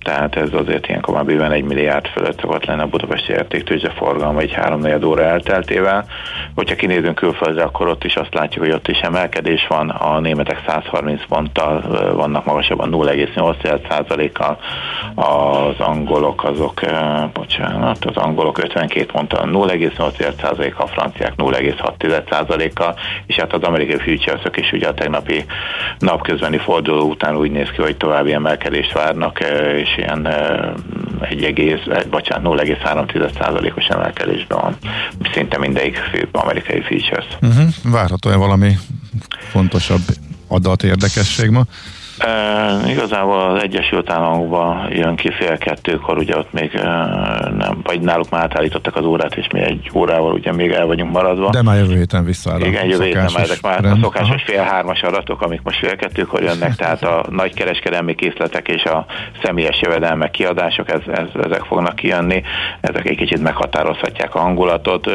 tehát 0.02 0.36
ez 0.36 0.52
azért 0.52 0.86
ilyenkor 0.86 1.14
már 1.14 1.24
bőven 1.24 1.52
egy 1.52 1.64
milliárd 1.64 2.06
fölött 2.06 2.40
szokott 2.40 2.64
lenne 2.64 2.82
a 2.82 2.86
budapesti 2.86 3.32
értéktőzsde 3.32 3.90
forgalom 3.90 4.38
egy 4.38 4.52
három 4.52 5.04
óra 5.04 5.22
elteltével. 5.22 6.06
Hogyha 6.54 6.74
kinézünk 6.74 7.14
külföldre, 7.14 7.62
akkor 7.62 7.88
ott 7.88 8.04
is 8.04 8.16
azt 8.16 8.34
látjuk, 8.34 8.64
hogy 8.64 8.74
ott 8.74 8.88
is 8.88 8.98
emelkedés 8.98 9.66
van, 9.68 9.88
a 9.88 10.20
németek 10.20 10.62
130 10.66 11.26
ponttal 11.28 11.80
vannak 12.14 12.44
magasabban 12.44 12.90
0,8%-kal, 12.92 14.58
az 15.14 15.80
angolok 15.80 16.44
azok, 16.44 16.80
bocsánat, 17.32 18.04
az 18.04 18.16
angolok 18.16 18.58
52 18.58 19.06
ponttal 19.06 19.48
0,8%, 19.52 20.76
a 20.76 20.86
franciák 20.86 21.32
0,6%-kal, 21.36 22.94
és 23.26 23.36
hát 23.36 23.52
az 23.52 23.62
amerikai 23.62 23.98
futuresok 23.98 24.56
is 24.56 24.72
ugye 24.72 24.88
a 24.88 24.94
tegnapi 24.94 25.44
napközbeni 25.98 26.58
forduló 26.58 27.08
után 27.08 27.36
úgy 27.36 27.50
néz 27.50 27.70
ki, 27.70 27.82
hogy 27.82 27.96
további 27.96 28.32
emelkedést 28.32 28.92
várnak, 28.92 29.40
ö, 29.40 29.78
és 29.92 29.98
ilyen 29.98 30.24
ö, 30.24 30.70
egy 31.20 31.44
egész, 31.44 31.80
bocsánat, 32.10 32.60
0,3%-os 32.60 33.86
emelkedésben 33.86 34.58
van. 34.60 34.76
Szinte 35.32 35.58
mindegyik 35.58 35.96
fő 35.96 36.28
amerikai 36.32 36.80
futures. 36.80 37.26
Uh-huh. 37.40 37.68
Várható-e 37.84 38.36
valami 38.36 38.76
fontosabb 39.38 40.00
adat 40.48 40.82
érdekesség 40.82 41.50
ma? 41.50 41.62
E, 42.22 42.90
igazából 42.90 43.40
az 43.40 43.62
Egyesült 43.62 44.10
Államokban 44.10 44.88
jön 44.90 45.16
ki 45.16 45.30
fél 45.32 45.58
kettőkor, 45.58 46.18
ugye 46.18 46.36
ott 46.36 46.52
még 46.52 46.74
e, 46.74 46.82
nem, 47.56 47.80
vagy 47.82 48.00
náluk 48.00 48.30
már 48.30 48.42
átállítottak 48.42 48.96
az 48.96 49.04
órát, 49.04 49.34
és 49.34 49.46
mi 49.52 49.60
egy 49.60 49.90
órával 49.94 50.32
ugye 50.32 50.52
még 50.52 50.70
el 50.70 50.86
vagyunk 50.86 51.12
maradva. 51.12 51.50
De 51.50 51.62
már 51.62 51.76
jövő 51.76 51.96
héten 51.96 52.24
visszaáll. 52.24 52.60
a 52.60 52.66
Igen, 52.66 52.86
jövő 52.86 53.04
héten 53.04 53.30
már 53.34 53.42
ezek 53.42 53.60
már 53.60 53.78
a 53.78 53.82
rend. 53.82 54.02
szokásos 54.02 54.42
fél 54.42 54.62
hármas 54.62 55.02
adatok, 55.02 55.42
amik 55.42 55.62
most 55.62 55.78
fél 55.78 55.96
kettőkor 55.96 56.42
jönnek, 56.42 56.74
tehát 56.74 57.02
a 57.02 57.24
nagy 57.30 57.54
kereskedelmi 57.54 58.14
készletek 58.14 58.68
és 58.68 58.84
a 58.84 59.06
személyes 59.42 59.80
jövedelmek 59.80 60.30
kiadások, 60.30 60.90
ez, 60.90 61.00
ez, 61.06 61.44
ezek 61.44 61.64
fognak 61.64 61.94
kijönni, 61.94 62.42
ezek 62.80 63.08
egy 63.08 63.16
kicsit 63.16 63.42
meghatározhatják 63.42 64.34
a 64.34 64.38
hangulatot, 64.38 65.10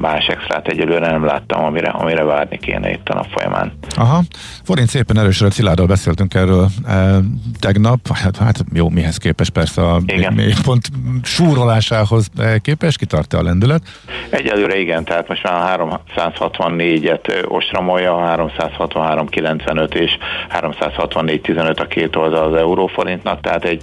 más 0.00 0.26
extrát 0.26 0.68
egyelőre 0.68 1.10
nem 1.10 1.24
láttam, 1.24 1.64
amire, 1.64 1.88
amire 1.88 2.24
várni 2.24 2.58
kéne 2.58 2.90
itt 2.90 3.08
a 3.08 3.14
nap 3.14 3.26
folyamán. 3.30 3.72
Aha, 3.96 4.22
forint 4.64 4.88
szépen 4.88 5.18
erősödött, 5.18 5.52
Szilárdal 5.52 5.86
beszéltünk 5.86 6.29
erről 6.34 6.68
e, 6.86 7.18
tegnap, 7.58 7.98
hát, 8.12 8.36
hát 8.36 8.64
jó, 8.72 8.88
mihez 8.88 9.16
képes 9.16 9.50
persze 9.50 9.82
a 9.82 10.00
Igen. 10.06 10.54
pont 10.62 10.88
súrolásához 11.22 12.30
e, 12.38 12.58
képes, 12.58 12.96
kitart 12.96 13.32
a 13.32 13.42
lendület. 13.42 13.82
Egyelőre 14.30 14.78
igen, 14.78 15.04
tehát 15.04 15.28
most 15.28 15.42
már 15.42 15.80
a 15.80 16.00
364-et 16.16 17.28
ö, 17.28 17.46
ostromolja, 17.46 18.16
a 18.16 18.36
363,95 18.36 19.94
és 19.94 20.18
364,15 20.60 21.80
a 21.80 21.86
két 21.86 22.16
oldal 22.16 22.52
az 22.52 22.58
euróforintnak, 22.58 23.40
tehát 23.40 23.64
egy 23.64 23.82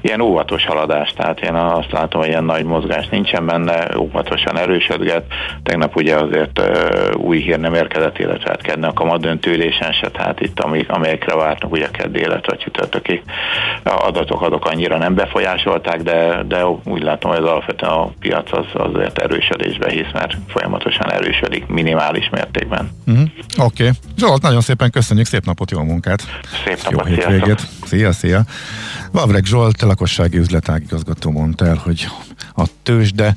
ilyen 0.00 0.20
óvatos 0.20 0.64
haladás, 0.66 1.12
tehát 1.12 1.40
én 1.40 1.54
azt 1.54 1.92
látom, 1.92 2.20
hogy 2.20 2.30
ilyen 2.30 2.44
nagy 2.44 2.64
mozgás 2.64 3.08
nincsen 3.08 3.46
benne, 3.46 3.98
óvatosan 3.98 4.58
erősödget. 4.58 5.24
Tegnap 5.62 5.96
ugye 5.96 6.16
azért 6.16 6.60
új 7.16 7.38
hír 7.38 7.58
nem 7.58 7.74
érkezett, 7.74 8.18
illetve 8.18 8.50
hát 8.50 8.62
kedden 8.62 8.90
a 8.90 8.92
kamadöntőülésen 8.92 9.92
se, 9.92 10.10
tehát 10.10 10.40
itt 10.40 10.60
amelyekre 10.88 11.34
vártunk, 11.34 11.72
ugye 11.72 11.87
kedd 11.90 12.16
illetve 12.16 12.56
csütörtökig 12.56 13.22
adatok 13.82 14.42
adok 14.42 14.64
annyira 14.66 14.98
nem 14.98 15.14
befolyásolták, 15.14 16.02
de, 16.02 16.42
de 16.48 16.66
úgy 16.84 17.02
látom, 17.02 17.30
hogy 17.30 17.40
az 17.40 17.48
alapvetően 17.48 17.92
a 17.92 18.10
piac 18.20 18.52
az 18.52 18.66
azért 18.72 19.18
erősödésbe 19.18 19.90
hisz, 19.90 20.12
mert 20.12 20.36
folyamatosan 20.48 21.12
erősödik 21.12 21.66
minimális 21.66 22.28
mértékben. 22.28 22.90
Uh-huh. 23.06 23.28
Oké. 23.58 23.82
Okay. 23.82 23.90
Zsolt, 24.16 24.42
nagyon 24.42 24.60
szépen 24.60 24.90
köszönjük, 24.90 25.26
szép 25.26 25.44
napot, 25.44 25.70
jó 25.70 25.82
munkát! 25.82 26.22
Szép 26.64 26.78
Jó 26.90 26.90
napot, 26.90 27.06
hétvégét! 27.06 27.58
sziasztok! 27.58 27.88
Szia, 27.88 28.12
szia! 28.12 28.42
Vavreg 29.12 29.44
Zsolt, 29.44 29.82
lakossági 29.82 30.38
üzletágigazgató 30.38 31.30
mondta 31.30 31.66
el, 31.66 31.80
hogy 31.84 32.06
a 32.54 32.64
tőzsde 32.82 33.36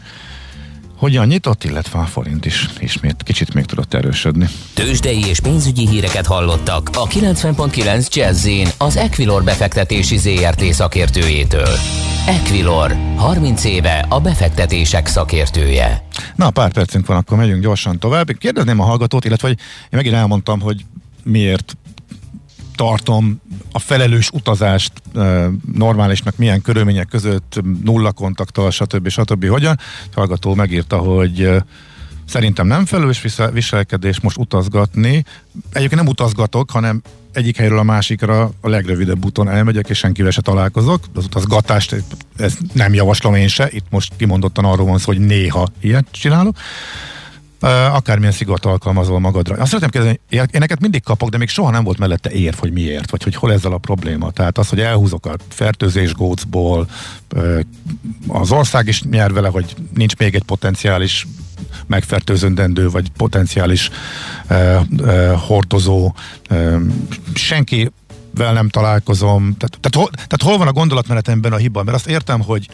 hogyan 1.02 1.28
nyitott, 1.28 1.64
illetve 1.64 2.00
a 2.00 2.06
forint 2.06 2.46
is 2.46 2.70
ismét 2.80 3.24
kicsit 3.24 3.54
még 3.54 3.66
tudott 3.66 3.94
erősödni. 3.94 4.48
Tőzsdei 4.74 5.26
és 5.26 5.40
pénzügyi 5.40 5.88
híreket 5.88 6.26
hallottak 6.26 6.90
a 6.94 7.08
90.9 7.08 8.14
jazz 8.14 8.48
az 8.78 8.96
Equilor 8.96 9.44
befektetési 9.44 10.18
ZRT 10.18 10.64
szakértőjétől. 10.64 11.78
Equilor, 12.28 12.96
30 13.16 13.64
éve 13.64 14.06
a 14.10 14.20
befektetések 14.20 15.08
szakértője. 15.08 16.06
Na, 16.36 16.50
pár 16.50 16.72
percünk 16.72 17.06
van, 17.06 17.18
akkor 17.18 17.38
megyünk 17.38 17.62
gyorsan 17.62 18.00
tovább. 18.00 18.32
Kérdezném 18.38 18.80
a 18.80 18.86
hallgatót, 18.86 19.26
illetve 19.26 19.48
hogy 19.48 19.58
én 19.60 19.90
megint 19.90 20.16
elmondtam, 20.16 20.60
hogy 20.60 20.86
miért 21.24 21.78
tartom 22.82 23.42
a 23.72 23.80
felelős 23.80 24.30
utazást 24.30 24.92
normálisnak 25.74 26.38
milyen 26.38 26.62
körülmények 26.62 27.08
között, 27.08 27.62
nulla 27.84 28.12
kontakttal, 28.12 28.72
stb. 28.72 29.10
stb. 29.10 29.48
Hogyan? 29.48 29.80
Hallgató 30.14 30.54
megírta, 30.56 30.98
hogy 30.98 31.50
szerintem 32.26 32.68
nem 32.68 32.86
felelős 32.86 33.22
visel- 33.22 33.52
viselkedés 33.52 34.20
most 34.20 34.38
utazgatni. 34.38 35.24
Egyébként 35.72 36.02
nem 36.02 36.12
utazgatok, 36.12 36.72
hanem 36.72 37.02
egyik 37.34 37.58
helyről 37.58 37.80
a 37.80 37.84
másikra 37.84 38.52
a 38.62 38.70
legrövidebb 38.70 39.26
úton 39.26 39.50
elmegyek, 39.50 39.90
és 39.90 39.98
senkivel 39.98 40.32
se 40.32 40.42
találkozok. 40.42 41.04
Az 41.14 41.26
utazgatást, 41.26 41.96
ezt 42.38 42.60
nem 42.74 42.94
javaslom 42.94 43.36
én 43.36 43.48
se. 43.48 43.68
Itt 43.72 43.86
most 43.90 44.14
kimondottan 44.18 44.66
arról 44.66 44.86
van 44.86 44.98
szó, 44.98 45.06
hogy 45.06 45.20
néha 45.20 45.68
ilyet 45.80 46.06
csinálok. 46.12 46.56
Akármilyen 47.70 48.34
szigort 48.34 48.66
alkalmazol 48.66 49.20
magadra. 49.20 49.56
Azt 49.56 49.72
szeretném 49.72 49.90
kérdezni, 49.90 50.20
én 50.30 50.60
neked 50.60 50.82
mindig 50.82 51.04
kapok, 51.04 51.30
de 51.30 51.38
még 51.38 51.50
soha 51.50 51.72
nem 51.72 51.84
volt 51.84 51.98
mellette 51.98 52.32
érv, 52.32 52.58
hogy 52.58 52.72
miért, 52.72 53.10
vagy 53.12 53.24
hogy 53.24 53.36
hol 53.36 53.54
ezzel 53.54 53.72
a 53.72 53.78
probléma. 53.78 54.32
Tehát 54.32 54.58
az, 54.58 54.70
hogy 54.70 54.80
elhúzok 54.80 55.26
a 55.26 55.36
fertőzés 55.50 56.14
gócból, 56.14 56.88
az 58.28 58.52
ország 58.52 58.88
is 58.88 59.02
nyer 59.02 59.34
vele, 59.34 59.48
hogy 59.48 59.76
nincs 59.96 60.18
még 60.18 60.36
egy 60.36 60.44
potenciális 60.44 61.28
megfertőzöndendő, 61.88 62.90
vagy 62.90 63.10
potenciális 63.10 63.90
uh, 64.50 65.32
hordozó. 65.32 66.14
Uh, 66.50 66.82
senkivel 67.34 68.54
nem 68.54 68.70
találkozom. 68.70 69.56
Tehát, 69.58 69.78
tehát, 69.80 69.96
hol, 69.96 70.10
tehát 70.12 70.42
hol 70.42 70.58
van 70.58 70.68
a 70.68 70.74
gondolatmenetemben 70.74 71.54
a 71.54 71.58
hiba? 71.58 71.84
Mert 71.84 71.98
azt 71.98 72.08
értem, 72.08 72.42
hogy 72.42 72.70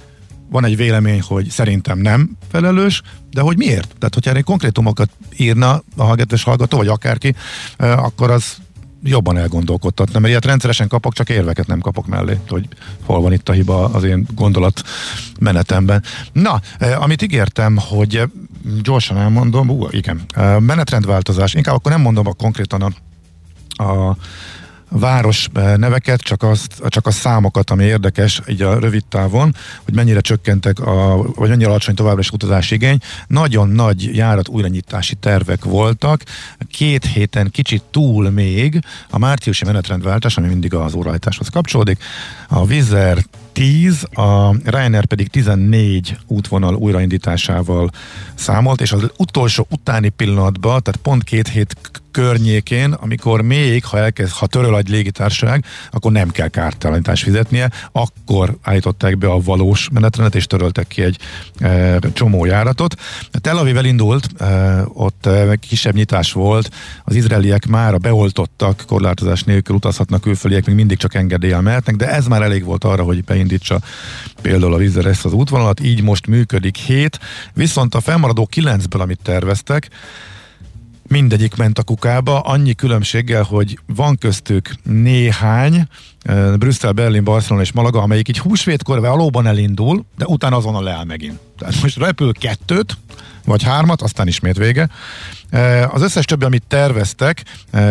van 0.50 0.66
egy 0.66 0.78
vélemény, 0.78 1.22
hogy 1.22 1.50
szerintem 1.50 2.00
nem 2.00 2.38
felelős, 2.52 3.02
de 3.32 3.42
hogy 3.42 3.58
miért? 3.58 3.96
Tehát, 3.98 4.14
hogyha 4.14 4.30
erre 4.30 4.42
konkrétumokat 4.42 5.10
írna 5.38 5.84
a 5.96 6.04
hallgatás 6.04 6.44
hallgató, 6.44 6.78
vagy 6.78 6.88
akárki, 6.88 7.36
akkor 7.78 8.32
az 8.32 8.58
jobban 9.04 9.38
elgondolkodtatna, 9.38 10.20
mert 10.20 10.32
ilyet 10.32 10.46
rendszeresen 10.46 10.88
kapok, 10.88 11.14
csak 11.14 11.30
érveket 11.30 11.68
nem 11.68 11.80
kapok 11.80 12.08
mellé, 12.08 12.40
hogy 12.48 12.68
hol 13.04 13.22
van 13.22 13.34
itt 13.34 13.50
a 13.50 13.54
hiba 13.54 13.86
az 13.86 14.04
én 14.04 14.28
gondolat 14.36 14.82
menetemben. 15.40 16.04
Na, 16.32 16.62
amit 17.00 17.22
ígértem, 17.22 17.78
hogy 17.78 18.22
gyorsan 18.84 19.18
elmondom, 19.18 19.70
ú, 19.70 19.88
igen, 19.90 20.22
menetrendváltozás, 20.60 21.54
inkább 21.54 21.76
akkor 21.76 21.92
nem 21.92 22.02
mondom 22.02 22.28
a 22.28 22.34
konkrétan 22.34 22.82
a, 22.82 23.84
a 23.84 24.18
város 24.90 25.48
eh, 25.54 25.78
neveket, 25.78 26.20
csak, 26.20 26.44
azt, 26.44 26.82
csak 26.88 27.08
a 27.08 27.12
számokat, 27.12 27.70
ami 27.70 27.84
érdekes 27.84 28.42
így 28.48 28.62
a 28.62 28.80
rövid 28.80 29.06
távon, 29.06 29.56
hogy 29.86 29.94
mennyire 29.94 30.22
csökkentek, 30.22 30.80
a, 30.80 31.24
vagy 31.36 31.50
mennyire 31.50 31.70
alacsony 31.70 31.96
továbbra 31.96 32.20
is 32.20 32.32
utazási 32.32 32.76
igény. 32.76 32.98
Nagyon 33.28 33.70
nagy 33.70 34.16
járat 34.16 34.48
újranyitási 34.48 35.16
tervek 35.16 35.64
voltak, 35.64 36.22
két 36.72 37.06
héten 37.06 37.52
kicsit 37.52 37.84
túl 37.92 38.30
még 38.30 38.80
a 39.10 39.18
márciusi 39.18 39.66
menetrendváltás, 39.66 40.38
ami 40.38 40.48
mindig 40.48 40.74
az 40.74 40.94
órahajtáshoz 40.94 41.48
kapcsolódik, 41.48 42.04
a 42.48 42.66
Vizer 42.66 43.18
10, 43.58 44.04
a 44.14 44.56
Ryanair 44.64 45.06
pedig 45.06 45.28
14 45.28 46.18
útvonal 46.28 46.76
újraindításával 46.76 47.90
számolt, 48.36 48.82
és 48.82 48.92
az 48.92 49.12
utolsó 49.18 49.68
utáni 49.70 50.10
pillanatban, 50.10 50.82
tehát 50.84 51.00
pont 51.02 51.24
két 51.24 51.48
hét 51.48 51.76
környékén, 52.18 52.92
amikor 52.92 53.42
még, 53.42 53.86
ha 53.86 53.98
elkezd, 53.98 54.32
ha 54.32 54.48
töröl 54.48 54.78
egy 54.78 54.90
légitársaság, 54.90 55.66
akkor 55.92 56.12
nem 56.12 56.30
kell 56.30 56.48
kártalanítást 56.48 57.24
fizetnie, 57.24 57.72
akkor 57.92 58.58
állították 58.62 59.18
be 59.18 59.28
a 59.28 59.42
valós 59.42 59.90
menetrendet, 59.92 60.36
és 60.36 60.46
töröltek 60.46 60.88
ki 60.88 61.02
egy 61.02 61.18
e, 61.60 62.00
csomó 62.14 62.46
járatot. 62.46 62.96
Tel 63.32 63.58
Aviv 63.58 63.78
elindult, 63.78 64.42
e, 64.42 64.84
ott 64.94 65.26
e, 65.26 65.56
kisebb 65.56 65.94
nyitás 65.94 66.32
volt, 66.32 66.70
az 67.04 67.16
izraeliek 67.16 67.68
már 67.68 67.94
a 67.94 67.98
beoltottak, 67.98 68.84
korlátozás 68.88 69.44
nélkül 69.44 69.76
utazhatnak 69.76 70.22
külföldiek, 70.22 70.66
még 70.66 70.76
mindig 70.76 70.98
csak 70.98 71.14
engedéllyel 71.14 71.62
mehetnek, 71.62 71.96
de 71.96 72.12
ez 72.12 72.28
már 72.28 72.42
elég 72.42 72.64
volt 72.64 72.84
arra, 72.84 73.04
hogy 73.04 73.24
beindítsa 73.48 73.80
például 74.42 74.74
a 74.74 74.78
Vizer 74.78 75.06
ezt 75.06 75.26
az 75.26 75.34
útvonalat, 75.34 75.80
így 75.80 76.02
most 76.02 76.28
működik 76.28 76.76
7, 76.76 77.20
viszont 77.54 77.96
a 77.96 78.02
felmaradó 78.02 78.50
9-ből, 78.56 79.00
amit 79.00 79.20
terveztek, 79.24 79.90
mindegyik 81.08 81.56
ment 81.56 81.80
a 81.80 81.84
kukába, 81.84 82.40
annyi 82.40 82.74
különbséggel, 82.74 83.44
hogy 83.44 83.80
van 83.86 84.18
köztük 84.18 84.76
néhány, 84.84 85.88
Brüsszel, 86.58 86.92
Berlin, 86.92 87.24
Barcelona 87.24 87.64
és 87.64 87.72
Malaga, 87.72 88.02
amelyik 88.02 88.28
így 88.30 88.40
húsvétkor 88.40 89.00
valóban 89.00 89.48
elindul, 89.48 90.06
de 90.18 90.26
utána 90.26 90.56
azonnal 90.56 90.84
leáll 90.84 91.04
megint. 91.04 91.40
Tehát 91.58 91.82
most 91.82 91.98
repül 91.98 92.34
kettőt, 92.34 92.98
vagy 93.48 93.64
hármat, 93.64 94.02
aztán 94.02 94.28
ismét 94.28 94.58
vége. 94.58 94.90
Az 95.92 96.02
összes 96.02 96.26
többi, 96.26 96.46
amit 96.46 96.64
terveztek, 96.68 97.44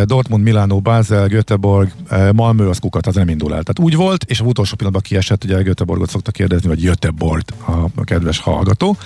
Dortmund, 0.05 0.43
Milánó, 0.43 0.81
Basel, 0.81 1.27
Göteborg, 1.27 1.93
Malmö, 2.33 2.69
az 2.69 2.79
kukat, 2.79 3.07
az 3.07 3.15
nem 3.15 3.29
indul 3.29 3.55
el. 3.55 3.63
Tehát 3.63 3.79
úgy 3.79 3.97
volt, 3.97 4.25
és 4.25 4.41
a 4.41 4.45
utolsó 4.45 4.75
pillanatban 4.75 5.09
kiesett, 5.09 5.45
ugye 5.45 5.63
Göteborgot 5.63 6.11
szokta 6.11 6.31
kérdezni, 6.31 6.69
vagy 6.69 6.81
Göteborg 6.81 7.43
a, 7.95 8.05
kedves 8.05 8.39
hallgató. 8.39 8.97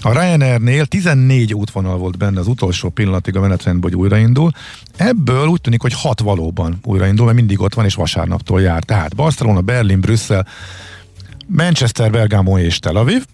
A 0.00 0.12
Ryanairnél 0.12 0.86
14 0.86 1.54
útvonal 1.54 1.96
volt 1.96 2.18
benne 2.18 2.40
az 2.40 2.46
utolsó 2.46 2.88
pillanatig 2.88 3.36
a 3.36 3.40
menetrendben, 3.40 3.90
hogy 3.90 4.00
újraindul. 4.00 4.50
Ebből 4.96 5.46
úgy 5.46 5.60
tűnik, 5.60 5.80
hogy 5.80 5.94
6 5.94 6.20
valóban 6.20 6.78
újraindul, 6.84 7.24
mert 7.24 7.36
mindig 7.36 7.60
ott 7.60 7.74
van, 7.74 7.84
és 7.84 7.94
vasárnaptól 7.94 8.60
jár. 8.60 8.82
Tehát 8.82 9.14
Barcelona, 9.14 9.60
Berlin, 9.60 10.00
Brüsszel, 10.00 10.46
Manchester, 11.46 12.10
Bergamo 12.10 12.58
és 12.58 12.78
Tel 12.78 12.96
Aviv. 12.96 13.24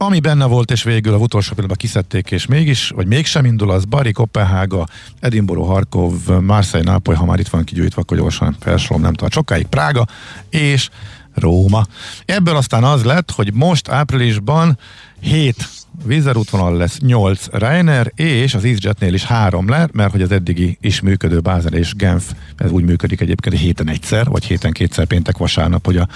Ami 0.00 0.20
benne 0.20 0.44
volt, 0.44 0.70
és 0.70 0.82
végül 0.82 1.14
a 1.14 1.16
utolsó 1.16 1.54
pillanatban 1.54 1.76
kiszedték, 1.76 2.30
és 2.30 2.46
mégis, 2.46 2.88
vagy 2.88 3.06
mégsem 3.06 3.44
indul, 3.44 3.70
az 3.70 3.84
Bari, 3.84 4.12
Kopenhága, 4.12 4.86
Edinburgh, 5.20 5.66
Harkov, 5.66 6.12
Marseille, 6.40 6.90
Nápoly, 6.90 7.14
ha 7.14 7.24
már 7.24 7.38
itt 7.38 7.48
van 7.48 7.64
kigyűjtve, 7.64 8.00
akkor 8.00 8.16
gyorsan 8.16 8.56
felsorolom, 8.60 9.02
nem 9.02 9.14
tart 9.14 9.32
sokáig, 9.32 9.66
Prága, 9.66 10.06
és 10.50 10.88
Róma. 11.34 11.86
Ebből 12.24 12.56
aztán 12.56 12.84
az 12.84 13.04
lett, 13.04 13.30
hogy 13.30 13.54
most 13.54 13.88
áprilisban 13.88 14.78
7 15.20 15.68
Vizer 16.04 16.36
útvonal 16.36 16.76
lesz 16.76 16.98
8 16.98 17.46
Reiner, 17.50 18.12
és 18.14 18.54
az 18.54 18.64
EasyJetnél 18.64 19.14
is 19.14 19.24
3 19.24 19.68
le, 19.68 19.88
mert 19.92 20.10
hogy 20.10 20.22
az 20.22 20.30
eddigi 20.30 20.78
is 20.80 21.00
működő 21.00 21.40
Bázel 21.40 21.72
és 21.72 21.94
Genf, 21.94 22.32
ez 22.56 22.70
úgy 22.70 22.84
működik 22.84 23.20
egyébként 23.20 23.58
héten 23.58 23.88
egyszer, 23.88 24.26
vagy 24.26 24.44
héten 24.44 24.72
kétszer 24.72 25.04
péntek 25.04 25.36
vasárnap, 25.36 25.86
hogy 25.86 25.96
a 25.96 26.08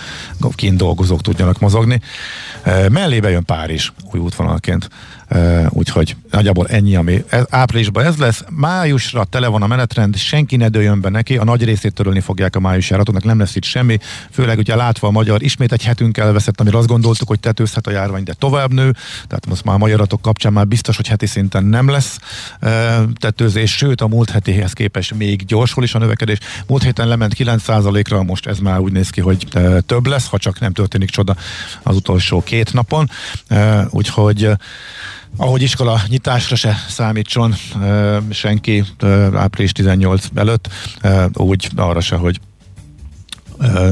kint 0.55 0.77
dolgozók 0.77 1.21
tudjanak 1.21 1.61
mozogni. 1.61 2.01
Mellébe 2.91 3.31
jön 3.31 3.45
Párizs 3.45 3.93
új 4.13 4.21
útvonalként. 4.21 4.89
Uh, 5.35 5.67
úgyhogy 5.71 6.17
nagyjából 6.31 6.67
ennyi, 6.67 6.97
ami 6.97 7.25
ez, 7.29 7.45
áprilisban 7.51 8.05
ez 8.05 8.17
lesz. 8.17 8.45
Májusra 8.51 9.25
tele 9.25 9.47
van 9.47 9.63
a 9.63 9.67
menetrend, 9.67 10.17
senki 10.17 10.57
ne 10.57 10.69
dőjön 10.69 11.01
be 11.01 11.09
neki, 11.09 11.37
a 11.37 11.45
nagy 11.45 11.65
részét 11.65 11.95
törölni 11.95 12.21
fogják 12.21 12.57
a 12.57 12.61
május 12.61 12.91
járatoknak, 12.91 13.25
nem 13.25 13.39
lesz 13.39 13.57
itt 13.57 13.65
semmi, 13.65 13.99
főleg 14.31 14.59
ugye 14.59 14.77
látva 14.77 15.09
a 15.09 15.11
magyar, 15.11 15.43
ismét 15.43 15.73
egy 15.73 15.85
hetünk 15.85 16.17
elveszett, 16.17 16.61
amire 16.61 16.79
azt 16.79 16.87
gondoltuk, 16.87 17.29
hogy 17.29 17.41
tetőzhet 17.41 17.87
a 17.87 17.91
járvány, 17.91 18.23
de 18.23 18.33
tovább 18.33 18.73
nő, 18.73 18.95
tehát 19.27 19.47
most 19.47 19.65
már 19.65 19.72
a 19.73 19.79
magyaratok 19.79 20.23
kapcsán 20.23 20.53
már 20.53 20.67
biztos, 20.67 20.97
hogy 20.97 21.09
heti 21.09 21.27
szinten 21.27 21.65
nem 21.65 21.89
lesz 21.89 22.19
tetőzés, 23.15 23.77
sőt 23.77 24.01
a 24.01 24.07
múlt 24.07 24.31
hetihez 24.31 24.73
képest 24.73 25.15
még 25.15 25.45
gyorsul 25.45 25.83
is 25.83 25.95
a 25.95 25.99
növekedés. 25.99 26.39
Múlt 26.67 26.83
héten 26.83 27.09
lement 27.09 27.35
9%-ra, 27.39 28.23
most 28.23 28.47
ez 28.47 28.59
már 28.59 28.79
úgy 28.79 28.93
néz 28.93 29.11
ki, 29.11 29.21
hogy 29.21 29.47
több 29.87 30.07
lesz, 30.07 30.29
ha 30.29 30.39
csak 30.39 30.61
nem 30.61 30.73
történik 30.73 31.11
csoda 31.11 31.37
az 31.83 31.97
utolsó 31.97 32.43
két 32.43 32.73
napon, 32.73 33.11
úgyhogy 33.91 34.51
ahogy 35.37 35.63
iskola 35.63 36.01
nyitásra 36.09 36.57
se 36.57 36.77
számítson 36.89 37.55
senki 38.31 38.85
április 39.35 39.73
18 39.73 40.27
előtt, 40.35 40.69
úgy 41.33 41.71
arra 41.77 42.01
se, 42.01 42.17
hogy 42.17 42.41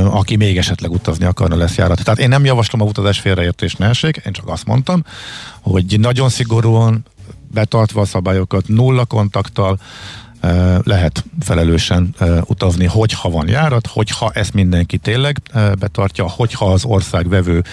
aki 0.04 0.36
még 0.36 0.58
esetleg 0.58 0.90
utazni 0.90 1.24
akarna, 1.24 1.56
lesz 1.56 1.74
járat. 1.74 2.04
Tehát 2.04 2.20
én 2.20 2.28
nem 2.28 2.44
javaslom 2.44 2.80
a 2.80 2.84
utazás 2.84 3.20
félreértés 3.20 3.74
ne 3.74 3.86
essék, 3.88 4.22
én 4.26 4.32
csak 4.32 4.48
azt 4.48 4.66
mondtam, 4.66 5.04
hogy 5.60 6.00
nagyon 6.00 6.28
szigorúan 6.28 7.04
betartva 7.52 8.00
a 8.00 8.04
szabályokat, 8.04 8.68
nulla 8.68 9.04
kontakttal, 9.04 9.78
lehet 10.82 11.24
felelősen 11.40 12.14
utazni, 12.44 12.84
hogyha 12.84 13.30
van 13.30 13.48
járat, 13.48 13.86
hogyha 13.86 14.30
ezt 14.34 14.54
mindenki 14.54 14.98
tényleg 14.98 15.40
betartja, 15.78 16.28
hogyha 16.28 16.72
az 16.72 16.84
ország 16.84 17.28
vevő 17.28 17.64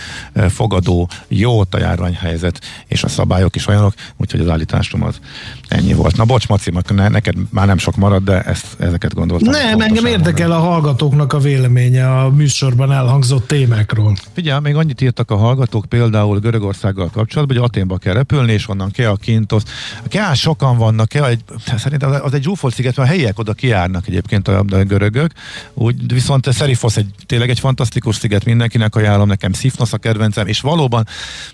fogadó 0.50 1.10
jó 1.28 1.60
a 1.60 1.78
járványhelyzet, 1.78 2.62
és 2.88 3.04
a 3.04 3.08
szabályok 3.08 3.56
is 3.56 3.68
olyanok, 3.68 3.94
úgyhogy 4.18 4.40
az 4.40 4.50
állításom 4.50 5.04
az 5.04 5.20
ennyi 5.68 5.94
volt. 5.94 6.18
Na 6.18 6.26
bocs, 6.26 6.48
Maci, 6.48 6.72
neked 6.94 7.36
már 7.50 7.68
nem 7.68 7.78
sok 7.78 7.96
marad, 7.96 8.24
de 8.24 8.42
ezt, 8.42 8.66
ezeket 8.80 9.14
gondoltam. 9.14 9.50
Nem, 9.50 9.82
engem 9.82 10.06
érdekel 10.06 10.52
a 10.52 10.60
hallgatóknak 10.60 11.34
a 11.34 11.40
véleménye 11.40 12.20
a 12.20 12.30
műsorban 12.30 12.92
elhangzott 12.92 13.48
témákról. 13.48 14.16
Figyelj, 14.34 14.60
még 14.62 14.76
annyit 14.76 15.02
írtak 15.02 15.32
a 15.32 15.36
hallgatók, 15.36 15.86
például 15.86 16.40
Görögországgal 16.40 17.10
kapcsolatban, 17.10 17.58
hogy 17.58 17.66
Aténba 17.66 17.98
kell 17.98 18.14
repülni, 18.14 18.52
és 18.52 18.70
onnan 18.70 18.92
kell 18.92 19.12
a 19.12 19.16
kintos. 19.16 19.64
Kell 20.08 20.34
sokan 20.34 20.78
vannak, 20.78 21.08
kell 21.08 21.24
egy, 21.24 21.44
szerintem 21.78 22.20
az 22.24 22.34
egy 22.34 22.48
zsúfolt 22.58 22.74
sziget, 22.74 22.98
a 22.98 23.06
helyiek 23.06 23.40
oda 23.40 23.54
kiárnak 23.54 24.08
egyébként 24.08 24.48
a, 24.48 24.58
a 24.58 24.84
görögök. 24.84 25.32
Úgy, 25.74 26.14
viszont 26.14 26.54
Serifosz 26.54 26.98
egy, 26.98 27.10
tényleg 27.26 27.50
egy 27.50 27.60
fantasztikus 27.60 28.16
sziget, 28.16 28.46
mindenkinek 28.46 28.96
ajánlom, 28.96 29.28
nekem 29.28 29.54
Szifnosz 29.54 29.94
a 29.94 29.98
kedvencem, 29.98 30.48
és 30.48 30.62
valóban 30.62 31.08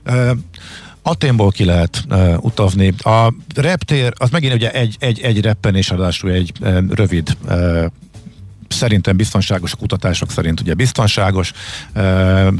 uh, 0.05 0.29
Aténból 1.01 1.51
ki 1.51 1.65
lehet 1.65 2.03
uh, 2.09 2.43
utazni. 2.43 2.93
A 2.97 3.33
reptér, 3.55 4.13
az 4.17 4.29
megint 4.29 4.53
ugye 4.53 4.71
egy, 4.71 4.95
egy, 4.99 5.19
egy 5.19 5.41
reppenés, 5.41 5.91
adásul 5.91 6.31
egy 6.31 6.51
um, 6.61 6.91
rövid 6.91 7.37
uh, 7.45 7.85
szerintem 8.67 9.17
biztonságos, 9.17 9.73
a 9.73 9.75
kutatások 9.75 10.31
szerint 10.31 10.59
ugye 10.59 10.73
biztonságos. 10.73 11.51
Uh, 11.95 12.53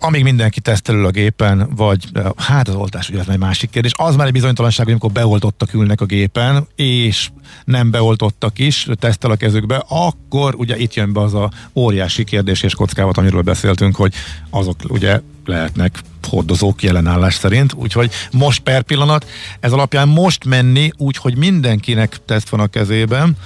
amíg 0.00 0.22
mindenki 0.22 0.60
tesztelül 0.60 1.06
a 1.06 1.10
gépen, 1.10 1.68
vagy 1.76 2.04
hát 2.36 2.68
az 2.68 2.74
oltás 2.74 3.08
ugye 3.08 3.22
egy 3.28 3.38
másik 3.38 3.70
kérdés, 3.70 3.92
az 3.96 4.16
már 4.16 4.26
egy 4.26 4.32
bizonytalanság, 4.32 4.84
hogy 4.84 4.94
amikor 4.94 5.12
beoltottak 5.12 5.74
ülnek 5.74 6.00
a 6.00 6.04
gépen, 6.04 6.66
és 6.74 7.30
nem 7.64 7.90
beoltottak 7.90 8.58
is, 8.58 8.88
tesztel 8.94 9.30
a 9.30 9.36
kezükbe, 9.36 9.84
akkor 9.88 10.54
ugye 10.54 10.78
itt 10.78 10.94
jön 10.94 11.12
be 11.12 11.20
az 11.20 11.34
a 11.34 11.50
óriási 11.74 12.24
kérdés 12.24 12.62
és 12.62 12.74
kockávat, 12.74 13.16
amiről 13.16 13.42
beszéltünk, 13.42 13.96
hogy 13.96 14.14
azok 14.50 14.76
ugye 14.88 15.20
lehetnek 15.44 16.00
hordozók 16.28 16.82
jelenállás 16.82 17.34
szerint, 17.34 17.72
úgyhogy 17.72 18.10
most 18.32 18.60
per 18.60 18.82
pillanat, 18.82 19.26
ez 19.60 19.72
alapján 19.72 20.08
most 20.08 20.44
menni, 20.44 20.90
úgyhogy 20.96 21.36
mindenkinek 21.36 22.24
teszt 22.24 22.48
van 22.48 22.60
a 22.60 22.66
kezében, 22.66 23.36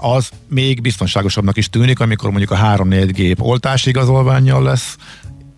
az 0.00 0.28
még 0.48 0.80
biztonságosabbnak 0.80 1.56
is 1.56 1.70
tűnik, 1.70 2.00
amikor 2.00 2.30
mondjuk 2.30 2.50
a 2.50 2.56
3-4 2.56 3.08
gép 3.12 3.42
oltásigazolványjal 3.42 4.62
lesz 4.62 4.96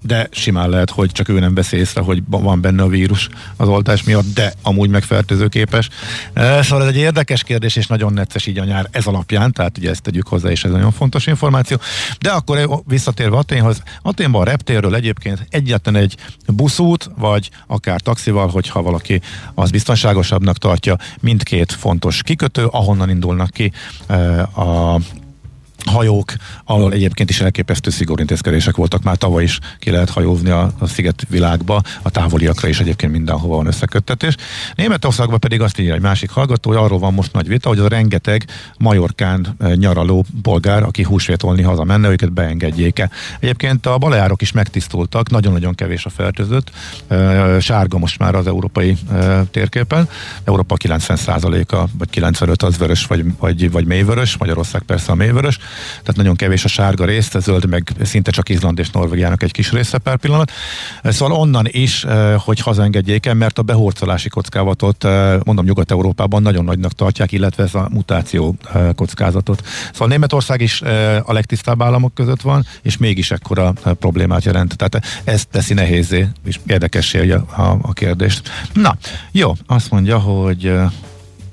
de 0.03 0.29
simán 0.31 0.69
lehet, 0.69 0.91
hogy 0.91 1.13
csak 1.13 1.29
ő 1.29 1.39
nem 1.39 1.55
vesz 1.55 1.73
észre, 1.73 2.01
hogy 2.01 2.23
van 2.27 2.61
benne 2.61 2.83
a 2.83 2.89
vírus 2.89 3.29
az 3.57 3.69
oltás 3.69 4.03
miatt, 4.03 4.35
de 4.35 4.53
amúgy 4.63 4.91
megfertőzőképes. 4.91 5.89
Szóval 6.35 6.83
ez 6.83 6.89
egy 6.89 6.97
érdekes 6.97 7.43
kérdés, 7.43 7.77
és 7.77 7.87
nagyon 7.87 8.13
necces 8.13 8.47
így 8.47 8.59
a 8.59 8.65
nyár 8.65 8.89
ez 8.91 9.07
alapján, 9.07 9.53
tehát 9.53 9.79
ugye 9.79 9.91
ezt 9.91 10.03
tegyük 10.03 10.27
hozzá, 10.27 10.49
és 10.49 10.65
ez 10.65 10.71
nagyon 10.71 10.93
fontos 10.93 11.27
információ. 11.27 11.77
De 12.21 12.31
akkor 12.31 12.83
visszatérve 12.87 13.37
Aténhoz, 13.37 13.83
Aténban 14.03 14.41
a 14.41 14.45
reptérről 14.45 14.95
egyébként 14.95 15.47
egyetlen 15.51 15.97
egy 15.97 16.17
buszút, 16.47 17.11
vagy 17.17 17.51
akár 17.67 18.01
taxival, 18.01 18.49
hogyha 18.49 18.83
valaki 18.83 19.21
az 19.55 19.71
biztonságosabbnak 19.71 20.57
tartja, 20.57 20.97
mindkét 21.21 21.73
fontos 21.73 22.23
kikötő, 22.23 22.65
ahonnan 22.65 23.11
indulnak 23.11 23.51
ki 23.51 23.73
a 24.55 25.01
hajók, 25.89 26.33
ahol 26.65 26.93
egyébként 26.93 27.31
is 27.31 27.41
elképesztő 27.41 27.91
szigorú 27.91 28.21
intézkedések 28.21 28.77
voltak, 28.77 29.03
már 29.03 29.17
tavaly 29.17 29.43
is 29.43 29.59
ki 29.79 29.91
lehet 29.91 30.11
hajózni 30.11 30.51
a, 30.51 30.71
a 30.79 30.87
sziget 30.87 31.27
világba, 31.29 31.83
a 32.03 32.11
távoliakra 32.11 32.69
is 32.69 32.81
egyébként 32.81 33.13
mindenhova 33.13 33.57
van 33.57 33.67
összeköttetés. 33.67 34.35
Németországban 34.75 35.39
pedig 35.39 35.61
azt 35.61 35.79
írja 35.79 35.95
egy 35.95 36.01
másik 36.01 36.31
hallgató, 36.31 36.71
hogy 36.71 36.79
arról 36.79 36.99
van 36.99 37.15
most 37.15 37.33
nagy 37.33 37.49
vita, 37.49 37.69
hogy 37.69 37.79
a 37.79 37.89
rengeteg 37.89 38.45
Majorkán 38.79 39.57
eh, 39.59 39.75
nyaraló 39.75 40.25
polgár, 40.43 40.83
aki 40.83 41.03
húsvétolni 41.03 41.63
hazamenne, 41.63 42.09
őket 42.09 42.33
beengedjék-e. 42.33 43.11
Egyébként 43.41 43.87
a 43.87 43.99
baleárok 43.99 44.43
is 44.43 44.53
megtisztultak, 44.53 45.31
nagyon-nagyon 45.31 45.75
kevés 45.75 46.05
a 46.05 46.11
fertőzött, 46.11 46.71
eh, 47.07 47.61
sárga 47.61 47.99
most 47.99 48.19
már 48.19 48.35
az 48.35 48.47
európai 48.47 48.97
eh, 49.13 49.41
térképen, 49.51 50.09
Európa 50.45 50.77
90%-a, 50.85 51.85
vagy 51.99 52.11
95 52.11 52.63
az 52.63 52.79
vörös, 52.79 53.07
vagy, 53.07 53.25
vagy, 53.39 53.71
vagy 53.71 53.87
mélyvörös, 53.87 54.37
Magyarország 54.37 54.83
persze 54.83 55.13
a 55.13 55.15
mélyvörös, 55.15 55.59
tehát 56.01 56.17
nagyon 56.17 56.37
kevés 56.37 56.65
a 56.65 56.69
sárga 56.69 57.05
részt, 57.05 57.35
a 57.35 57.41
zöld 57.41 57.69
meg 57.69 57.93
szinte 58.03 58.31
csak 58.31 58.49
Izland 58.49 58.79
és 58.79 58.91
Norvégiának 58.91 59.43
egy 59.43 59.53
kis 59.53 59.73
része 59.73 59.99
per 59.99 60.17
pillanat. 60.17 60.51
Szóval 61.05 61.41
onnan 61.41 61.67
is, 61.71 62.05
eh, 62.05 62.41
hogy 62.41 62.61
hazengedjék 62.61 63.27
el, 63.27 63.35
mert 63.35 63.59
a 63.59 63.63
behorcolási 63.63 64.29
kockázatot, 64.29 65.05
eh, 65.05 65.39
mondom 65.45 65.65
Nyugat-Európában 65.65 66.43
nagyon 66.43 66.65
nagynak 66.65 66.93
tartják, 66.93 67.33
illetve 67.33 67.63
ez 67.63 67.75
a 67.75 67.89
mutáció 67.91 68.57
eh, 68.73 68.89
kockázatot. 68.95 69.63
Szóval 69.93 70.09
Németország 70.09 70.61
is 70.61 70.83
a 71.25 71.33
legtisztább 71.33 71.83
államok 71.83 72.15
között 72.15 72.41
van, 72.41 72.67
és 72.83 72.97
mégis 72.97 73.31
ekkora 73.31 73.73
problémát 73.99 74.45
jelent. 74.45 74.77
Tehát 74.77 75.07
ez 75.25 75.47
teszi 75.51 75.75
nehézé, 75.75 76.29
és 76.45 76.59
érdekessé 76.67 77.31
a, 77.31 77.45
a, 77.57 77.79
a 77.83 77.93
kérdést. 77.93 78.51
Na, 78.73 78.97
jó, 79.33 79.53
azt 79.67 79.91
mondja, 79.91 80.19
hogy 80.19 80.73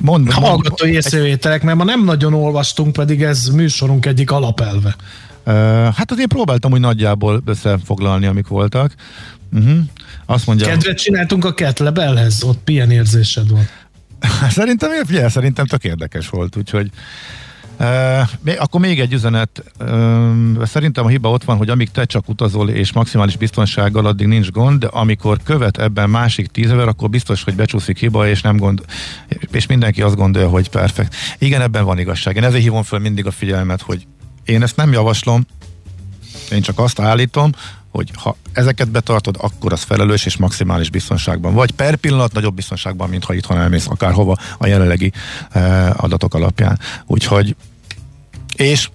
Mond, 0.02 0.32
Hallgatói 0.32 0.92
észrevételek, 0.92 1.64
mert 1.64 1.78
ma 1.78 1.84
nem 1.84 2.04
nagyon 2.04 2.34
olvastunk, 2.34 2.94
pedig 2.94 3.22
ez 3.24 3.48
műsorunk 3.48 4.06
egyik 4.06 4.32
alapelve. 4.32 4.96
Uh, 5.46 5.54
hát 5.94 6.12
azért 6.12 6.28
próbáltam 6.28 6.72
úgy 6.72 6.80
nagyjából 6.80 7.42
összefoglalni, 7.46 8.26
amik 8.26 8.48
voltak. 8.48 8.94
Uh-huh. 9.54 9.78
Azt 10.26 10.46
mondja... 10.46 10.68
Kedvet 10.68 10.98
csináltunk 10.98 11.46
a 11.46 11.54
Ketlebelhez, 11.54 12.44
ott 12.44 12.62
milyen 12.66 12.92
érzésed 12.92 13.50
volt? 13.50 13.70
szerintem, 14.50 15.06
figyelj, 15.06 15.30
szerintem 15.30 15.66
tök 15.66 15.84
érdekes 15.84 16.30
volt, 16.30 16.58
úgyhogy 16.58 16.90
Uh, 17.80 18.56
akkor 18.58 18.80
még 18.80 19.00
egy 19.00 19.14
üzenet. 19.14 19.64
Uh, 19.80 20.66
szerintem 20.66 21.06
a 21.06 21.08
hiba 21.08 21.30
ott 21.30 21.44
van, 21.44 21.58
hogy 21.58 21.70
amíg 21.70 21.92
te 21.92 22.06
csak 22.06 22.30
utazol 22.30 22.70
és 22.70 22.94
maximális 22.94 23.38
biztonsággal, 23.38 24.06
addig 24.06 24.28
nincs 24.28 24.52
gond, 24.52 24.80
de 24.80 24.88
amikor 24.88 25.38
követ 25.44 25.78
ebben 25.78 26.10
másik 26.10 26.48
tízezer, 26.48 26.88
akkor 26.88 27.10
biztos, 27.10 27.44
hogy 27.44 27.56
becsúszik 27.56 27.98
hiba, 27.98 28.28
és 28.28 28.42
nem 28.42 28.58
gond, 28.58 28.86
és 29.52 29.66
mindenki 29.66 30.02
azt 30.02 30.16
gondolja, 30.16 30.50
hogy 30.50 30.70
perfekt. 30.70 31.16
Igen, 31.38 31.62
ebben 31.62 31.86
van 31.86 32.00
igazság. 32.00 32.36
Én 32.36 32.44
ezért 32.44 32.64
hívom 32.64 32.84
fel 32.84 33.00
mindig 33.00 33.26
a 33.26 33.32
figyelmet, 33.32 33.82
hogy 33.82 34.08
én 34.46 34.62
ezt 34.62 34.76
nem 34.76 34.92
javaslom, 34.92 35.46
én 36.52 36.62
csak 36.62 36.80
azt 36.80 37.00
állítom, 37.00 37.52
hogy 37.96 38.12
ha 38.16 38.36
ezeket 38.54 38.92
betartod, 38.92 39.36
akkor 39.40 39.74
az 39.74 39.84
felelős 39.84 40.26
és 40.26 40.38
maximális 40.38 40.90
biztonságban. 40.90 41.54
Vagy 41.54 41.72
per 41.72 41.96
pillanat 41.96 42.34
nagyobb 42.34 42.56
biztonságban, 42.56 43.10
mint 43.10 43.24
ha 43.24 43.34
itthon 43.34 43.58
elmész 43.58 43.88
akárhova 43.88 44.38
a 44.58 44.68
jelenlegi 44.68 45.12
eh, 45.52 46.04
adatok 46.04 46.34
alapján. 46.34 46.80
Úgyhogy 47.06 47.56
és 48.56 48.90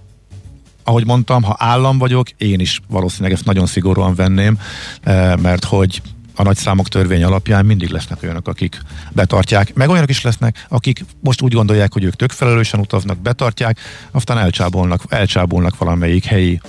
ahogy 0.84 1.06
mondtam, 1.06 1.42
ha 1.42 1.56
állam 1.58 1.98
vagyok, 1.98 2.30
én 2.30 2.60
is 2.60 2.80
valószínűleg 2.88 3.32
ezt 3.32 3.44
nagyon 3.44 3.66
szigorúan 3.66 4.14
venném, 4.14 4.58
eh, 5.02 5.36
mert 5.36 5.64
hogy 5.64 6.02
a 6.34 6.42
nagy 6.42 6.56
számok 6.56 6.88
törvény 6.88 7.24
alapján 7.24 7.66
mindig 7.66 7.90
lesznek 7.90 8.22
olyanok, 8.22 8.48
akik 8.48 8.80
betartják, 9.12 9.74
meg 9.74 9.88
olyanok 9.88 10.10
is 10.10 10.22
lesznek, 10.22 10.66
akik 10.68 11.04
most 11.20 11.42
úgy 11.42 11.52
gondolják, 11.52 11.92
hogy 11.92 12.04
ők 12.04 12.14
tök 12.14 12.30
felelősen 12.30 12.80
utaznak, 12.80 13.18
betartják, 13.18 13.78
aztán 14.10 14.38
elcsábolnak, 14.38 15.02
elcsábolnak 15.08 15.78
valamelyik 15.78 16.24
helyi 16.24 16.60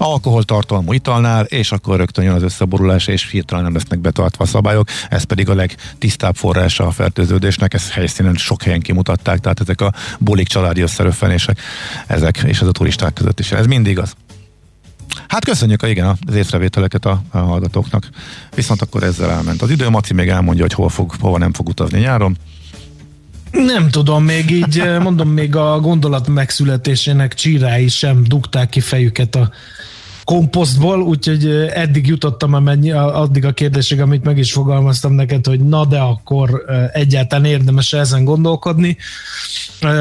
alkoholtartalmú 0.00 0.92
italnál, 0.92 1.44
és 1.44 1.72
akkor 1.72 1.96
rögtön 1.96 2.24
jön 2.24 2.34
az 2.34 2.42
összeborulás, 2.42 3.06
és 3.06 3.30
hirtelen 3.30 3.64
nem 3.64 3.74
lesznek 3.74 3.98
betartva 3.98 4.44
a 4.44 4.46
szabályok, 4.46 4.88
ez 5.08 5.22
pedig 5.22 5.48
a 5.48 5.54
legtisztább 5.54 6.34
forrása 6.34 6.86
a 6.86 6.90
fertőződésnek, 6.90 7.74
ezt 7.74 7.90
helyszínen 7.90 8.34
sok 8.34 8.62
helyen 8.62 8.80
kimutatták, 8.80 9.38
tehát 9.38 9.60
ezek 9.60 9.80
a 9.80 9.92
bulik 10.18 10.46
családi 10.46 10.80
összeröffenések, 10.80 11.60
ezek, 12.06 12.42
és 12.46 12.60
ez 12.60 12.66
a 12.66 12.72
turisták 12.72 13.12
között 13.12 13.40
is. 13.40 13.52
Ez 13.52 13.66
mindig 13.66 13.98
az. 13.98 14.14
Hát 15.28 15.44
köszönjük 15.44 15.82
a, 15.82 15.88
igen, 15.88 16.18
az 16.26 16.34
észrevételeket 16.34 17.04
a, 17.04 17.22
a 17.30 17.38
hallgatóknak. 17.38 18.08
Viszont 18.54 18.82
akkor 18.82 19.02
ezzel 19.02 19.30
elment. 19.30 19.62
Az 19.62 19.70
idő, 19.70 19.88
Maci 19.88 20.14
még 20.14 20.28
elmondja, 20.28 20.62
hogy 20.62 20.72
hol 20.74 20.88
fog, 20.88 21.14
hova 21.20 21.38
nem 21.38 21.52
fog 21.52 21.68
utazni 21.68 21.98
nyáron. 21.98 22.36
Nem 23.50 23.88
tudom, 23.88 24.24
még 24.24 24.50
így 24.50 24.84
mondom, 25.00 25.28
még 25.28 25.56
a 25.56 25.80
gondolat 25.80 26.28
megszületésének 26.28 27.34
csírái 27.34 27.88
sem 27.88 28.24
dugták 28.26 28.68
ki 28.68 28.80
fejüket 28.80 29.34
a 29.34 29.50
komposztból, 30.30 31.02
úgyhogy 31.02 31.46
eddig 31.74 32.06
jutottam 32.06 32.54
amennyi, 32.54 32.90
addig 32.92 33.44
a 33.44 33.52
kérdésig, 33.52 34.00
amit 34.00 34.24
meg 34.24 34.38
is 34.38 34.52
fogalmaztam 34.52 35.12
neked, 35.12 35.46
hogy 35.46 35.60
na 35.60 35.84
de 35.84 35.98
akkor 35.98 36.64
egyáltalán 36.92 37.44
érdemes 37.44 37.92
ezen 37.92 38.24
gondolkodni. 38.24 38.96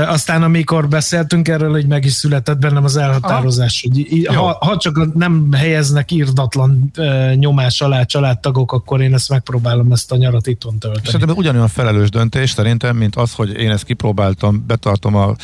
Aztán 0.08 0.44
amikor 0.44 0.88
beszéltünk 0.88 1.48
erről, 1.48 1.72
hogy 1.72 1.86
meg 1.86 2.06
is 2.06 2.12
született 2.12 2.58
bennem 2.58 2.84
az 2.84 2.98
elhatározás, 2.98 3.86
Aha. 3.90 3.96
hogy 3.96 4.36
ha, 4.36 4.66
ha 4.66 4.78
csak 4.78 5.14
nem 5.14 5.52
helyeznek 5.52 6.12
írdatlan 6.12 6.92
nyomás 7.36 7.82
alá 7.82 8.04
családtagok, 8.04 8.72
akkor 8.72 9.02
én 9.02 9.14
ezt 9.14 9.30
megpróbálom 9.30 9.92
ezt 9.92 10.12
a 10.12 10.16
nyarat 10.16 10.48
itthon 10.48 10.80
tölteni. 10.80 11.06
Szerintem 11.06 11.38
ugyanolyan 11.38 11.68
felelős 11.68 12.10
döntés 12.10 12.50
szerintem, 12.50 12.96
mint 12.96 13.16
az, 13.16 13.34
hogy 13.34 13.54
én 13.54 13.70
ezt 13.70 13.84
kipróbáltam, 13.84 14.64
betartom 14.68 15.16
a 15.16 15.36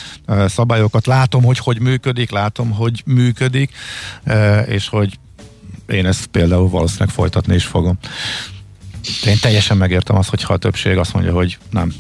szabályokat, 0.48 1.06
látom, 1.06 1.44
hogy 1.44 1.58
hogy 1.58 1.80
működik, 1.82 2.32
látom, 2.32 2.72
hogy 2.72 3.04
működik, 3.06 3.72
és 4.76 4.88
hogy 4.88 5.18
én 5.88 6.06
ezt 6.06 6.26
például 6.26 6.70
valószínűleg 6.70 7.10
folytatni 7.10 7.56
is 7.56 7.66
fogom. 7.66 7.98
De 9.24 9.30
én 9.30 9.40
teljesen 9.42 9.78
megértem 9.78 10.16
azt, 10.16 10.30
hogyha 10.30 10.54
a 10.54 10.58
többség 10.58 10.98
azt 10.98 11.14
mondja, 11.14 11.34
hogy 11.34 11.58
nem. 11.70 11.94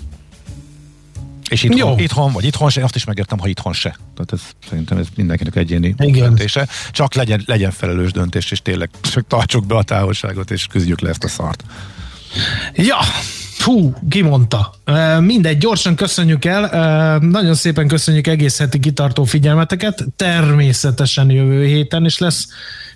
És 1.49 1.63
itthon, 1.63 1.77
Jó. 1.77 1.95
itthon 1.97 2.31
vagy 2.31 2.45
itthon 2.45 2.69
se, 2.69 2.83
azt 2.83 2.95
is 2.95 3.05
megértem, 3.05 3.39
ha 3.39 3.47
itthon 3.47 3.73
se. 3.73 3.89
Tehát 3.89 4.31
ez, 4.31 4.41
szerintem 4.69 4.97
ez 4.97 5.07
mindenkinek 5.15 5.55
egyéni 5.55 5.95
Igen. 5.97 6.11
döntése. 6.11 6.67
Csak 6.91 7.13
legyen, 7.13 7.43
legyen 7.45 7.71
felelős 7.71 8.11
döntés, 8.11 8.51
és 8.51 8.61
tényleg 8.61 8.89
csak 9.01 9.27
tartsuk 9.27 9.65
be 9.65 9.75
a 9.75 9.83
távolságot, 9.83 10.51
és 10.51 10.67
küzdjük 10.67 10.99
le 10.99 11.09
ezt 11.09 11.23
a 11.23 11.27
szart. 11.27 11.63
Ja, 12.73 12.97
Fú, 13.65 13.93
kimondta. 14.09 14.73
Mindegy, 15.19 15.57
gyorsan 15.57 15.95
köszönjük 15.95 16.45
el. 16.45 17.19
Nagyon 17.19 17.53
szépen 17.53 17.87
köszönjük 17.87 18.27
egész 18.27 18.57
heti 18.57 18.79
kitartó 18.79 19.23
figyelmeteket. 19.23 20.05
Természetesen 20.15 21.29
jövő 21.29 21.65
héten 21.65 22.05
is 22.05 22.17
lesz 22.17 22.47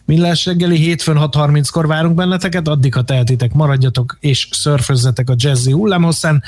Millás 0.05 0.45
reggeli, 0.45 0.78
hétfőn 0.78 1.17
6.30-kor 1.20 1.88
várunk 1.88 2.15
benneteket, 2.15 2.67
addig, 2.67 2.93
ha 2.93 3.03
tehetitek, 3.03 3.53
maradjatok 3.53 4.17
és 4.20 4.47
szörfözzetek 4.51 5.30
a 5.30 5.36
jazzy 5.38 5.72
hullámhosszán, 5.72 6.43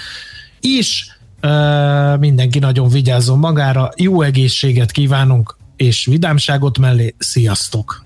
és 0.59 1.05
mindenki 2.19 2.59
nagyon 2.59 2.89
vigyázzon 2.89 3.39
magára, 3.39 3.91
jó 3.95 4.21
egészséget 4.21 4.91
kívánunk, 4.91 5.57
és 5.75 6.05
vidámságot 6.05 6.77
mellé, 6.77 7.15
sziasztok! 7.17 8.05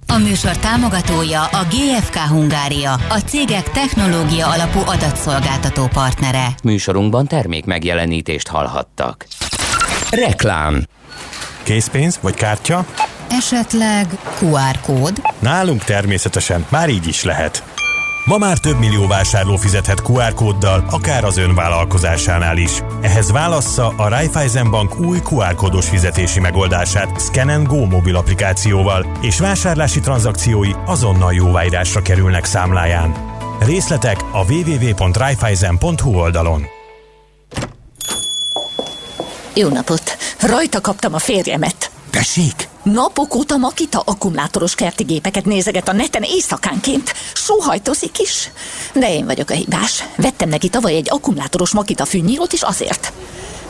A 0.11 0.17
műsor 0.17 0.57
támogatója 0.57 1.43
a 1.43 1.65
GFK 1.69 2.15
Hungária, 2.15 2.93
a 2.93 3.17
cégek 3.25 3.71
technológia 3.71 4.47
alapú 4.47 4.79
adatszolgáltató 4.79 5.87
partnere. 5.87 6.47
Műsorunkban 6.63 7.27
termék 7.27 7.65
megjelenítést 7.65 8.47
hallhattak. 8.47 9.25
Reklám 10.09 10.83
Készpénz 11.63 12.19
vagy 12.21 12.33
kártya? 12.33 12.85
Esetleg 13.29 14.07
QR 14.41 14.79
kód? 14.81 15.21
Nálunk 15.39 15.83
természetesen, 15.83 16.65
már 16.69 16.89
így 16.89 17.07
is 17.07 17.23
lehet. 17.23 17.63
Ma 18.25 18.37
már 18.37 18.57
több 18.57 18.79
millió 18.79 19.07
vásárló 19.07 19.55
fizethet 19.55 20.01
QR 20.01 20.33
kóddal, 20.33 20.85
akár 20.89 21.23
az 21.23 21.37
ön 21.37 21.55
vállalkozásánál 21.55 22.57
is. 22.57 22.71
Ehhez 23.01 23.31
válassza 23.31 23.87
a 23.97 24.07
Raiffeisen 24.07 24.69
Bank 24.71 24.99
új 24.99 25.19
QR 25.29 25.55
kódos 25.55 25.89
fizetési 25.89 26.39
megoldását 26.39 27.21
Scan 27.21 27.63
Go 27.63 27.85
mobil 27.85 28.15
applikációval, 28.15 29.17
és 29.21 29.39
vásárlási 29.39 29.99
tranzakciói 29.99 30.71
azonnal 30.85 31.33
jóváírásra 31.33 32.01
kerülnek 32.01 32.45
számláján. 32.45 33.15
Részletek 33.59 34.23
a 34.31 34.45
www.raiffeisen.hu 34.51 36.15
oldalon. 36.15 36.65
Jó 39.53 39.69
napot! 39.69 40.17
Rajta 40.39 40.81
kaptam 40.81 41.13
a 41.13 41.19
férjemet. 41.19 41.91
Tessék! 42.09 42.70
Napok 42.83 43.35
óta 43.35 43.57
Makita 43.57 44.01
akkumulátoros 44.05 44.75
kerti 44.75 45.03
gépeket 45.03 45.45
nézeget 45.45 45.87
a 45.87 45.93
neten 45.93 46.23
éjszakánként. 46.23 47.13
Sóhajtozik 47.33 48.19
is. 48.19 48.51
De 48.93 49.13
én 49.13 49.25
vagyok 49.25 49.49
a 49.49 49.53
hibás. 49.53 50.03
Vettem 50.15 50.49
neki 50.49 50.69
tavaly 50.69 50.95
egy 50.95 51.07
akkumulátoros 51.09 51.71
Makita 51.71 52.05
fűnyírót 52.05 52.53
is 52.53 52.61
azért. 52.61 53.13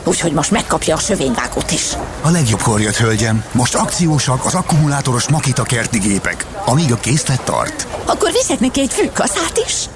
Úgyhogy 0.04 0.32
most 0.32 0.50
megkapja 0.50 0.96
a 0.96 0.98
sövényvágót 0.98 1.70
is. 1.70 1.82
A 2.22 2.30
legjobbkor 2.30 2.80
jött, 2.80 2.96
hölgyem. 2.96 3.44
Most 3.52 3.74
akciósak 3.74 4.44
az 4.44 4.54
akkumulátoros 4.54 5.28
Makita 5.28 5.62
kerti 5.62 5.98
gépek, 5.98 6.46
amíg 6.64 6.92
a 6.92 6.96
készlet 6.96 7.42
tart. 7.42 7.86
Akkor 8.04 8.32
viszek 8.32 8.60
neki 8.60 8.80
egy 8.80 8.92
fűkaszát 8.92 9.62
is. 9.66 9.88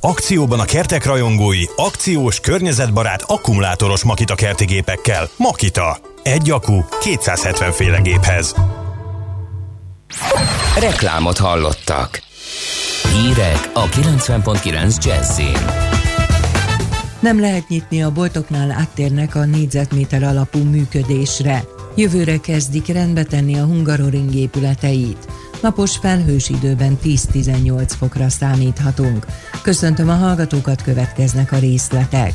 Akcióban 0.00 0.60
a 0.60 0.64
kertek 0.64 1.04
rajongói, 1.04 1.64
akciós, 1.76 2.40
környezetbarát, 2.40 3.22
akkumulátoros 3.26 4.04
Makita 4.04 4.34
kerti 4.34 4.64
gépekkel. 4.64 5.28
Makita. 5.36 5.98
Egy 6.32 6.50
akku 6.50 6.84
270 7.00 7.72
féle 7.72 8.00
géphez. 8.00 8.54
Reklámot 10.80 11.38
hallottak. 11.38 12.20
Hírek 13.12 13.70
a 13.74 13.84
90.9 13.84 15.04
Jazzin. 15.04 15.66
Nem 17.20 17.40
lehet 17.40 17.68
nyitni 17.68 18.02
a 18.02 18.12
boltoknál 18.12 18.70
áttérnek 18.70 19.34
a 19.34 19.44
négyzetméter 19.44 20.22
alapú 20.22 20.58
működésre. 20.58 21.64
Jövőre 21.96 22.36
kezdik 22.36 22.86
rendbe 22.86 23.22
tenni 23.22 23.58
a 23.58 23.64
Hungaroring 23.64 24.34
épületeit. 24.34 25.28
Napos 25.62 25.96
felhős 25.96 26.48
időben 26.48 26.98
10-18 27.04 27.92
fokra 27.98 28.28
számíthatunk. 28.28 29.26
Köszöntöm 29.62 30.08
a 30.08 30.14
hallgatókat, 30.14 30.82
következnek 30.82 31.52
a 31.52 31.58
részletek. 31.58 32.32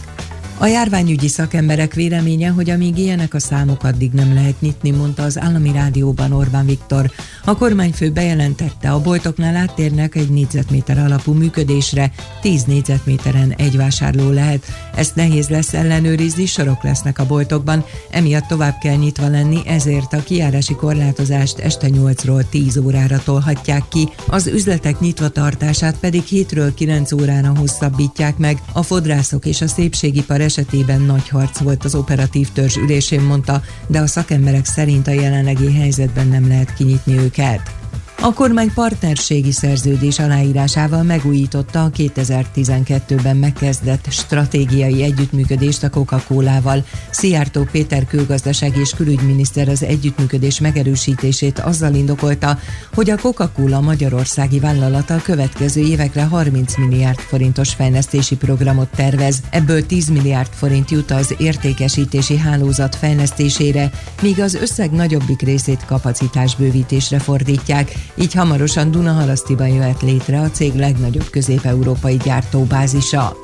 A 0.64 0.68
járványügyi 0.68 1.28
szakemberek 1.28 1.94
véleménye, 1.94 2.50
hogy 2.50 2.70
amíg 2.70 2.98
ilyenek 2.98 3.34
a 3.34 3.40
számok, 3.40 3.84
addig 3.84 4.12
nem 4.12 4.34
lehet 4.34 4.62
nyitni, 4.62 4.92
mondta 4.92 5.24
az 5.24 5.40
állami 5.40 5.72
rádióban 5.72 6.32
Orbán 6.32 6.66
Viktor. 6.66 7.12
A 7.46 7.58
kormányfő 7.58 8.12
bejelentette, 8.12 8.92
a 8.92 9.02
boltoknál 9.02 9.56
áttérnek 9.56 10.16
egy 10.16 10.30
négyzetméter 10.30 10.98
alapú 10.98 11.34
működésre, 11.34 12.12
10 12.42 12.64
négyzetméteren 12.64 13.54
egy 13.58 13.78
vásárló 13.78 14.30
lehet. 14.30 14.66
Ezt 14.96 15.16
nehéz 15.16 15.50
lesz 15.50 15.74
ellenőrizni, 15.74 16.46
sorok 16.46 16.84
lesznek 16.84 17.20
a 17.20 17.26
boltokban, 17.26 17.86
emiatt 18.12 18.48
tovább 18.48 18.78
kell 18.82 18.96
nyitva 18.96 19.28
lenni, 19.28 19.60
ezért 19.66 20.14
a 20.14 20.24
kiárási 20.24 20.76
korlátozást 20.76 21.60
este 21.60 21.88
8-ról 21.92 22.44
10 22.50 22.78
órára 22.78 23.24
tolhatják 23.24 23.88
ki, 23.88 24.10
az 24.28 24.48
üzletek 24.48 25.00
nyitva 25.00 25.30
tartását 25.30 26.00
pedig 26.00 26.24
7-ről 26.30 26.72
9 26.76 27.12
órára 27.12 27.52
hosszabbítják 27.58 28.38
meg. 28.38 28.62
A 28.74 28.84
fodrászok 28.84 29.46
és 29.46 29.62
a 29.62 29.68
szépségipar 29.68 30.42
esetében 30.58 31.02
nagy 31.02 31.30
harc 31.30 31.60
volt 31.60 31.84
az 31.84 31.96
operatív 31.96 32.52
törzs 32.52 32.76
ülésén, 32.76 33.22
mondta, 33.22 33.62
de 33.88 34.00
a 34.00 34.08
szakemberek 34.08 34.66
szerint 34.66 35.08
a 35.08 35.12
jelenlegi 35.12 35.74
helyzetben 35.74 36.28
nem 36.28 36.48
lehet 36.48 36.74
kinyitni 36.74 37.18
őket. 37.18 37.83
A 38.26 38.34
kormány 38.34 38.74
partnerségi 38.74 39.52
szerződés 39.52 40.20
aláírásával 40.20 41.04
megújította 41.04 41.84
a 41.84 41.90
2012-ben 41.90 43.38
megkezdett 43.38 44.12
stratégiai 44.12 45.04
együttműködést 45.04 45.84
a 45.84 45.90
Coca-Colával. 45.90 46.86
Szijjártó 47.12 47.68
Péter 47.72 48.06
külgazdaság 48.06 48.78
és 48.78 48.90
külügyminiszter 48.90 49.70
az 49.70 49.84
együttműködés 49.84 50.60
megerősítését 50.60 51.60
azzal 51.60 51.94
indokolta, 51.94 52.60
hogy 52.94 53.10
a 53.10 53.18
Coca-Cola 53.18 53.82
magyarországi 53.82 54.60
vállalata 54.60 55.14
a 55.14 55.22
következő 55.22 55.82
évekre 55.82 56.24
30 56.24 56.78
milliárd 56.78 57.20
forintos 57.20 57.74
fejlesztési 57.74 58.36
programot 58.36 58.90
tervez. 58.96 59.42
Ebből 59.50 59.86
10 59.86 60.08
milliárd 60.08 60.50
forint 60.52 60.92
jut 60.92 61.12
az 61.12 61.36
értékesítési 61.38 62.38
hálózat 62.38 62.96
fejlesztésére, 62.96 63.92
míg 64.22 64.40
az 64.40 64.54
összeg 64.54 64.92
nagyobbik 64.92 65.42
részét 65.42 65.86
kapacitásbővítésre 65.86 67.20
fordítják, 67.20 67.92
így 68.16 68.34
hamarosan 68.34 68.92
Dunaharasztiban 68.92 69.68
jöhet 69.68 70.02
létre 70.02 70.40
a 70.40 70.50
cég 70.50 70.76
legnagyobb 70.76 71.30
közép-európai 71.30 72.18
gyártóbázisa. 72.18 73.36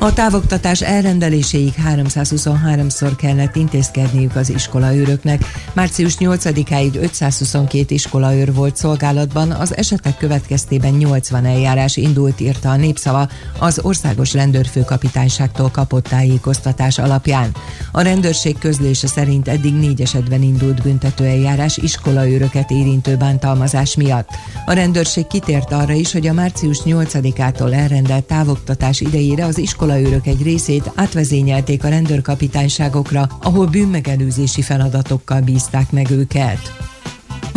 A 0.00 0.12
távoktatás 0.12 0.82
elrendeléséig 0.82 1.74
323-szor 1.88 3.12
kellett 3.16 3.56
intézkedniük 3.56 4.36
az 4.36 4.50
iskolaőröknek. 4.50 5.44
Március 5.72 6.16
8-áig 6.18 6.94
522 7.00 7.94
iskolaőr 7.94 8.54
volt 8.54 8.76
szolgálatban, 8.76 9.50
az 9.50 9.76
esetek 9.76 10.16
következtében 10.16 10.92
80 10.92 11.44
eljárás 11.44 11.96
indult, 11.96 12.40
írta 12.40 12.70
a 12.70 12.76
népszava 12.76 13.28
az 13.58 13.80
Országos 13.82 14.32
Rendőrfőkapitányságtól 14.32 15.70
kapott 15.70 16.08
tájékoztatás 16.08 16.98
alapján. 16.98 17.50
A 17.92 18.00
rendőrség 18.00 18.58
közlése 18.58 19.06
szerint 19.06 19.48
eddig 19.48 19.74
négy 19.74 20.00
esetben 20.00 20.42
indult 20.42 20.82
büntetőeljárás 20.82 21.76
iskolaőröket 21.76 22.70
érintő 22.70 23.16
bántalmazás 23.16 23.96
miatt. 23.96 24.28
A 24.66 24.72
rendőrség 24.72 25.26
kitért 25.26 25.72
arra 25.72 25.92
is, 25.92 26.12
hogy 26.12 26.26
a 26.26 26.32
március 26.32 26.78
8-ától 26.84 27.72
elrendelt 27.72 28.24
távoktatás 28.24 29.00
idejére 29.00 29.44
az 29.44 29.58
iskola 29.58 29.86
iskolaőrök 29.88 30.26
egy 30.26 30.42
részét 30.42 30.90
átvezényelték 30.94 31.84
a 31.84 31.88
rendőrkapitányságokra, 31.88 33.28
ahol 33.42 33.66
bűnmegelőzési 33.66 34.62
feladatokkal 34.62 35.40
bízták 35.40 35.90
meg 35.90 36.10
őket. 36.10 36.97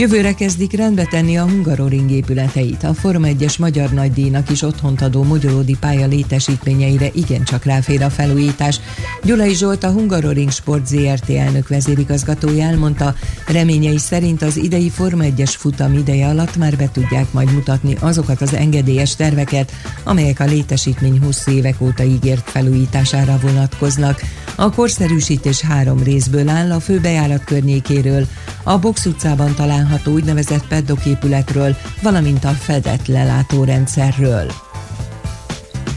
Jövőre 0.01 0.33
kezdik 0.33 0.73
rendbe 0.73 1.05
tenni 1.05 1.37
a 1.37 1.43
Hungaroring 1.43 2.11
épületeit. 2.11 2.83
A 2.83 2.93
Forma 2.93 3.27
1-es 3.27 3.59
magyar 3.59 3.89
nagydíjnak 3.89 4.49
is 4.49 4.61
otthont 4.61 5.01
adó 5.01 5.23
Magyaródi 5.23 5.77
pálya 5.79 6.07
létesítményeire 6.07 7.09
igencsak 7.13 7.63
ráfér 7.63 8.03
a 8.03 8.09
felújítás. 8.09 8.79
Gyulai 9.23 9.53
Zsolt, 9.53 9.83
a 9.83 9.91
Hungaroring 9.91 10.51
Sport 10.51 10.87
ZRT 10.87 11.29
elnök 11.29 11.67
vezérigazgatója 11.67 12.63
elmondta, 12.63 13.15
reményei 13.47 13.97
szerint 13.97 14.41
az 14.41 14.57
idei 14.57 14.89
Forma 14.89 15.23
1-es 15.23 15.53
futam 15.57 15.93
ideje 15.93 16.27
alatt 16.27 16.55
már 16.55 16.75
be 16.75 16.89
tudják 16.91 17.33
majd 17.33 17.53
mutatni 17.53 17.95
azokat 17.99 18.41
az 18.41 18.53
engedélyes 18.53 19.15
terveket, 19.15 19.71
amelyek 20.03 20.39
a 20.39 20.45
létesítmény 20.45 21.19
hosszú 21.19 21.51
évek 21.51 21.81
óta 21.81 22.03
ígért 22.03 22.49
felújítására 22.49 23.39
vonatkoznak. 23.41 24.21
A 24.55 24.71
korszerűsítés 24.71 25.61
három 25.61 26.03
részből 26.03 26.49
áll, 26.49 26.71
a 26.71 26.79
főbejárat 26.79 27.43
környékéről, 27.43 28.27
a 28.63 28.77
Box 28.77 29.05
utcában 29.05 29.55
található 29.55 29.89
úgynevezett 30.07 30.67
peddok 30.67 31.05
épületről, 31.05 31.75
valamint 32.01 32.43
a 32.43 32.49
fedett 32.49 33.07
lelátórendszerről. 33.07 34.51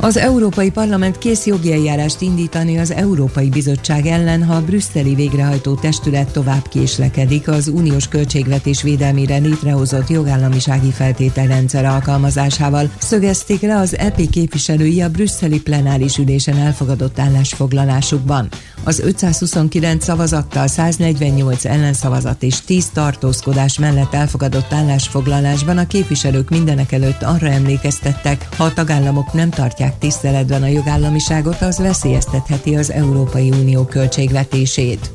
Az 0.05 0.17
Európai 0.17 0.71
Parlament 0.71 1.19
kész 1.19 1.47
jogi 1.47 1.73
eljárást 1.73 2.21
indítani 2.21 2.79
az 2.79 2.91
Európai 2.91 3.49
Bizottság 3.49 4.07
ellen, 4.07 4.45
ha 4.45 4.55
a 4.55 4.65
brüsszeli 4.65 5.15
végrehajtó 5.15 5.75
testület 5.75 6.33
tovább 6.33 6.69
késlekedik 6.69 7.49
az 7.49 7.69
uniós 7.69 8.09
költségvetés 8.09 8.83
védelmére 8.83 9.37
létrehozott 9.37 10.09
jogállamisági 10.09 10.91
feltételrendszer 10.91 11.85
alkalmazásával, 11.85 12.91
szögezték 12.99 13.61
le 13.61 13.77
az 13.77 13.99
EP 13.99 14.31
képviselői 14.31 15.01
a 15.03 15.09
brüsszeli 15.09 15.61
plenáris 15.61 16.19
ülésen 16.19 16.57
elfogadott 16.57 17.19
állásfoglalásukban. 17.19 18.49
Az 18.85 19.01
529 19.01 20.05
szavazattal 20.05 20.67
148 20.67 21.65
ellenszavazat 21.65 22.43
és 22.43 22.61
10 22.61 22.89
tartózkodás 22.89 23.79
mellett 23.79 24.15
elfogadott 24.15 24.73
állásfoglalásban 24.73 25.79
a 25.79 25.87
képviselők 25.87 26.51
mindenek 26.51 26.93
előtt 26.93 27.23
arra 27.23 27.47
emlékeztettek, 27.47 28.49
ha 28.57 28.65
a 28.65 28.73
tagállamok 28.73 29.33
nem 29.33 29.51
tartják 29.51 29.99
tiszteletben 29.99 30.63
a 30.63 30.67
jogállamiságot, 30.67 31.61
az 31.61 31.79
veszélyeztetheti 31.79 32.77
az 32.77 32.93
Európai 32.93 33.51
Unió 33.51 33.85
költségvetését. 33.85 35.11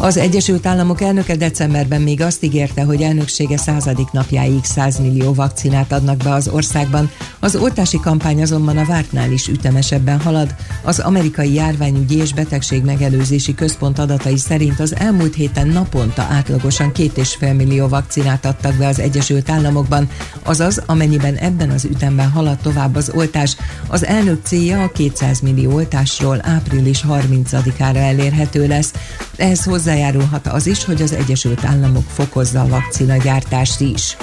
Az 0.00 0.16
Egyesült 0.16 0.66
Államok 0.66 1.00
elnöke 1.00 1.36
decemberben 1.36 2.00
még 2.00 2.20
azt 2.20 2.44
ígérte, 2.44 2.82
hogy 2.82 3.02
elnöksége 3.02 3.56
századik 3.56 4.10
napjáig 4.10 4.64
100 4.64 4.98
millió 4.98 5.34
vakcinát 5.34 5.92
adnak 5.92 6.16
be 6.16 6.32
az 6.32 6.48
országban. 6.48 7.10
Az 7.40 7.56
oltási 7.56 8.00
kampány 8.00 8.42
azonban 8.42 8.76
a 8.76 8.84
vártnál 8.84 9.32
is 9.32 9.48
ütemesebben 9.48 10.20
halad. 10.20 10.54
Az 10.82 10.98
amerikai 10.98 11.54
járványügyi 11.54 12.16
és 12.16 12.32
betegség 12.32 12.84
megelőzési 12.84 13.54
központ 13.54 13.98
adatai 13.98 14.36
szerint 14.36 14.80
az 14.80 14.96
elmúlt 14.96 15.34
héten 15.34 15.68
naponta 15.68 16.22
átlagosan 16.22 16.92
2,5 16.94 17.56
millió 17.56 17.88
vakcinát 17.88 18.44
adtak 18.44 18.74
be 18.74 18.86
az 18.86 19.00
Egyesült 19.00 19.50
Államokban, 19.50 20.08
azaz 20.42 20.82
amennyiben 20.86 21.34
ebben 21.34 21.70
az 21.70 21.84
ütemben 21.84 22.30
halad 22.30 22.58
tovább 22.58 22.94
az 22.94 23.10
oltás, 23.14 23.56
az 23.86 24.04
elnök 24.04 24.40
célja 24.44 24.82
a 24.82 24.92
200 24.92 25.40
millió 25.40 25.72
oltásról 25.72 26.40
április 26.42 27.04
30-ára 27.08 27.96
elérhető 27.96 28.66
lesz. 28.66 28.92
Ehhez 29.36 29.64
hozzájárulhat 29.82 30.46
az 30.46 30.66
is, 30.66 30.84
hogy 30.84 31.02
az 31.02 31.12
Egyesült 31.12 31.64
Államok 31.64 32.10
fokozza 32.10 32.60
a 32.60 32.68
vakcina 32.68 33.16
gyártást 33.16 33.80
is. 33.80 34.16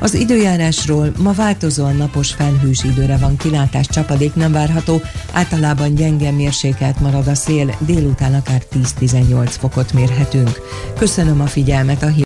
Az 0.00 0.14
időjárásról 0.14 1.12
ma 1.18 1.32
változóan 1.32 1.96
napos 1.96 2.32
felhős 2.32 2.84
időre 2.84 3.16
van 3.16 3.36
kilátás, 3.36 3.86
csapadék 3.86 4.34
nem 4.34 4.52
várható, 4.52 5.00
általában 5.32 5.94
gyenge 5.94 6.30
mérsékelt 6.30 7.00
marad 7.00 7.26
a 7.26 7.34
szél, 7.34 7.74
délután 7.78 8.34
akár 8.34 8.62
10-18 8.74 9.46
fokot 9.58 9.92
mérhetünk. 9.92 10.60
Köszönöm 10.98 11.40
a 11.40 11.46
figyelmet 11.46 12.02
a 12.02 12.06
hír 12.08 12.20